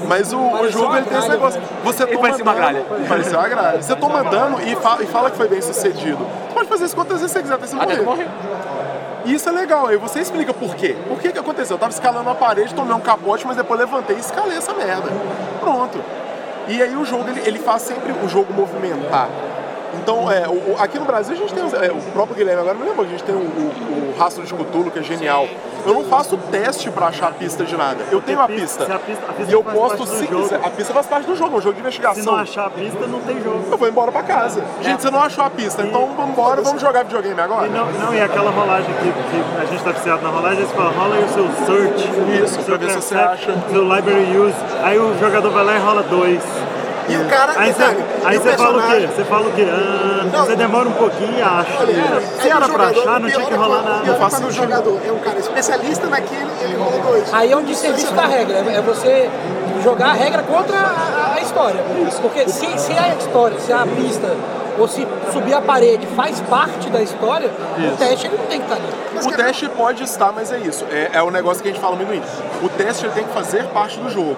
Mas 0.06 0.32
o, 0.34 0.38
o 0.38 0.70
jogo 0.70 0.96
ele 0.96 1.06
tem 1.06 1.18
esse 1.18 1.28
negócio. 1.30 1.60
Você 1.82 2.02
Ele 2.02 2.12
toma 2.12 2.22
parecia 2.22 2.44
uma 2.44 2.52
dano- 2.54 2.84
gralha. 2.84 3.06
Parecia 3.08 3.38
uma 3.38 3.48
gralha. 3.48 3.82
Você 3.82 3.96
toma 3.96 4.24
dano 4.24 4.60
e 4.60 4.76
fala, 4.76 5.02
e 5.02 5.06
fala 5.06 5.30
que 5.30 5.36
foi 5.38 5.48
bem 5.48 5.62
sucedido. 5.62 6.18
Você 6.48 6.54
pode 6.54 6.68
fazer 6.68 6.84
isso 6.84 6.94
quantas 6.94 7.20
vezes 7.20 7.32
você 7.32 7.40
quiser 7.42 7.54
até 7.54 7.66
você 7.66 7.76
Até 7.76 8.02
morrer. 8.02 8.28
E 9.24 9.34
isso 9.34 9.48
é 9.48 9.52
legal. 9.52 9.86
Aí 9.86 9.96
você 9.96 10.20
explica 10.20 10.52
por 10.52 10.74
quê. 10.74 10.96
Por 11.08 11.18
que 11.18 11.32
que 11.32 11.38
aconteceu? 11.38 11.74
Eu 11.74 11.80
tava 11.80 11.92
escalando 11.92 12.28
a 12.28 12.34
parede, 12.34 12.74
tomei 12.74 12.94
um 12.94 13.00
capote, 13.00 13.46
mas 13.46 13.56
depois 13.56 13.78
levantei 13.80 14.16
e 14.16 14.20
escalei 14.20 14.56
essa 14.58 14.72
merda. 14.74 15.08
Pronto. 15.60 16.02
E 16.68 16.82
aí 16.82 16.94
o 16.96 17.04
jogo, 17.04 17.28
ele, 17.28 17.40
ele 17.46 17.58
faz 17.58 17.82
sempre 17.82 18.12
o 18.12 18.28
jogo 18.28 18.52
movimentar. 18.52 19.28
Então, 20.00 20.30
é, 20.30 20.48
o- 20.48 20.76
aqui 20.78 20.98
no 20.98 21.04
Brasil 21.04 21.34
a 21.34 21.38
gente 21.38 21.54
tem 21.54 21.62
é, 21.62 21.92
o 21.92 22.00
próprio 22.12 22.34
Guilherme 22.36 22.60
agora 22.62 22.76
me 22.76 22.84
lembra 22.84 23.04
que 23.04 23.10
a 23.10 23.16
gente 23.16 23.22
tem 23.24 23.34
o, 23.34 23.38
o, 23.38 24.12
o 24.12 24.18
rastro 24.18 24.42
de 24.44 24.52
Cthulhu, 24.52 24.90
que 24.90 24.98
é 24.98 25.02
genial. 25.02 25.46
Eu 25.86 25.94
não 25.94 26.04
faço 26.04 26.36
teste 26.50 26.90
pra 26.90 27.06
achar 27.08 27.28
a 27.28 27.30
pista 27.32 27.64
de 27.64 27.76
nada. 27.76 27.98
Eu 28.10 28.20
tenho 28.20 28.40
a 28.40 28.46
pista- 28.48 28.86
se 28.86 28.92
a 28.92 28.98
pista- 28.98 29.24
a 29.28 29.32
pista 29.32 29.50
e 29.50 29.54
eu 29.54 29.62
posto 29.62 30.06
sim. 30.06 30.28
A 30.62 30.70
pista 30.70 30.92
faz 30.94 31.06
parte 31.06 31.26
do 31.26 31.36
jogo, 31.36 31.56
é 31.56 31.58
um 31.58 31.62
jogo 31.62 31.74
de 31.74 31.80
Se 31.80 31.80
investigação. 31.82 32.24
não 32.34 32.40
achar 32.40 32.66
a 32.66 32.70
pista, 32.70 33.06
não 33.06 33.20
tem 33.20 33.42
jogo. 33.42 33.64
Eu 33.70 33.78
vou 33.78 33.88
embora 33.88 34.10
pra 34.12 34.22
casa. 34.22 34.62
Gente, 34.82 35.02
você 35.02 35.10
não 35.10 35.22
achou 35.22 35.44
a 35.44 35.50
pista, 35.50 35.82
então 35.82 36.08
vamos 36.16 36.30
embora, 36.32 36.62
vamos 36.62 36.80
jogar 36.80 37.02
videogame 37.04 37.40
agora? 37.40 37.66
E 37.66 37.70
não, 37.70 37.86
não, 37.92 38.14
e 38.14 38.20
aquela 38.20 38.50
rolagem 38.50 38.92
que, 38.94 39.12
que 39.12 39.60
a 39.60 39.64
gente 39.66 39.82
tá 39.82 39.90
viciado 39.92 40.22
na 40.22 40.30
rolagem, 40.30 40.58
eles 40.60 40.72
falam, 40.72 40.92
rola 40.92 41.16
aí 41.16 41.24
o 41.24 41.28
seu 41.28 41.48
search. 41.66 42.04
Isso, 42.44 42.54
o 42.54 42.56
pra 42.56 42.64
seu 42.64 42.78
ver 42.78 42.90
se 42.90 42.96
você 42.96 43.14
acha. 43.16 43.54
Seu 43.70 43.82
library 43.82 44.38
use. 44.38 44.54
Aí 44.82 44.98
o 44.98 45.18
jogador 45.18 45.50
vai 45.50 45.64
lá 45.64 45.76
e 45.76 45.78
rola 45.78 46.02
dois. 46.04 46.42
E 47.08 47.16
o 47.16 47.24
cara. 47.28 47.52
Aí 47.56 47.72
você, 47.72 47.78
detalhe, 47.84 48.04
aí 48.24 48.38
o 48.38 48.40
você 48.40 48.56
fala 48.56 48.78
o 48.78 48.90
quê? 48.90 49.06
Você 49.14 49.24
fala 49.24 49.48
o 49.48 49.52
quê? 49.52 49.66
Ah, 49.70 50.26
você 50.44 50.56
demora 50.56 50.88
um 50.88 50.92
pouquinho 50.92 51.38
e 51.38 51.42
acha. 51.42 51.70
Olha, 51.80 52.20
Se 52.20 52.42
aí 52.42 52.52
o 52.52 52.56
era 52.56 52.68
pra 52.68 52.84
achar, 52.86 53.20
não 53.20 53.28
o 53.28 53.32
tinha 53.32 53.46
que 53.46 53.52
é 53.52 53.56
rolar 53.56 53.80
o 53.80 53.82
nada. 53.84 54.00
pior 54.04 54.14
é 54.14 54.18
faz 54.18 54.34
quando 54.34 54.42
o 54.44 54.46
sentido. 54.52 54.62
jogador 54.62 55.00
é 55.06 55.12
um 55.12 55.18
cara 55.18 55.38
especialista 55.38 56.06
naquele, 56.06 56.48
ele 56.62 56.76
rola 56.76 56.98
dois. 57.02 57.34
Aí 57.34 57.52
é 57.52 57.56
onde 57.56 57.74
serviço 57.74 58.12
da 58.14 58.26
regra, 58.26 58.56
é 58.58 58.80
você 58.80 59.30
jogar 59.82 60.06
a 60.08 60.12
regra 60.14 60.42
contra 60.42 60.76
a, 60.78 61.34
a- 61.36 61.40
história. 61.42 61.80
Porque 62.22 62.48
se, 62.48 62.78
se 62.78 62.92
a 62.92 63.08
história, 63.14 63.58
se 63.60 63.72
a 63.72 63.86
pista 63.86 64.34
ou 64.78 64.88
se 64.88 65.06
subir 65.32 65.52
a 65.54 65.60
parede 65.60 66.06
faz 66.16 66.40
parte 66.40 66.88
da 66.90 67.00
história, 67.02 67.48
o 67.92 67.96
teste 67.96 68.26
ele 68.26 68.36
não 68.38 68.46
tem 68.46 68.60
que 68.60 68.64
estar 68.72 68.76
ali. 68.76 69.26
O 69.26 69.30
teste 69.36 69.68
pode 69.68 70.02
estar, 70.02 70.32
mas 70.32 70.50
é 70.50 70.58
isso. 70.58 70.84
É, 70.90 71.10
é 71.18 71.22
o 71.22 71.30
negócio 71.30 71.62
que 71.62 71.68
a 71.68 71.72
gente 71.72 71.80
fala 71.80 71.94
muito 71.96 72.08
no 72.08 72.14
início. 72.14 72.42
O 72.62 72.68
teste 72.70 73.04
ele 73.04 73.12
tem 73.12 73.24
que 73.24 73.32
fazer 73.34 73.64
parte 73.66 74.00
do 74.00 74.08
jogo. 74.10 74.36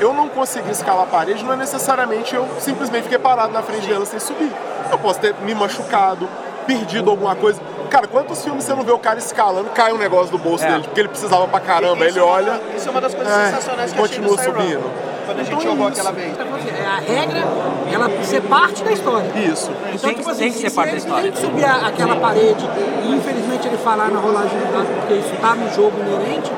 Eu 0.00 0.14
não 0.14 0.28
consegui 0.28 0.70
escalar 0.70 1.02
a 1.02 1.06
parede, 1.06 1.44
não 1.44 1.52
é 1.52 1.56
necessariamente 1.56 2.34
eu 2.34 2.48
simplesmente 2.58 3.02
fiquei 3.04 3.18
parado 3.18 3.52
na 3.52 3.62
frente 3.62 3.86
dela 3.86 4.06
sem 4.06 4.18
subir. 4.18 4.50
Eu 4.90 4.98
posso 4.98 5.20
ter 5.20 5.34
me 5.42 5.54
machucado, 5.54 6.26
perdido 6.66 7.10
alguma 7.10 7.34
coisa. 7.36 7.60
Cara, 7.90 8.06
quantos 8.06 8.42
filmes 8.42 8.64
você 8.64 8.72
não 8.74 8.82
vê 8.82 8.92
o 8.92 8.98
cara 8.98 9.18
escalando, 9.18 9.68
cai 9.70 9.92
um 9.92 9.98
negócio 9.98 10.30
do 10.30 10.38
bolso 10.38 10.64
É. 10.64 10.68
dele, 10.70 10.82
porque 10.84 11.00
ele 11.00 11.08
precisava 11.08 11.46
pra 11.48 11.60
caramba, 11.60 12.06
Isso 12.06 12.16
ele 12.16 12.18
é 12.18 12.22
uma- 12.22 12.32
olha. 12.32 12.60
Isso 12.76 12.88
é 12.88 12.90
uma 12.90 13.00
das 13.00 13.14
coisas 13.14 13.32
é, 13.36 13.46
sensacionais 13.46 13.92
que 13.92 13.98
eu 13.98 14.04
achei 14.04 14.18
do 14.20 14.28
continua 14.28 14.44
subindo. 14.44 15.10
Quando 15.26 15.40
a 15.40 15.42
gente 15.44 15.52
Então 15.54 15.60
é 15.60 15.70
jogou 15.76 15.88
isso. 15.90 16.00
aquela 16.00 16.12
vez. 16.12 16.38
É, 16.38 16.86
A 16.86 16.96
regra, 16.98 17.44
ela 17.92 18.24
ser 18.24 18.40
parte 18.42 18.82
da 18.82 18.92
história. 18.92 19.28
Isso. 19.36 19.70
Então, 19.92 19.98
Tem- 20.10 20.14
tipo 20.14 20.30
assim, 20.30 20.38
tem 20.40 20.48
que 20.48 20.54
se- 20.56 20.62
ser 20.62 20.70
se 20.70 20.76
parte 20.76 20.88
da 20.88 20.92
ele 20.96 21.04
história. 21.04 21.22
tem 21.24 21.32
que 21.32 21.38
subir 21.40 21.64
aquela 21.64 22.16
parede 22.16 22.68
e 23.04 23.12
infelizmente 23.14 23.68
ele 23.68 23.76
falar 23.78 24.08
na 24.08 24.18
rolagem 24.18 24.58
de 24.58 24.64
dados, 24.72 24.88
porque 24.98 25.14
isso 25.14 25.32
tá 25.40 25.54
no 25.54 25.72
jogo 25.74 25.92
inerente, 26.00 26.50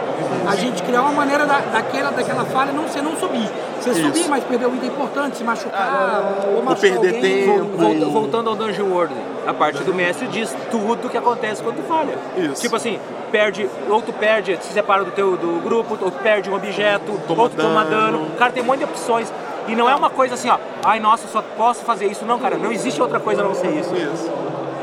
a 0.47 0.57
gente 0.57 0.83
criar 0.83 1.03
uma 1.03 1.13
maneira 1.13 1.47
da, 1.47 1.59
daquela, 1.59 2.11
daquela 2.11 2.45
falha 2.45 2.73
não, 2.73 2.85
você 2.85 3.01
não 3.01 3.17
subir. 3.17 3.49
Você 3.81 3.95
subir, 3.95 4.29
mas 4.29 4.45
perder 4.45 4.67
um 4.67 4.77
item 4.77 4.89
importante, 4.91 5.37
se 5.39 5.45
machucar, 5.45 6.23
ou 6.55 6.63
machucar 6.63 6.81
perder 7.01 7.07
alguém. 7.17 7.21
tempo. 7.21 7.77
Volta- 7.77 8.07
voltando 8.07 8.51
ao 8.51 8.57
Dungeon 8.57 8.87
World, 8.87 9.15
a 9.47 9.53
parte 9.53 9.83
do 9.83 9.93
mestre 9.93 10.27
diz 10.29 10.55
tudo 10.71 11.09
que 11.11 11.17
acontece 11.19 11.63
quando 11.63 11.77
tu 11.77 11.83
falha. 11.89 12.17
Isso. 12.37 12.63
Tipo 12.63 12.77
assim, 12.77 12.99
perde, 13.33 13.69
ou 13.89 14.01
tu 14.01 14.13
perde, 14.13 14.57
se 14.63 14.73
separa 14.73 15.03
do 15.05 15.11
teu 15.11 15.37
do 15.37 15.61
grupo, 15.63 15.99
ou 16.01 16.11
tu 16.11 16.19
perde 16.19 16.49
um 16.49 16.55
objeto, 16.55 17.21
Toma 17.27 17.43
ou 17.43 17.49
tu 17.49 17.57
toma 17.57 17.85
dano. 17.85 18.19
dano. 18.19 18.31
Cara, 18.39 18.53
tem 18.53 18.63
um 18.63 18.67
monte 18.67 18.79
de 18.79 18.85
opções. 18.85 19.33
E 19.69 19.77
não 19.77 19.89
é 19.89 19.95
uma 19.95 20.11
coisa 20.11 20.35
assim, 20.35 20.49
ó, 20.49 20.59
ai 20.85 20.99
nossa, 20.99 21.27
só 21.29 21.43
posso 21.57 21.85
fazer 21.85 22.07
isso. 22.07 22.25
Não, 22.25 22.39
cara, 22.39 22.57
não 22.57 22.71
existe 22.73 23.01
outra 23.01 23.19
coisa 23.21 23.43
a 23.43 23.45
não 23.45 23.55
ser 23.55 23.69
isso. 23.71 23.95
Isso. 23.95 24.31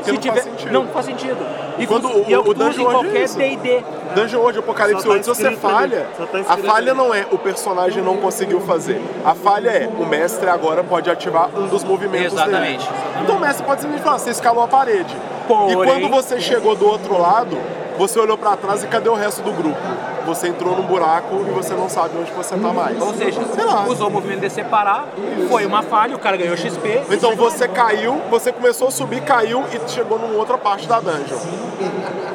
Porque 0.02 0.10
Se 0.10 0.12
não 0.12 0.20
tiver, 0.20 0.42
faz 0.42 0.44
sentido. 0.44 0.72
não 0.72 0.86
faz 0.88 1.06
sentido. 1.06 1.46
E, 1.78 1.86
Quando 1.86 2.08
o- 2.08 2.24
e 2.26 2.32
eu 2.32 2.40
o 2.40 2.54
Dungeon 2.54 2.80
em 2.82 2.84
World 2.84 2.98
é 3.06 3.10
qualquer 3.10 3.24
isso. 3.24 3.38
D&D. 3.38 3.84
Dungeon 4.14 4.40
World 4.40 4.58
Apocalipse 4.58 5.02
Só 5.02 5.08
tá 5.08 5.14
8, 5.14 5.24
se 5.24 5.42
você 5.42 5.50
falha, 5.56 6.06
tá 6.16 6.38
a 6.48 6.56
falha 6.56 6.92
ali. 6.92 6.98
não 6.98 7.14
é 7.14 7.26
o 7.30 7.38
personagem 7.38 8.02
não 8.02 8.16
conseguiu 8.16 8.60
fazer. 8.60 9.00
A 9.24 9.34
falha 9.34 9.70
é 9.70 9.86
o 9.98 10.04
mestre 10.06 10.48
agora 10.48 10.82
pode 10.82 11.10
ativar 11.10 11.48
um 11.56 11.66
dos 11.68 11.84
movimentos 11.84 12.32
Exatamente. 12.32 12.86
dele. 12.86 13.00
Então 13.22 13.36
o 13.36 13.40
mestre 13.40 13.64
pode 13.64 13.80
simplesmente 13.82 14.04
falar, 14.04 14.18
você 14.18 14.30
escalou 14.30 14.64
a 14.64 14.68
parede. 14.68 15.14
Porém- 15.46 15.72
E 15.72 16.00
quando 16.00 16.08
você 16.10 16.40
chegou 16.40 16.74
do 16.76 16.86
outro 16.88 17.18
lado, 17.20 17.56
você 17.98 18.18
olhou 18.18 18.36
pra 18.38 18.56
trás 18.56 18.82
e 18.82 18.86
cadê 18.86 19.08
o 19.08 19.14
resto 19.14 19.42
do 19.42 19.52
grupo? 19.52 19.78
Você 20.26 20.48
entrou 20.48 20.76
num 20.76 20.82
buraco 20.84 21.36
e 21.48 21.50
você 21.50 21.74
não 21.74 21.88
sabe 21.88 22.10
onde 22.18 22.30
você 22.32 22.56
tá 22.56 22.72
mais. 22.72 23.00
Ou 23.00 23.14
seja, 23.14 23.40
usou 23.88 24.08
o 24.08 24.10
movimento 24.10 24.40
de 24.40 24.50
separar, 24.50 25.06
foi 25.48 25.66
uma 25.66 25.82
falha, 25.82 26.14
o 26.14 26.18
cara 26.18 26.36
ganhou 26.36 26.56
XP. 26.56 27.02
Então 27.10 27.34
você 27.36 27.66
caiu, 27.68 28.20
você 28.30 28.52
começou 28.52 28.88
a 28.88 28.90
subir, 28.90 29.22
caiu 29.22 29.64
e 29.72 29.90
chegou 29.90 30.18
numa 30.18 30.34
outra 30.38 30.56
parte 30.58 30.86
da 30.86 31.00
dungeon. 31.00 31.38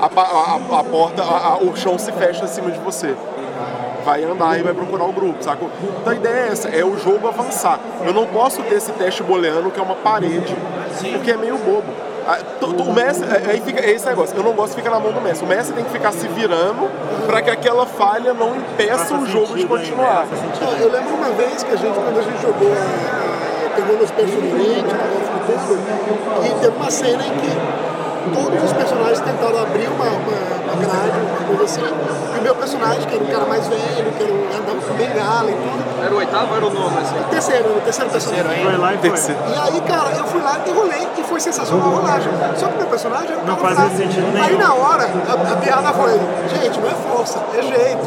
A, 0.02 0.06
a- 0.06 0.80
a- 0.80 0.84
porta, 0.84 1.24
a- 1.24 1.58
o 1.62 1.76
chão 1.76 1.98
se 1.98 2.12
fecha 2.12 2.43
acima 2.45 2.71
de 2.71 2.80
você. 2.80 3.15
Vai 4.04 4.24
andar 4.24 4.60
e 4.60 4.62
vai 4.63 4.74
procurar 4.74 5.06
o 5.06 5.12
grupo, 5.12 5.43
saca? 5.43 5.65
Então 6.02 6.13
a 6.13 6.15
ideia 6.15 6.34
é 6.34 6.48
essa, 6.52 6.67
é 6.69 6.84
o 6.86 6.98
jogo 6.98 7.28
avançar. 7.28 7.80
Eu 8.06 8.13
não 8.13 8.28
posso 8.28 8.62
ter 8.63 8.76
esse 8.76 8.91
teste 8.91 9.24
booleano 9.24 9.71
que 9.71 9.80
é 9.80 9.84
uma 9.84 9.95
parede, 9.95 10.56
porque 11.13 11.32
é 11.32 11.38
meio 11.38 11.58
bobo. 11.58 11.91
Ah, 12.27 12.39
O 12.61 12.93
mestre, 12.93 13.27
é- 13.29 13.51
aí 13.51 13.61
fica 13.61 13.79
é 13.81 13.91
esse 13.91 14.05
negócio, 14.05 14.35
eu 14.35 14.43
não 14.43 14.53
gosto 14.53 14.71
de 14.71 14.77
ficar 14.81 14.89
na 14.89 14.99
mão 14.99 15.11
do 15.11 15.21
mestre. 15.21 15.45
O 15.45 15.47
mestre 15.49 15.75
tem 15.75 15.83
que 15.83 15.91
ficar 15.91 16.11
se 16.11 16.27
virando 16.27 16.89
para 17.27 17.41
que 17.41 17.49
aquela 17.51 17.85
falha 17.85 18.33
não 18.33 18.55
impeça 18.55 19.13
o 19.15 19.25
jogo 19.27 19.55
de 19.55 19.65
continuar. 19.65 20.25
Não, 20.61 20.71
eu 20.77 20.91
lembro 20.91 21.13
uma 21.15 21.29
vez 21.31 21.63
que 21.63 21.71
a 21.71 21.75
gente, 21.75 21.93
quando 21.93 22.17
a 22.19 22.21
gente 22.23 22.41
jogou 22.41 22.71
a, 22.71 23.67
a, 23.67 23.69
pegou 23.75 23.97
nos 23.97 24.09
personagens, 24.11 24.83
no 24.83 24.89
futuro, 24.89 25.79
e 26.45 26.59
teve 26.61 26.75
uma 26.75 26.89
cena 26.91 27.23
em 27.27 27.31
que 27.31 27.85
todos 28.33 28.63
os 28.63 28.73
personagens 28.73 29.19
tentaram 29.19 29.59
abrir 29.61 29.88
uma, 29.88 30.05
uma, 30.05 30.73
uma 30.73 30.75
grade, 30.75 31.17
uma 31.19 31.47
coisa 31.47 31.63
assim, 31.63 31.81
e 32.35 32.39
o 32.39 32.41
meu 32.41 32.55
personagem, 32.55 33.01
que 33.07 33.15
era 33.15 33.23
um 33.23 33.27
cara 33.27 33.45
mais 33.45 33.67
velho, 33.67 34.11
que 34.17 34.23
era 34.23 34.33
um, 34.33 34.45
andava 34.45 34.81
com 34.81 34.93
bengala 34.95 35.49
e 35.51 35.53
tudo, 35.53 36.03
Era 36.03 36.13
o 36.13 36.17
oitavo 36.17 36.51
ou 36.51 36.57
era 36.57 36.65
o 36.65 36.69
nono? 36.73 36.97
Assim? 36.99 37.19
o 37.19 37.23
terceiro, 37.29 37.69
o 37.77 37.81
terceiro 37.81 38.11
personagem. 38.11 38.63
Foi 38.63 38.77
lá 38.77 38.93
e 38.93 38.97
foi. 38.97 39.09
Terceiro. 39.09 39.39
E 39.47 39.55
aí, 39.59 39.81
cara, 39.81 40.09
eu 40.17 40.23
fui 40.25 40.41
lá 40.41 40.59
e 40.65 40.71
rolei 40.71 41.07
e 41.17 41.23
foi 41.23 41.39
sensacional 41.39 41.88
a 41.88 41.95
rolagem. 41.95 42.31
Só 42.57 42.67
que 42.67 42.77
meu 42.77 42.88
personagem 42.88 43.31
era 43.31 43.41
um 43.41 43.45
Não 43.45 43.55
cara 43.55 43.75
fazia 43.75 43.97
sentido 43.97 44.31
nenhum. 44.33 44.45
Aí 44.45 44.57
na 44.57 44.73
hora, 44.73 45.03
a, 45.03 45.53
a 45.53 45.55
piada 45.57 45.93
foi, 45.93 46.19
gente, 46.59 46.79
não 46.79 46.89
é 46.89 46.93
força, 46.93 47.39
é 47.53 47.61
jeito. 47.61 48.05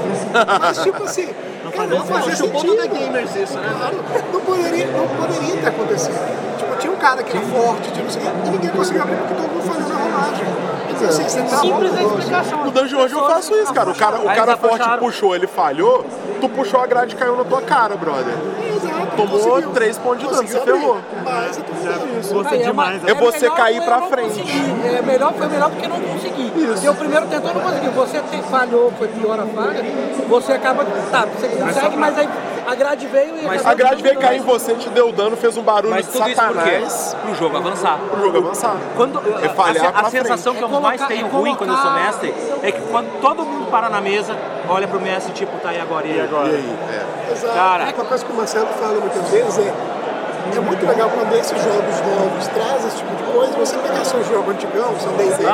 Mas 0.61 0.79
tipo 0.83 1.03
assim, 1.05 1.29
cara, 1.73 1.87
não 1.89 2.05
fazia 2.05 2.33
Acho 2.33 2.45
o 2.45 2.51
ponto 2.51 2.71
sentido. 2.71 2.77
da 2.77 2.87
gamers 2.87 3.37
isso, 3.37 3.59
né? 3.59 3.75
Claro, 3.79 3.97
não 4.33 4.41
poderia, 4.41 4.87
não 4.87 5.09
poderia 5.09 5.57
ter 5.57 5.69
acontecido. 5.69 6.49
Tipo, 6.99 7.01
cara 7.01 7.23
que 7.23 7.37
era 7.37 7.47
forte, 7.47 7.93
tinha 7.93 8.05
não 8.05 8.11
sei 8.11 8.23
o 8.23 8.25
quê, 8.25 8.31
e 8.45 8.51
ninguém 8.51 8.71
conseguiu 8.71 9.03
abrir 9.03 9.17
porque 9.17 9.35
todo 9.35 9.49
mundo 9.49 9.63
falhou 9.63 9.89
na 9.89 10.17
rolagem. 10.19 10.47
Então, 10.91 11.09
assim, 11.09 11.23
você 11.23 11.43
tá 11.43 11.57
Simples 11.59 11.97
a 11.97 12.03
explicação. 12.03 12.65
No 12.65 12.71
Dungeon 12.73 12.99
World 12.99 13.15
eu 13.15 13.27
faço 13.27 13.55
isso, 13.55 13.73
cara. 13.73 13.91
O 13.91 13.95
cara, 13.95 14.19
o 14.19 14.25
cara 14.25 14.57
forte 14.57 14.99
puxou, 14.99 15.35
ele 15.35 15.47
falhou, 15.47 16.05
tu 16.41 16.49
puxou 16.49 16.81
a 16.81 16.87
grade 16.87 17.15
e 17.15 17.17
caiu 17.17 17.37
na 17.37 17.45
tua 17.45 17.63
cara, 17.63 17.97
brother. 17.97 18.35
Exato, 18.75 19.17
Tomou 19.17 19.39
conseguiu. 19.39 19.71
três 19.71 19.99
pontos 19.99 20.21
de 20.21 20.35
dano, 20.35 20.49
você 20.49 20.61
ferrou. 20.61 20.99
Mas 21.25 21.59
é 21.59 22.49
Aí, 22.49 22.61
é 22.61 22.65
demais. 22.65 23.05
É 23.05 23.15
você 23.15 23.41
melhor 23.41 23.57
cair 23.57 23.83
pra 23.85 24.03
frente. 24.03 24.41
consegui. 24.41 24.87
É 24.87 25.03
melhor, 25.03 25.33
foi 25.35 25.47
melhor 25.47 25.71
porque 25.71 25.89
não 25.89 26.01
consegui. 26.01 26.51
Porque 26.51 26.89
o 26.89 26.95
primeiro 26.95 27.27
tentou 27.27 27.55
não 27.55 27.61
conseguiu. 27.61 27.93
Você 27.93 28.21
falhou, 28.51 28.93
foi 28.99 29.09
pior 29.09 29.39
a 29.39 29.47
falha, 29.47 29.85
você 30.29 30.53
acaba. 30.53 30.85
Tá, 31.11 31.27
você 31.27 31.49
consegue, 31.49 31.97
mas 31.97 32.19
aí 32.19 32.29
a 32.71 32.75
grade 32.75 33.07
veio 33.07 33.39
e 33.39 33.43
Mas 33.47 33.65
A 33.67 33.75
grade 33.75 34.03
veio 34.03 34.19
cair 34.19 34.39
em 34.39 34.43
você, 34.43 34.75
te 34.75 34.89
deu 34.91 35.11
dano, 35.13 35.37
fez 35.37 35.57
um 35.57 35.63
barulho 35.63 35.91
Mas 35.95 36.07
de 36.07 36.13
tudo 36.13 36.29
isso 36.29 36.41
por 36.41 36.53
quê? 36.63 36.71
satanás 36.81 37.17
Pro 37.23 37.35
jogo 37.35 37.57
avançar. 37.57 37.99
pro 38.11 38.21
jogo 38.21 38.39
avançar. 38.39 38.77
Quando, 38.97 39.19
É 39.45 39.49
falhar 39.49 39.87
a, 39.87 39.89
a 39.89 39.93
pra 39.93 40.11
sensação 40.11 40.53
frente. 40.55 40.59
que 40.69 40.73
eu 40.75 40.79
É 40.79 40.81
mais 40.81 41.01
colocar- 41.01 41.15
tenho 41.15 41.27
é 41.27 41.31
ruim 41.31 41.55
quando 41.55 41.71
eu 41.71 41.77
sou 41.77 41.91
mestre 41.93 42.35
é 42.63 42.73
que 42.73 42.81
quando 42.83 43.21
todo 43.21 43.45
mundo 43.45 43.71
para 43.71 43.89
na 43.89 44.01
mesa, 44.01 44.37
olha 44.69 44.87
pro 44.89 45.01
mestre 45.01 45.33
tipo, 45.33 45.57
tá 45.59 45.71
aí 45.71 45.81
agora, 45.81 46.07
e 46.07 46.11
aí? 46.13 46.17
E 46.19 46.21
agora? 46.21 46.49
aí? 46.49 46.79
É. 46.91 47.33
Exato. 47.33 47.55
Cara. 47.55 47.85
É 47.91 47.95
uma 47.95 48.05
coisa 48.05 48.25
que 48.25 48.33
o 48.33 48.35
Marcelo 48.37 48.69
fala 48.81 48.99
muitas 49.01 49.29
vezes 49.31 49.59
é 49.59 49.73
é 50.57 50.61
muito 50.61 50.87
legal 50.87 51.11
quando 51.11 51.35
esses 51.35 51.63
jogos 51.63 52.01
novos 52.01 52.47
trazem 52.49 52.89
esse 52.89 52.97
tipo 52.97 53.15
de 53.17 53.23
coisa, 53.33 53.53
você 53.59 53.77
pegar 53.77 54.03
seu 54.03 54.25
jogo 54.25 54.51
antigão, 54.51 54.95
seu 54.99 55.13
D&D, 55.13 55.45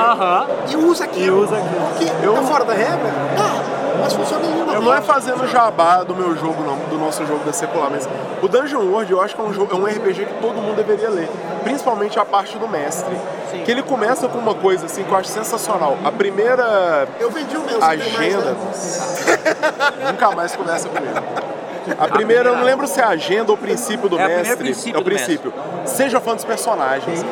e 0.71 0.77
usa 0.77 1.05
aquilo. 1.05 1.27
E 1.27 1.45
usa 1.45 1.57
aquilo. 1.57 1.87
Porque 1.99 2.25
Eu- 2.27 2.35
tá 2.35 2.43
fora 2.43 2.65
da 2.65 2.73
regra? 2.75 3.11
Tá, 3.37 3.84
mas 4.05 4.13
funciona 4.13 4.45
em 4.47 4.63
uma 4.63 4.75
Eu 4.75 4.83
não 4.83 4.95
é 4.95 5.01
fazendo 5.01 5.47
jabá 5.49 6.03
do 6.03 6.15
meu 6.15 6.37
jogo, 6.37 6.63
não, 6.63 6.77
do 6.91 6.99
nosso 6.99 7.25
jogo 7.27 7.43
da 7.45 7.53
secular, 7.53 7.91
mas 7.91 8.07
o 8.43 8.47
Dungeon 8.49 8.83
World 8.83 9.11
eu 9.11 9.21
acho 9.23 9.35
que 9.35 9.41
é 9.41 9.45
um, 9.45 9.53
jogo, 9.53 9.75
é 9.75 9.77
um 9.77 9.87
RPG 9.87 10.27
que 10.27 10.35
todo 10.43 10.57
mundo 10.57 10.77
deveria 10.77 11.09
ler, 11.09 11.29
principalmente 11.63 12.19
a 12.19 12.25
parte 12.25 12.59
do 12.59 12.69
mestre. 12.69 13.17
Que 13.65 13.71
ele 13.71 13.83
começa 13.83 14.29
com 14.29 14.37
uma 14.39 14.55
coisa 14.55 14.87
assim 14.87 15.05
que 15.05 15.11
eu 15.11 15.17
acho 15.17 15.29
sensacional. 15.29 15.97
A 16.05 16.11
primeira 16.11 17.09
Eu 17.21 17.31
vendi 17.31 17.57
o 17.57 17.61
meu, 17.61 17.69
tem 17.69 17.79
mais, 17.79 18.01
agenda. 18.01 18.51
né? 18.51 18.57
Nunca 20.13 20.31
mais 20.33 20.55
começa 20.57 20.89
comigo. 20.89 21.15
A 21.99 22.09
primeira, 22.09 22.49
eu 22.51 22.57
não 22.57 22.65
lembro 22.65 22.87
se 22.87 23.01
é 23.01 23.05
a 23.05 23.09
agenda 23.09 23.53
ou 23.53 23.57
o 23.57 23.61
princípio 23.61 24.09
do 24.09 24.19
É 24.19 24.27
mestre. 24.27 24.57
princípio 24.57 24.99
é 24.99 25.01
o 25.01 25.05
princípio. 25.05 25.53
Seja 25.85 26.21
fã 26.21 26.35
dos 26.35 26.45
personagens. 26.45 27.25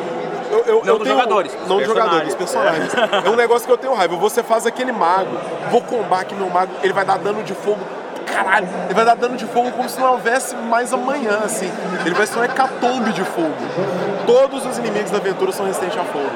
Eu, 0.53 0.63
eu, 0.65 0.81
Não 0.85 0.93
eu 0.93 0.99
dos 0.99 1.03
tenho- 1.07 1.15
jogadores, 1.19 1.51
Não 1.67 1.77
dos 1.77 1.85
jogadores, 1.87 2.35
personagens. 2.35 2.91
É 3.25 3.29
um 3.29 3.35
negócio 3.35 3.65
que 3.65 3.71
eu 3.73 3.77
tenho 3.77 3.93
raiva. 3.93 4.15
Você 4.17 4.43
faz 4.43 4.65
aquele 4.65 4.91
mago, 4.91 5.37
vou 5.71 5.81
combar 5.81 6.23
que 6.25 6.35
meu 6.35 6.49
mago, 6.49 6.71
ele 6.83 6.93
vai 6.93 7.03
dar 7.05 7.17
dano 7.17 7.43
de 7.43 7.53
fogo. 7.53 7.79
Caralho, 8.25 8.67
ele 8.85 8.93
vai 8.93 9.05
dar 9.05 9.15
dano 9.15 9.35
de 9.35 9.45
fogo 9.45 9.71
como 9.71 9.87
se 9.87 9.99
não 9.99 10.13
houvesse 10.13 10.55
mais 10.55 10.91
amanhã, 10.93 11.41
assim. 11.45 11.71
Ele 12.05 12.15
vai 12.15 12.25
ser 12.25 12.39
um 12.39 12.43
hecatombe 12.43 13.11
de 13.11 13.23
fogo. 13.23 13.53
Todos 14.25 14.65
os 14.65 14.77
inimigos 14.79 15.11
da 15.11 15.17
aventura 15.17 15.51
são 15.51 15.65
resistentes 15.65 15.97
a 15.99 16.03
fogo. 16.03 16.29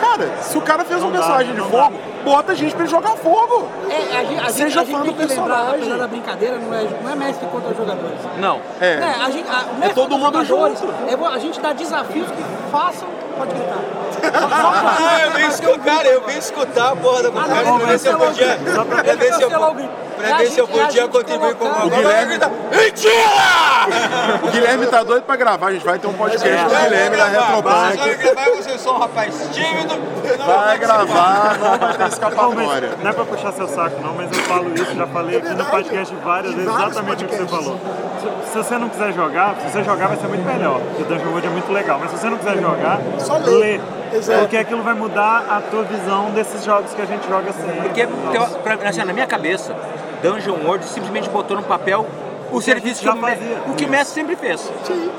Cara, 0.00 0.28
se 0.42 0.58
o 0.58 0.60
cara 0.60 0.84
fez 0.84 1.00
um 1.00 1.06
Não 1.06 1.12
dá, 1.12 1.18
personagem 1.18 1.54
de 1.54 1.60
fogo, 1.62 1.92
bota 2.24 2.52
a 2.52 2.54
gente 2.54 2.74
pra 2.74 2.82
ele 2.84 2.90
jogar 2.90 3.10
fogo. 3.16 3.68
É, 3.88 3.94
a 4.18 4.24
gente, 4.24 4.40
a 4.40 4.42
gente, 4.44 4.52
Seja 4.52 4.80
a 4.80 4.84
gente 4.84 4.92
fã 4.96 5.04
do 5.04 5.12
que 5.14 5.24
lembrar, 5.24 5.26
personagem. 5.26 5.74
apesar 5.80 5.96
da 5.96 6.06
brincadeira, 6.08 6.58
não 6.58 6.74
é, 6.74 6.86
não 7.02 7.10
é 7.12 7.14
mestre 7.16 7.46
contra 7.46 7.70
os 7.70 7.76
jogadores. 7.76 8.18
Não. 8.38 8.60
É. 8.80 8.86
É, 8.94 9.14
a 9.24 9.30
gente, 9.30 9.48
a, 9.48 9.62
o 9.70 9.74
mestre 9.78 9.94
todo 9.94 10.18
mundo 10.18 10.44
junto. 10.44 10.84
é 11.08 11.26
a 11.34 11.38
gente 11.38 11.60
dá 11.60 11.72
desafios 11.72 12.28
que 12.30 12.44
façam. 12.70 13.08
Pode 13.36 13.54
gritar. 13.54 13.78
Ah, 14.34 15.20
eu 15.24 15.30
vim 15.32 15.46
escutar, 15.48 16.06
eu 16.06 16.20
vim 16.26 16.38
escutar 16.38 16.92
a 16.92 16.96
porra 16.96 17.22
da 17.24 17.30
vontade 17.30 17.64
não, 17.64 17.78
pra 17.78 17.86
ver 17.88 17.98
se 17.98 18.08
eu 18.08 18.18
podia. 18.18 18.58
Pra 18.58 19.14
ver 19.14 19.34
se 19.34 19.42
eu, 19.42 19.50
pra 19.50 20.28
É 20.28 20.34
ver 20.36 20.50
se 20.50 20.58
eu 20.60 20.64
é 20.64 20.68
podia 20.68 21.08
contribuir 21.08 21.54
com 21.56 21.66
alguma 21.66 21.86
O 21.86 21.90
coisa. 21.90 21.96
Guilherme- 22.08 22.38
Mentira! 22.70 24.38
O 24.42 24.48
Guilherme 24.50 24.86
tá 24.86 25.02
doido 25.02 25.24
pra 25.24 25.34
gravar, 25.36 25.66
a 25.68 25.72
gente 25.72 25.84
vai 25.84 25.98
ter 25.98 26.06
um 26.06 26.12
podcast 26.12 26.48
do 26.64 26.68
Guilherme 26.70 27.16
na 27.16 27.24
Retropunk. 27.26 27.64
Mas 27.74 27.96
vai 27.98 28.14
gravar, 28.14 28.50
vocês 28.50 28.80
são 28.80 28.94
um 28.94 28.98
rapaz 28.98 29.48
tímido. 29.52 29.94
Vai 30.46 30.78
gravar, 30.78 31.58
não 31.58 31.78
vai 31.78 31.94
ter 31.96 32.08
escapatória. 32.08 32.90
não 33.02 33.10
é 33.10 33.12
pra 33.12 33.24
puxar 33.24 33.52
seu 33.52 33.66
saco, 33.68 34.00
não, 34.00 34.14
mas 34.14 34.30
eu 34.30 34.42
falo 34.44 34.72
isso, 34.74 34.94
já 34.94 35.06
falei 35.08 35.36
aqui 35.38 35.48
no 35.48 35.56
verdade. 35.56 35.70
podcast 35.70 36.14
várias 36.22 36.54
vezes 36.54 36.70
vários 36.70 36.92
exatamente 36.92 37.24
o 37.24 37.28
que 37.28 37.36
você 37.36 37.46
falou. 37.48 37.80
Se, 38.52 38.58
você 38.58 38.78
não 38.78 38.88
quiser 38.88 39.12
jogar, 39.12 39.56
se 39.60 39.70
você 39.70 39.82
jogar 39.84 40.08
vai 40.08 40.16
ser 40.16 40.26
muito 40.28 40.44
melhor, 40.44 40.80
porque 40.80 41.02
o 41.02 41.06
Dungeon 41.06 41.28
World 41.30 41.46
é 41.46 41.50
muito 41.50 41.72
legal, 41.72 41.98
mas 42.00 42.10
se 42.10 42.18
você 42.18 42.28
não 42.30 42.38
quiser 42.38 42.58
jogar, 42.58 43.00
Só 43.18 43.36
lê. 43.38 43.50
lê. 43.50 43.80
Exato. 44.16 44.40
Porque 44.40 44.56
aquilo 44.58 44.82
vai 44.82 44.94
mudar 44.94 45.44
a 45.48 45.60
tua 45.70 45.82
visão 45.84 46.30
desses 46.32 46.64
jogos 46.64 46.92
que 46.92 47.00
a 47.00 47.06
gente 47.06 47.26
joga 47.28 47.52
sempre. 47.52 47.80
Porque, 47.80 48.06
Nossa. 48.06 48.30
teo- 48.48 48.58
pra- 48.60 48.88
assim, 48.88 49.04
na 49.04 49.12
minha 49.12 49.26
cabeça, 49.26 49.74
Dungeon 50.22 50.56
World 50.64 50.84
simplesmente 50.84 51.28
botou 51.30 51.56
no 51.56 51.62
papel 51.62 52.06
o 52.52 52.60
serviço 52.60 53.00
que 53.02 53.08
o, 53.08 53.16
fazia. 53.16 53.62
o 53.66 53.74
que 53.74 53.84
o 53.86 53.88
mestre 53.88 54.14
sempre 54.14 54.36
fez. 54.36 54.70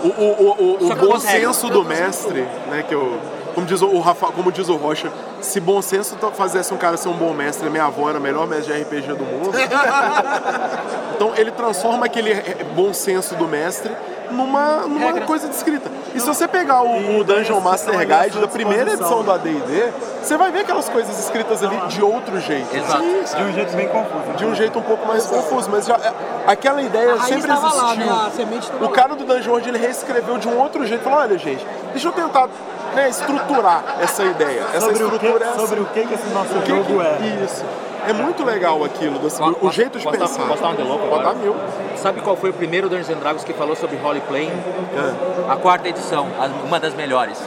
O, 0.04 0.08
o, 0.08 0.12
o, 0.12 0.78
o, 0.80 0.92
o 0.92 0.96
bom 0.96 1.20
senso 1.20 1.68
do 1.70 1.84
mestre, 1.84 2.42
né, 2.70 2.84
que 2.88 2.94
eu, 2.94 3.18
Como 3.54 3.68
diz 3.68 3.82
o 3.82 4.00
Rafa, 4.00 4.28
como 4.28 4.52
diz 4.52 4.68
o 4.70 4.76
Rocha, 4.76 5.12
se 5.42 5.60
bom 5.60 5.82
senso 5.82 6.16
to- 6.16 6.32
fizesse 6.32 6.74
um 6.74 6.78
cara 6.78 6.98
ser 6.98 7.10
um 7.10 7.14
bom 7.14 7.34
mestre, 7.34 7.70
minha 7.70 7.86
avó 7.86 8.10
era 8.10 8.18
a 8.18 8.22
melhor 8.22 8.48
mestre 8.48 8.74
de 8.74 8.82
RPG 8.82 9.08
do 9.14 9.24
mundo. 9.24 9.52
então 11.16 11.34
ele 11.36 11.52
transforma 11.52 12.06
aquele 12.06 12.32
eh, 12.32 12.66
bom 12.76 12.94
senso 12.94 13.36
do 13.36 13.48
mestre 13.48 13.92
numa, 14.32 14.88
numa 14.88 15.22
coisa 15.22 15.48
de 15.48 15.56
escrita. 15.56 15.92
E 16.16 16.20
se 16.20 16.26
você 16.26 16.48
pegar 16.48 16.82
o, 16.82 17.20
o 17.20 17.24
Dungeon 17.24 17.60
Master 17.60 17.96
Guide 18.00 18.40
da 18.40 18.48
primeira 18.48 18.94
edição 18.94 19.24
do 19.24 19.32
AD&D, 19.32 19.92
você 20.22 20.38
vai 20.38 20.52
ver 20.52 20.62
aquelas 20.62 20.90
coisas 20.90 21.20
escritas 21.20 21.64
ali 21.64 21.78
de 21.88 22.02
outro 22.02 22.40
jeito. 22.40 22.76
Exato. 22.76 23.04
De 23.04 23.44
um 23.44 23.54
jeito 23.54 23.76
bem 23.76 23.88
confuso. 23.88 24.38
De 24.38 24.46
um 24.46 24.56
jeito 24.56 24.80
um 24.80 24.82
pouco 24.82 25.08
mais 25.08 25.26
confuso, 25.26 25.70
mas 25.72 25.86
já, 25.86 25.96
é, 25.96 26.14
aquela 26.48 26.82
ideia 26.82 27.18
sempre 27.22 27.48
lá, 27.48 27.56
existiu. 27.56 28.06
né? 28.06 28.24
A 28.28 28.32
semente 28.32 28.68
tava 28.72 28.84
o 28.86 28.90
lá. 28.90 28.96
cara 28.96 29.16
do 29.16 29.24
Dungeon 29.26 29.52
World 29.52 29.70
ele 29.70 29.78
reescreveu 29.78 30.38
de 30.38 30.48
um 30.48 30.58
outro 30.60 30.86
jeito. 30.86 31.04
Falou, 31.04 31.20
olha 31.20 31.38
gente, 31.38 31.66
deixa 31.92 32.08
eu 32.08 32.12
tentar 32.12 32.48
né, 32.96 33.10
estruturar 33.10 33.84
essa 34.00 34.24
ideia. 34.24 34.62
Essa 34.74 34.82
Sobre 34.82 35.04
o, 35.04 35.10
que, 35.10 35.16
estrutura 35.16 35.46
é 35.46 35.54
sobre 35.54 35.80
o 35.82 35.86
que, 35.86 36.06
que 36.08 36.14
esse 36.14 36.28
nosso 36.30 36.58
O 36.58 36.62
que 36.62 36.70
jogo 36.70 36.84
que- 36.86 37.00
é. 37.08 37.44
Isso. 37.44 37.66
É 38.06 38.12
muito 38.12 38.44
legal 38.44 38.84
aquilo, 38.84 39.18
do- 39.18 39.30
Posso- 39.30 39.58
o 39.62 39.72
jeito 39.72 39.98
de 39.98 40.06
pensar. 40.06 40.46
posso 40.46 40.62
dar 40.62 40.70
um 40.72 40.94
agora? 40.94 41.24
dar 41.24 41.36
mil. 41.36 41.56
Sabe 41.96 42.20
qual 42.20 42.36
foi 42.36 42.50
o 42.50 42.54
primeiro 42.54 42.90
Dungeons 42.90 43.10
and 43.10 43.20
Dragons 43.20 43.46
que 43.46 43.54
falou 43.54 43.78
sobre 43.78 43.96
role 43.96 44.20
playing? 44.22 44.52
É. 44.52 45.52
A 45.52 45.56
quarta 45.56 45.88
edição, 45.88 46.28
uma 46.66 46.80
das 46.82 46.94
melhores. 46.94 47.40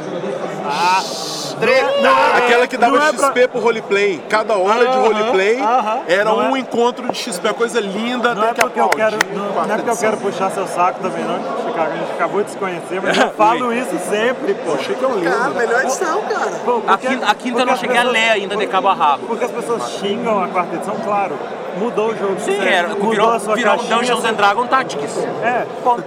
Aquela 2.37 2.66
que 2.66 2.77
dava 2.77 2.97
não 2.99 3.07
é 3.07 3.12
pra- 3.12 3.27
XP 3.29 3.49
pro 3.49 3.61
roleplay. 3.61 4.23
Cada 4.29 4.57
hora 4.57 4.81
de 4.81 4.87
Aham, 4.97 5.01
roleplay 5.03 5.61
aham. 5.61 5.99
era 6.07 6.25
Não 6.25 6.38
um 6.51 6.57
é- 6.57 6.61
encontro 6.61 7.09
de 7.11 7.16
XP, 7.19 7.53
coisa 7.55 7.81
linda, 7.81 8.35
Não 8.35 8.45
é 8.45 8.55
que 8.55 8.61
porque 8.61 8.81
eu 8.81 8.88
quero, 8.88 9.16
não, 9.35 9.53
não 9.53 9.62
é 9.75 9.77
porque 9.77 9.90
eu 9.90 9.97
quero 9.97 10.16
puxar 10.19 10.51
seu 10.51 10.66
saco 10.66 11.01
também, 11.01 11.25
não, 11.25 11.37
Chicago. 11.66 11.92
A 11.92 11.97
gente 11.97 12.12
acabou 12.12 12.42
de 12.42 12.51
se 12.51 12.57
conhecer, 12.57 13.01
mas 13.03 13.16
eu 13.16 13.31
falo 13.37 13.73
isso 13.73 13.99
sempre, 14.09 14.55
pô. 14.55 14.75
Achei 14.75 14.95
que 14.95 15.05
é 15.05 15.09
um 15.09 15.14
lindo. 15.16 15.31
Cara, 15.31 15.51
melhor 15.51 15.83
edição, 15.83 16.21
cara. 16.23 16.51
Pô, 16.64 16.77
A 16.79 16.81
porque- 16.81 17.07
quinta, 17.09 17.27
a 17.27 17.35
quinta 17.35 17.49
eu 17.49 17.53
porque 17.66 17.71
não 17.71 17.77
cheguei 17.77 17.97
a 17.97 18.01
pessoas- 18.01 18.14
ler 18.14 18.31
ainda 18.31 18.57
de 18.57 18.66
cabo 18.66 18.88
a 18.88 18.95
rabo. 18.95 19.27
Porque 19.27 19.45
as 19.45 19.51
pessoas 19.51 19.90
xingam 19.92 20.42
a 20.45 20.49
quarta 20.49 20.77
edição, 20.77 20.97
claro. 21.05 21.35
Mudou 21.78 22.10
o 22.10 22.16
jogo. 22.16 22.36
Sim, 22.40 22.56
você 22.56 22.68
era, 22.68 22.88
mudou 22.88 23.10
virou, 23.10 23.30
a 23.32 23.38
sua 23.40 23.54
virou 23.54 23.74
um 23.74 23.76
caixinha, 23.76 23.98
Dungeons 23.98 24.24
and 24.24 24.32
Dragons 24.34 24.68
Tactics. 24.68 25.18
É, 25.42 25.66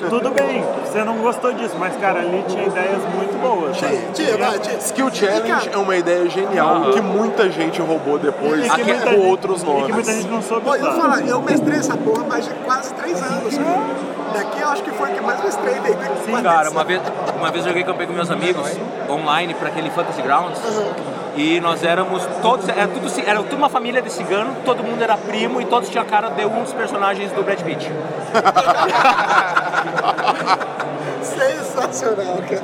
tudo 0.09 0.29
bem. 0.31 0.63
Você 0.85 1.03
não 1.03 1.17
gostou 1.17 1.53
disso, 1.53 1.75
mas, 1.77 1.95
cara, 1.97 2.19
ali 2.19 2.43
tinha 2.47 2.63
ideias 2.65 3.01
muito 3.13 3.39
boas. 3.39 3.77
Tia, 3.77 4.37
vai, 4.37 4.57
tia. 4.59 4.77
Skill 4.77 5.11
Challenge 5.13 5.69
é 5.71 5.77
uma 5.77 5.95
ideia 5.95 6.27
genial 6.29 6.91
que 6.91 7.01
muita 7.01 7.49
gente 7.51 7.79
roubou 7.81 8.17
depois 8.17 8.65
E 8.65 8.69
que 8.69 8.83
com 8.83 9.27
outros 9.27 9.61
E 9.61 9.65
que 9.65 9.71
muita 9.71 9.91
nomes. 9.91 10.07
gente 10.07 10.27
não 10.27 10.41
soube 10.41 10.65
Pô, 10.65 10.75
eu 10.75 10.81
usar. 10.89 11.01
falar, 11.01 11.21
eu 11.21 11.41
mestrei 11.41 11.77
essa 11.79 11.95
porra 11.95 12.23
mais 12.23 12.45
de 12.45 12.53
quase 12.65 12.93
três 12.95 13.21
anos. 13.21 13.53
Daqui 14.33 14.61
eu 14.61 14.67
acho 14.69 14.83
que 14.83 14.91
foi 14.91 15.11
o 15.11 15.13
que 15.13 15.21
mais 15.21 15.43
mestrei. 15.43 15.75
Daí, 15.75 15.95
Sim, 16.25 16.43
cara, 16.43 16.69
uma 16.71 16.83
vez, 16.83 17.01
uma 17.37 17.51
vez 17.51 17.65
eu 17.65 17.69
joguei 17.69 17.83
campeão 17.83 18.07
com 18.07 18.13
meus 18.13 18.31
amigos 18.31 18.77
online 19.09 19.53
para 19.53 19.69
aquele 19.69 19.89
Fantasy 19.91 20.21
Grounds 20.21 20.59
e 21.39 21.59
nós 21.61 21.83
éramos 21.85 22.25
todos, 22.41 22.67
era 22.67 22.85
tudo, 22.85 23.09
era 23.25 23.41
tudo 23.41 23.55
uma 23.55 23.69
família 23.69 24.01
de 24.01 24.11
cigano, 24.11 24.57
todo 24.65 24.83
mundo 24.83 25.01
era 25.01 25.15
primo 25.15 25.61
e 25.61 25.65
todos 25.65 25.87
tinham 25.87 26.03
a 26.03 26.05
cara 26.05 26.29
de 26.29 26.45
um 26.45 26.63
dos 26.63 26.73
personagens 26.73 27.31
do 27.31 27.41
Brad 27.41 27.61
Pitt. 27.61 27.89
Sensacional, 31.23 32.39
cara. 32.39 32.61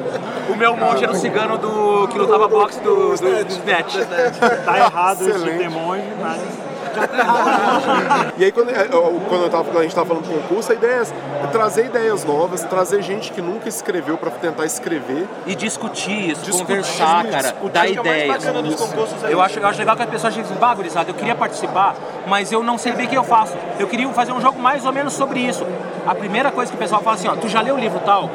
O 0.50 0.58
meu 0.58 0.76
monge 0.76 1.06
era 1.06 1.14
o 1.14 1.16
cigano 1.16 1.58
do 1.58 2.10
que 2.10 2.18
lutava 2.18 2.50
boxe 2.50 2.82
do, 2.82 3.16
do, 3.16 3.46
do 3.46 3.52
Snatch. 3.52 3.96
Tá 4.66 4.78
errado 4.78 5.20
de 5.20 5.30
Excelente. 5.30 5.58
ter 5.58 5.70
monge, 5.70 6.04
mas... 6.20 6.65
E 8.38 8.46
aí, 8.46 8.52
quando, 8.52 8.70
é, 8.70 8.88
eu- 8.92 9.22
quando, 9.28 9.44
eu 9.44 9.50
tava, 9.50 9.64
quando 9.66 9.78
a 9.80 9.82
gente 9.82 9.92
estava 9.92 10.08
falando 10.08 10.24
do 10.26 10.34
concurso, 10.42 10.72
a 10.72 10.76
ideia 10.76 11.02
é, 11.44 11.48
trazer 11.48 11.86
ideias 11.86 12.24
novas, 12.24 12.64
trazer 12.64 13.02
gente 13.02 13.32
que 13.32 13.42
nunca 13.42 13.68
escreveu 13.70 14.18
para 14.18 14.32
tentar 14.32 14.66
escrever. 14.66 15.28
E 15.46 15.56
discutir 15.56 16.32
isso, 16.32 16.42
Discutir, 16.42 16.66
conversar, 16.68 17.26
cara, 17.28 17.42
discutir. 17.52 17.70
dar 17.72 17.80
é 17.80 17.94
mais 17.94 17.98
ideias. 17.98 18.28
bacana 18.44 18.62
dos 18.62 18.76
concursos 18.76 19.24
é 19.24 19.28
Eu 19.28 19.32
isso. 19.32 19.42
acho, 19.42 19.60
eu 19.60 19.68
acho 19.68 19.80
legal 19.80 19.96
que 19.96 20.04
as 20.04 20.10
pessoas 20.10 20.34
dizem, 20.34 20.58
bah, 20.58 20.74
gurizada, 20.74 21.10
eu 21.10 21.14
queria 21.16 21.36
participar, 21.36 21.96
mas 22.28 22.52
eu 22.52 22.64
não 22.64 22.78
sei 22.78 22.94
bem 22.94 23.06
o 23.06 23.10
que 23.10 23.18
eu 23.18 23.24
faço. 23.24 23.54
Eu 23.80 23.88
queria 23.88 24.08
fazer 24.10 24.32
um 24.32 24.42
jogo 24.42 24.60
mais 24.60 24.86
ou 24.86 24.92
menos 24.94 25.14
sobre 25.14 25.40
isso. 25.40 25.66
A 26.06 26.14
primeira 26.16 26.52
coisa 26.52 26.72
que 26.72 26.78
o 26.78 26.80
pessoal 26.80 27.02
fala 27.02 27.16
assim, 27.16 27.28
ó, 27.28 27.36
tu 27.36 27.48
já 27.48 27.62
leu 27.62 27.76
o 27.76 27.80
livro 27.80 28.00
tal? 28.06 28.30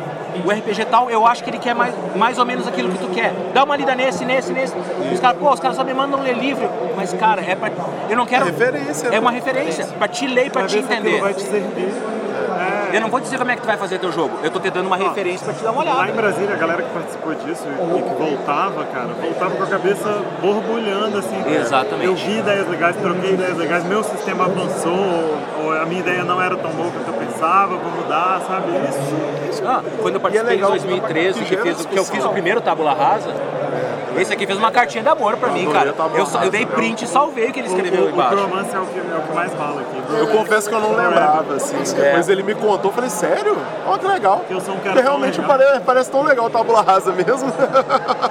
O 0.45 0.51
RPG 0.51 0.85
tal, 0.87 1.11
eu 1.11 1.27
acho 1.27 1.43
que 1.45 1.51
ele 1.51 1.59
quer 1.59 1.75
mais, 1.75 1.95
mais 2.17 2.39
ou 2.39 2.47
menos 2.47 2.67
aquilo 2.67 2.89
que 2.91 2.99
tu 2.99 3.09
quer. 3.09 3.33
Dá 3.53 3.65
uma 3.65 3.77
lida 3.77 3.95
nesse, 3.95 4.25
nesse, 4.25 4.53
nesse. 4.53 4.75
Os 5.13 5.21
caras, 5.21 5.39
pô, 5.39 5.51
os 5.53 5.61
caras 5.61 5.77
só 5.77 5.85
me 5.85 5.93
mandam 5.95 6.21
ler 6.21 6.37
livro. 6.37 6.69
Mas, 6.97 7.13
cara, 7.15 7.43
é 7.43 7.55
pra. 7.55 7.71
Eu 8.09 8.17
não 8.17 8.27
quero. 8.27 8.45
É 8.47 8.51
referência, 8.51 9.07
É 9.09 9.11
né? 9.13 9.21
uma 9.21 9.31
referência. 9.31 9.85
Pra 9.87 10.09
te 10.09 10.27
ler 10.27 10.51
pra 10.51 10.63
Pra 10.63 10.69
te 10.69 10.79
entender. 10.79 11.21
vai 11.21 11.35
te 11.35 11.43
servir. 11.43 11.93
Eu 12.93 13.01
não 13.01 13.09
vou 13.09 13.21
dizer 13.21 13.39
como 13.39 13.51
é 13.51 13.55
que 13.55 13.63
tu 13.63 13.67
vai 13.67 13.77
fazer 13.77 13.99
teu 14.01 14.11
jogo. 14.11 14.31
Eu 14.43 14.51
tô 14.51 14.59
te 14.59 14.69
dando 14.69 14.87
uma 14.89 14.97
referência 14.97 15.45
pra 15.45 15.55
te 15.55 15.63
dar 15.63 15.71
uma 15.71 15.85
Lá 15.85 15.91
em 15.91 15.95
olhada. 15.95 16.13
Brasília, 16.13 16.55
a 16.55 16.59
galera 16.59 16.83
que 16.83 16.91
participou 16.91 17.35
disso 17.37 17.65
e 17.69 18.03
que 18.03 18.15
voltava, 18.15 18.85
cara, 18.87 19.09
voltava 19.23 19.55
com 19.55 19.63
a 19.63 19.67
cabeça 19.67 20.23
borbulhando, 20.43 21.19
assim. 21.19 21.41
cara. 21.41 21.55
Exatamente. 21.57 22.07
Eu 22.07 22.17
vi 22.17 22.39
ideias 22.39 22.69
legais, 22.69 22.97
troquei 22.97 23.33
ideias 23.35 23.57
legais, 23.57 23.85
meu 23.85 24.03
sistema 24.03 24.45
avançou, 24.47 24.93
ou, 24.93 25.67
ou 25.67 25.73
a 25.81 25.87
minha 25.87 26.01
ideia 26.01 26.25
não 26.25 26.43
era 26.43 26.57
tão 26.57 26.71
boa 26.73 26.91
quanto 26.91 27.07
eu 27.09 27.15
pensava, 27.41 27.77
vou 27.77 27.91
mudar, 27.93 28.43
sabe? 28.47 28.67
Isso. 29.49 29.63
Ah, 29.67 29.83
quando 30.01 30.15
eu 30.15 30.21
participei 30.21 30.57
E 30.57 30.61
é 30.61 30.63
em 30.63 30.69
2013, 30.69 31.45
que 31.45 31.57
fiz, 31.57 31.87
que 31.87 31.99
eu 31.99 32.05
fiz 32.05 32.25
o 32.25 32.29
primeiro 32.29 32.61
Tábula 32.61 32.93
Rasa, 32.93 33.35
esse 34.17 34.33
aqui 34.33 34.47
fez 34.47 34.59
uma 34.59 34.71
cartinha 34.71 35.03
de 35.03 35.09
amor 35.09 35.37
pra 35.37 35.49
mim, 35.51 35.71
cara. 35.71 35.93
Tábula 35.93 36.19
Eu, 36.19 36.27
só- 36.27 36.43
eu 36.43 36.51
dei 36.51 36.67
print 36.67 37.05
e 37.05 37.09
salvei 37.09 37.49
o 37.51 37.53
que 37.53 37.61
ele 37.61 37.69
escreveu 37.69 38.05
o, 38.05 38.11
embaixo. 38.11 38.37
Cromance 38.37 38.75
é 38.75 38.79
o 38.79 38.87
que, 38.87 38.99
é 38.99 39.03
o 39.19 39.23
que 39.23 39.35
mais 39.35 39.53
rola 39.55 39.81
aqui. 39.81 40.01
Eu 40.19 40.27
confesso 40.29 40.69
que 40.69 40.75
eu 40.75 40.81
não 40.81 40.95
lembrava, 40.95 41.55
assim. 41.55 41.77
Depois 41.95 42.29
ele 42.29 42.43
me 42.43 42.55
contou, 42.55 42.91
eu 42.91 42.95
falei, 42.95 43.11
sério? 43.11 43.57
Ó, 43.87 43.97
que 43.97 44.07
legal. 44.07 44.45
Eu 44.51 44.61
sou 44.61 44.75
um 44.75 44.79
cara 44.79 44.91
Porque 44.95 45.03
tão 45.03 45.13
realmente 45.19 45.41
legal. 45.41 45.57
parece, 45.59 45.81
parece 45.81 46.11
tão 46.11 46.23
legal 46.23 46.47
o 46.47 46.51
Tábula 46.51 46.83
Rasa 46.83 47.13
mesmo. 47.13 47.51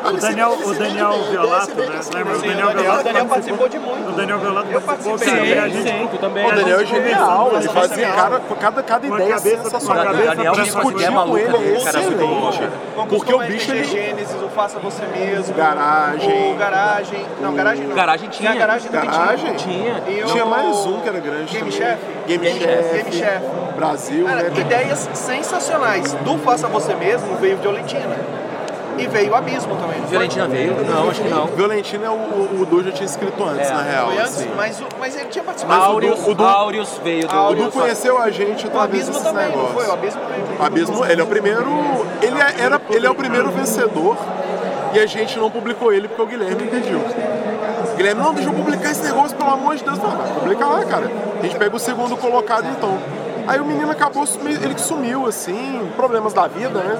O 0.10 0.18
Daniel, 0.20 0.58
o 0.66 0.74
Daniel 0.74 1.12
Violato, 1.30 1.76
né? 1.76 2.00
Lembra? 2.14 2.36
O 2.36 2.42
Daniel 2.42 2.70
Violato 2.72 3.00
o 3.00 3.04
Daniel 3.04 3.26
participou 3.26 3.70
de 3.70 3.80
muito. 3.80 4.10
O 4.10 4.12
Daniel 4.14 4.40
Violato 4.40 4.68
Eu 4.72 4.82
participou 4.82 5.18
participei. 5.20 5.56
cara, 5.56 5.68
e 5.68 5.70
a 5.70 5.70
gente- 5.70 5.90
sim, 5.90 6.08
tu 6.12 6.18
também. 6.18 6.46
O 6.48 6.56
Daniel 6.56 6.80
é 6.80 6.86
genial, 6.86 7.52
ele 7.54 7.70
fazia 7.70 8.10
cara, 8.12 8.42
cada, 8.60 8.84
cada 8.84 9.08
Uma 9.08 9.16
ideia 9.18 9.36
cabeça- 9.36 9.64
sensacional. 9.64 10.04
uma 10.04 10.06
cabeça 10.12 10.36
Daniel 10.36 10.54
pra 10.54 10.64
discutir 10.64 11.12
com 11.12 11.38
ele 11.38 11.48
é 11.48 11.84
cara, 11.84 12.00
excelente. 12.00 12.70
Porque 13.10 13.34
o 13.34 13.40
bicho 13.40 13.72
ele... 13.72 13.84
Gênesis, 13.84 14.42
o 14.42 14.50
Faça 14.50 14.80
Você 14.80 15.04
Mesmo. 15.16 15.54
Garagem. 15.76 16.52
O 16.54 16.56
Garagem. 16.56 17.26
Não, 17.42 17.54
Garagem 17.54 17.86
não. 17.88 17.96
Garagem 17.96 18.30
tinha. 18.30 18.52
a 18.52 18.56
Garagem 18.56 18.92
também 18.92 19.10
Garagem? 19.10 19.54
Tinha. 19.56 19.94
O- 20.26 20.32
Tinha 20.32 20.46
mais 20.46 20.76
um 20.86 21.00
que 21.00 21.10
era 21.10 21.20
grande 21.20 21.52
Game 21.58 21.72
também. 21.72 21.88
Chef? 21.90 22.00
Game, 22.28 22.44
Game 22.46 22.60
Chef. 22.60 22.94
Game 22.94 23.12
Chef. 23.12 23.42
Brasil, 23.76 24.26
Cara, 24.26 24.44
né? 24.50 24.60
Ideias 24.60 25.10
sensacionais. 25.14 26.14
Do 26.14 26.38
Faça 26.40 26.68
Você 26.68 26.94
Mesmo 26.96 27.36
veio 27.38 27.58
Violentina. 27.58 28.16
E 28.98 29.08
veio 29.08 29.34
Abismo 29.34 29.78
também. 29.78 29.96
não 29.96 30.02
foi? 30.02 30.10
Violentina 30.10 30.46
veio? 30.50 30.74
Não, 30.84 31.10
acho 31.10 31.22
que 31.22 31.30
não. 31.30 31.46
Violentina 31.48 32.06
é 32.08 32.10
o, 32.10 32.14
o, 32.14 32.62
o 32.62 32.66
Du 32.66 32.84
já 32.84 32.92
tinha 32.92 33.06
escrito 33.06 33.42
antes, 33.46 33.70
É. 33.70 33.74
na 33.74 33.82
real. 33.82 34.08
Foi 34.08 34.18
antes, 34.18 34.38
assim. 34.40 34.50
mas, 34.58 34.82
o- 34.82 34.86
mas 35.00 35.16
ele 35.16 35.30
tinha 35.30 35.42
participado. 35.42 35.82
Aureus, 35.86 36.28
o 36.28 36.34
do- 36.34 36.46
Aureus 36.46 37.00
veio 37.02 37.26
do... 37.26 37.34
O. 37.34 37.56
Du 37.56 37.72
conheceu 37.72 38.22
a 38.22 38.30
gente 38.30 38.66
O 38.66 38.68
através 38.68 38.90
Abismo 39.08 39.12
desses 39.14 39.24
também, 39.24 39.46
não 39.48 39.56
negócios. 39.56 39.74
foi? 39.74 39.88
O 39.88 39.94
Abismo 39.94 40.22
veio. 40.28 40.60
O 40.60 40.66
Abismo, 40.66 41.06
ele 41.06 41.22
é 41.22 41.24
o 41.24 41.28
primeiro. 41.28 41.66
Ele 42.22 42.42
é, 42.42 42.56
era, 42.66 42.82
ele 42.90 43.08
é 43.08 43.10
o 43.10 43.16
primeiro 43.16 43.50
vencedor 43.52 44.18
e 44.94 45.00
a 45.00 45.06
gente 45.06 45.38
não 45.38 45.50
publicou 45.50 45.94
ele 45.94 46.08
porque 46.08 46.22
o 46.22 46.26
Guilherme 46.26 46.68
pediu. 46.68 47.00
Guilherme, 47.96 48.22
não, 48.22 48.34
deixa 48.34 48.50
eu 48.50 48.54
publicar 48.54 48.92
esse 48.92 49.04
negócio, 49.04 49.36
pelo 49.36 49.52
amor 49.52 49.76
de 49.76 49.84
Deus. 49.84 50.00
"Ah, 50.00 50.40
publica 50.40 50.66
lá, 50.66 50.86
cara. 50.86 51.12
A 51.40 51.44
gente 51.44 51.58
pega 51.58 51.76
o 51.76 51.80
segundo 51.80 52.16
colocado 52.18 52.68
então. 52.68 52.98
Aí 53.48 53.60
o 53.60 53.66
menino 53.66 53.90
acabou, 53.92 54.26
ele 54.46 54.78
sumiu, 54.78 55.26
assim, 55.26 55.90
problemas 55.96 56.34
da 56.34 56.48
vida, 56.48 56.80
né? 56.80 57.00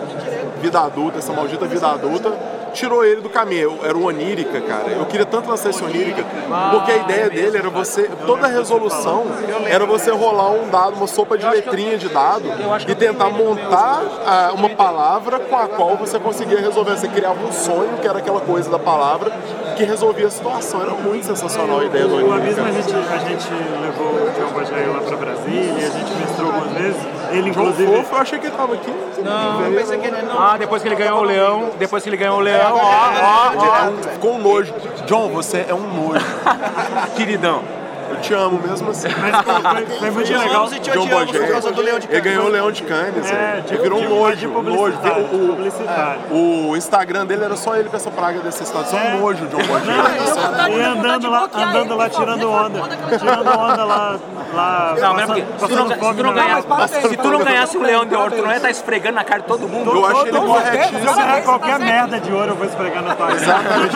Vida 0.62 0.80
adulta, 0.80 1.20
essa 1.20 1.32
maldita 1.32 1.66
vida 1.68 1.88
adulta, 1.88 2.34
tirou 2.70 3.04
ele 3.04 3.22
do 3.22 3.30
caminho. 3.30 3.80
Era 3.84 3.98
o 3.98 4.06
Onírica, 4.06 4.62
cara. 4.62 4.90
Eu 4.90 5.06
queria 5.06 5.26
tanto 5.26 5.50
lançar 5.50 5.70
esse 5.70 5.84
Onírica, 5.84 6.24
porque 6.72 6.92
a 6.92 6.98
ideia 6.98 7.30
dele 7.30 7.58
era 7.58 7.70
você, 7.70 8.10
toda 8.26 8.48
resolução 8.48 9.26
era 9.68 9.86
você 9.86 10.12
rolar 10.12 10.52
um 10.52 10.70
dado, 10.70 10.96
uma 10.96 11.08
sopa 11.08 11.38
de 11.38 11.48
letrinha 11.48 11.98
de 11.98 12.10
dado 12.10 12.46
e 12.88 12.96
tentar 12.96 13.30
montar 13.30 14.02
ah, 14.26 14.52
uma 14.54 14.70
palavra 14.70 15.40
com 15.40 15.56
a 15.56 15.68
qual 15.68 15.98
você 15.98 16.20
conseguia 16.20 16.60
resolver. 16.60 16.98
Você 16.98 17.08
criava 17.08 17.44
um 17.46 17.52
sonho, 17.52 17.98
que 18.02 18.08
era 18.08 18.20
aquela 18.20 18.42
coisa 18.42 18.70
da 18.70 18.80
palavra, 18.80 19.32
que 19.80 19.86
resolvia 19.86 20.28
a 20.28 20.30
situação. 20.30 20.82
Era 20.82 20.92
muito 20.92 21.26
sensacional 21.26 21.80
a 21.80 21.86
ideia 21.86 22.06
do 22.06 22.16
O 22.16 22.18
Onírica. 22.18 22.36
Abismo 22.36 22.66
a 22.66 22.72
gente, 22.72 22.94
a 22.94 23.18
gente 23.18 23.48
levou 23.82 24.08
o 24.08 24.32
John 24.32 24.54
Bajair 24.54 24.92
lá 24.92 25.00
pra 25.00 25.16
Brasília, 25.16 25.88
a 25.88 25.90
gente 25.90 26.14
mestrou 26.20 26.52
algumas 26.52 26.74
vezes. 26.74 27.02
Ele, 27.32 27.54
João 27.54 27.68
inclusive, 27.70 27.96
Fofo, 27.98 28.16
eu 28.16 28.22
achei 28.22 28.40
que 28.40 28.48
ele 28.48 28.56
tava 28.56 28.74
aqui. 28.74 28.94
Não, 29.24 29.66
Eu 29.66 29.80
pensei 29.80 29.98
que 30.00 30.08
ele 30.08 30.22
não. 30.22 30.42
Ah, 30.42 30.58
depois 30.58 30.82
que 30.82 30.88
ele 30.90 30.96
ganhou 30.96 31.20
o 31.20 31.24
leão, 31.24 31.70
depois 31.80 32.04
que 32.04 32.10
ele 32.10 32.18
ganhou 32.18 32.38
o 32.38 32.42
leão, 32.42 32.76
ó, 32.76 32.78
ó, 32.78 33.52
ó. 33.56 34.12
Ficou 34.12 34.34
um 34.34 34.40
nojo. 34.40 34.74
John, 35.06 35.30
você 35.30 35.66
é 35.70 35.74
um 35.74 35.88
nojo. 35.88 36.26
Queridão. 37.16 37.79
Eu 38.10 38.22
te 38.22 38.34
amo 38.34 38.60
mesmo 38.68 38.90
assim. 38.92 39.08
Mas 39.20 39.36
foi, 39.44 39.62
foi- 39.86 39.98
foi 40.00 40.12
muito 40.12 40.26
Te 40.28 40.34
legal. 40.34 40.50
amamos 40.50 40.74
e 40.74 40.80
te 40.80 40.92
John 40.92 41.08
por 41.08 41.48
causa 41.52 41.72
do 41.72 41.82
Leão 41.82 42.00
de 42.00 42.06
Ele 42.08 42.14
Cannes. 42.22 42.24
ganhou 42.24 42.46
o 42.46 42.50
Leão 42.50 42.72
de 42.72 42.84
Cannes, 42.84 43.26
É, 43.32 43.34
é, 43.58 43.62
de, 43.62 43.74
ele 43.74 43.84
virou 43.84 44.00
de, 44.00 44.06
um 44.06 44.10
de 44.10 44.16
nojo, 44.16 44.48
nojo. 44.50 44.98
publicitário. 44.98 45.26
O, 45.26 45.48
publicitário. 45.56 46.20
o 46.32 46.78
Instagram 46.78 47.26
dele 47.26 47.44
era 47.46 47.56
só 47.56 47.76
ele 47.76 47.90
com 47.90 47.96
essa 47.96 48.12
praga 48.12 48.40
dessa 48.40 48.64
estação, 48.64 48.98
É. 49.00 49.16
um 49.16 49.20
nojo, 49.22 49.46
John. 49.48 49.58
Não, 49.58 50.70
e 50.70 50.82
andando 50.82 51.30
lá, 51.30 51.50
andando 51.54 51.96
lá 51.96 52.10
tirando 52.10 52.50
onda. 52.52 52.80
Tirando 53.18 53.48
onda 53.50 53.84
lá. 53.86 54.20
lá 54.54 54.96
Não, 55.00 55.14
mas 55.14 55.26
porque 55.26 55.42
se 55.42 55.68
tu 55.68 55.76
não, 55.76 55.88
se 55.88 55.96
tu 55.96 56.34
ganhar- 56.34 56.64
se 56.88 57.18
tu 57.18 57.38
ganhasse 57.44 57.78
o 57.78 57.82
Leão 57.82 58.06
de 58.06 58.16
Ouro, 58.16 58.32
tu 58.36 58.42
não 58.42 58.50
ia 58.50 58.58
estar 58.58 58.70
esfregando 58.70 59.16
na 59.16 59.24
cara 59.24 59.42
de 59.42 59.48
todo 59.48 59.68
mundo. 59.68 59.92
Eu 59.92 60.06
acho 60.06 60.28
ele 60.28 60.40
Se 60.40 60.46
corretíssimo. 60.46 61.00
eu 61.10 61.16
ganhar 61.16 61.44
qualquer 61.44 61.80
merda 61.80 62.20
de 62.20 62.32
ouro, 62.32 62.50
eu 62.52 62.56
vou 62.56 62.66
esfregar 62.66 63.04
na 63.04 63.16
tua 63.16 63.28
cara. 63.28 63.40
Exatamente, 63.40 63.96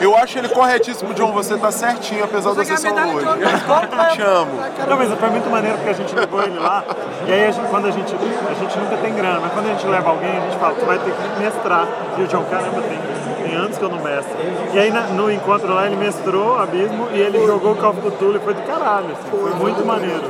eu, 0.00 0.16
acho 0.16 0.38
ele 0.38 0.48
corretíssimo, 0.48 1.14
John. 1.14 1.32
Você 1.32 1.56
tá 1.56 1.70
certinho, 1.72 2.24
apesar 2.24 2.50
de 2.50 2.56
você 2.64 2.90
ser 3.48 3.64
um 3.64 3.96
nojo. 3.96 4.10
Te 4.10 4.22
amo. 4.22 4.50
Não, 4.88 4.96
mas 4.96 5.12
foi 5.18 5.30
muito 5.30 5.50
maneiro 5.50 5.76
porque 5.76 5.90
a 5.90 5.94
gente 5.94 6.14
levou 6.14 6.42
ele 6.42 6.58
lá. 6.58 6.84
E 7.26 7.32
aí, 7.32 7.46
a 7.46 7.50
gente- 7.50 7.68
quando 7.68 7.86
a 7.86 7.90
gente. 7.90 8.14
A 8.14 8.54
gente 8.54 8.78
nunca 8.78 8.96
tem 8.96 9.14
grana, 9.14 9.38
mas 9.40 9.52
quando 9.52 9.66
a 9.66 9.68
gente 9.70 9.86
leva 9.86 10.10
alguém, 10.10 10.36
a 10.36 10.40
gente 10.40 10.56
fala: 10.58 10.74
tu 10.74 10.84
vai 10.86 10.98
ter 10.98 11.12
que 11.12 11.40
mestrar. 11.42 11.86
E 12.18 12.22
o 12.22 12.26
John, 12.26 12.44
caramba, 12.50 12.82
tem, 12.82 12.98
tem 13.44 13.56
anos 13.56 13.78
que 13.78 13.82
eu 13.84 13.88
não 13.88 13.98
mestro. 14.00 14.36
E 14.72 14.78
aí, 14.78 14.90
na- 14.90 15.02
no 15.02 15.30
encontro 15.30 15.72
lá, 15.74 15.86
ele 15.86 15.96
mestrou 15.96 16.58
Abismo 16.58 17.08
e 17.12 17.20
ele 17.20 17.44
jogou 17.46 17.72
o 17.72 17.76
Call 17.76 17.90
of 17.90 18.00
Cthulhu 18.00 18.36
e 18.36 18.40
foi 18.40 18.54
do 18.54 18.62
caralho. 18.62 19.06
assim, 19.12 19.30
foi 19.30 19.50
muito 19.54 19.84
maneiro. 19.86 20.22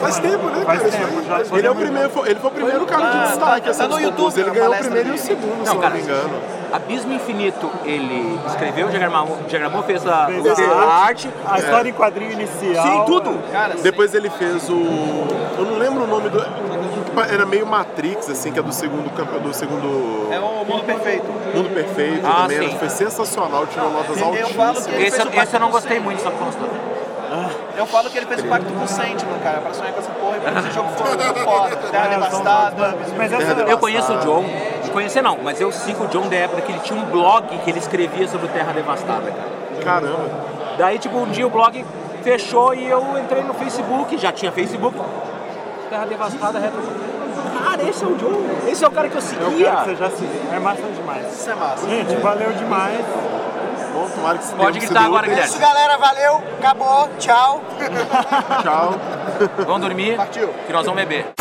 Faz 0.00 0.18
tempo, 0.18 0.46
né, 0.46 0.62
Faz 0.64 0.80
cara? 0.82 0.90
Tempo, 0.92 1.22
já 1.50 1.56
Ele 1.58 1.66
é 1.66 1.70
o 1.70 1.74
primeiro, 1.74 2.10
foi- 2.10 2.30
ele 2.30 2.40
foi 2.40 2.50
o 2.50 2.54
primeiro 2.54 2.86
cara 2.86 3.10
de 3.10 3.18
destaque. 3.28 3.64
tá 3.64 3.70
assim, 3.70 3.86
no 3.88 4.00
YouTube. 4.00 4.32
Ele 4.40 4.50
a 4.50 4.52
ganhou 4.52 4.72
o 4.72 4.78
primeiro 4.78 5.08
e 5.08 5.12
o 5.12 5.18
segundo, 5.18 5.60
se 5.60 5.66
Não, 5.66 5.74
eu 5.74 5.80
cara, 5.80 5.94
não 5.94 5.96
me 6.00 6.02
engano. 6.02 6.30
Abismo 6.72 7.12
Infinito, 7.12 7.70
ele 7.84 8.38
escreveu, 8.46 8.88
diagramou, 8.88 9.38
diagramou 9.48 9.82
fez 9.82 10.06
a, 10.06 10.26
Fez 10.26 10.46
a 10.46 10.72
a 10.72 10.94
arte. 11.04 11.28
A 11.48 11.58
história 11.58 11.88
em 11.90 11.92
quadrinho 11.92 12.32
inicial. 12.32 12.86
Sim, 12.86 13.02
tudo. 13.06 13.38
Cara, 13.50 13.74
Depois 13.82 14.14
ele 14.14 14.30
fez 14.30 14.68
o. 14.68 14.74
Eu 15.58 15.64
não 15.64 15.78
lembro 15.78 16.04
o 16.04 16.06
nome 16.06 16.28
do. 16.28 16.38
Era 17.28 17.44
meio 17.44 17.66
Matrix, 17.66 18.30
assim, 18.30 18.52
que 18.52 18.58
é 18.58 18.62
do 18.62 18.72
segundo 18.72 19.10
do 19.10 19.54
segundo. 19.54 20.28
é 20.32 20.38
o 20.38 20.64
mundo 20.64 20.84
perfeito. 20.84 21.26
Mundo 21.54 21.70
Perfeito 21.74 22.24
Ah, 22.26 22.42
também. 22.42 22.70
sim. 22.70 22.78
Foi 22.78 22.88
sensacional, 22.88 23.66
tirou 23.66 23.90
notas 23.90 24.16
Eu 24.16 24.22
falo 24.22 24.32
que 24.36 24.40
altíssimas. 24.42 24.86
ele 24.88 25.04
Esse, 25.06 25.16
fez 25.16 25.28
o 25.28 25.40
esse 25.40 25.54
eu 25.54 25.60
não 25.60 25.70
gostei 25.70 25.96
com 25.96 26.02
o 26.02 26.04
muito, 26.06 26.22
só 26.22 26.30
consta. 26.30 26.60
Eu 27.76 27.86
falo 27.86 28.10
que 28.10 28.18
ele 28.18 28.26
fez 28.26 28.40
o 28.42 28.46
pacto 28.46 28.70
com 28.72 28.84
o 28.84 28.88
Sentinel, 28.88 29.36
cara, 29.42 29.58
pra 29.60 29.72
sonhar 29.72 29.92
com 29.94 30.00
essa 30.00 30.10
porra 30.10 30.36
e 30.36 30.40
pra 30.40 30.60
esse 30.60 30.70
jogo 30.72 30.88
muito 30.98 31.40
foda. 31.44 31.76
Terra 31.90 32.08
devastada. 32.08 32.96
Mas 33.16 33.32
essa, 33.32 33.52
Eu 33.62 33.78
conheço 33.78 34.12
o 34.12 34.16
John, 34.18 34.44
de 34.90 34.92
conhecer 34.92 35.22
não, 35.22 35.38
mas 35.42 35.60
eu 35.60 35.70
sigo 35.70 36.04
o 36.04 36.08
John 36.08 36.28
da 36.28 36.36
época 36.36 36.62
que 36.62 36.72
ele 36.72 36.80
tinha 36.80 36.98
um 37.00 37.06
blog 37.06 37.46
que 37.58 37.70
ele 37.70 37.78
escrevia 37.78 38.26
sobre 38.28 38.48
Terra 38.48 38.72
Devastada, 38.72 39.30
cara. 39.30 39.50
Caramba. 40.00 40.28
Daí, 40.76 40.98
tipo, 40.98 41.16
um 41.16 41.26
dia 41.26 41.46
o 41.46 41.50
blog 41.50 41.84
fechou 42.22 42.74
e 42.74 42.86
eu 42.88 43.18
entrei 43.18 43.42
no 43.42 43.54
Facebook, 43.54 44.18
já 44.18 44.32
tinha 44.32 44.50
Facebook. 44.50 44.98
Terra 45.88 46.04
Devastada, 46.06 46.58
retro. 46.58 46.82
Cara, 47.62 47.82
esse 47.88 48.02
é 48.02 48.06
o 48.06 48.14
John. 48.16 48.68
Esse 48.68 48.84
é 48.84 48.88
o 48.88 48.90
cara 48.90 49.08
que 49.08 49.16
eu 49.16 49.20
eu 49.20 49.26
quero 49.28 49.50
seguia. 49.50 49.70
que 49.76 49.84
você 49.84 49.96
já 49.96 50.10
se. 50.10 50.24
É 50.52 50.58
massa 50.58 50.82
demais. 50.82 51.32
Isso 51.32 51.50
é 51.50 51.54
massa. 51.54 51.88
Gente, 51.88 52.14
valeu 52.16 52.52
demais. 52.52 53.00
Bom, 53.92 54.08
tomara 54.14 54.38
que 54.38 54.44
se 54.44 54.54
Pode 54.54 54.78
gritar 54.78 55.04
agora, 55.04 55.26
úteis. 55.28 55.52
Guilherme. 55.54 55.74
galera, 55.74 55.98
valeu, 55.98 56.42
acabou, 56.58 57.08
tchau. 57.18 57.60
Tchau. 58.62 58.94
Vamos 59.66 59.80
dormir, 59.80 60.16
Partiu. 60.16 60.48
que 60.66 60.72
nós 60.72 60.84
vamos 60.84 61.00
beber. 61.00 61.32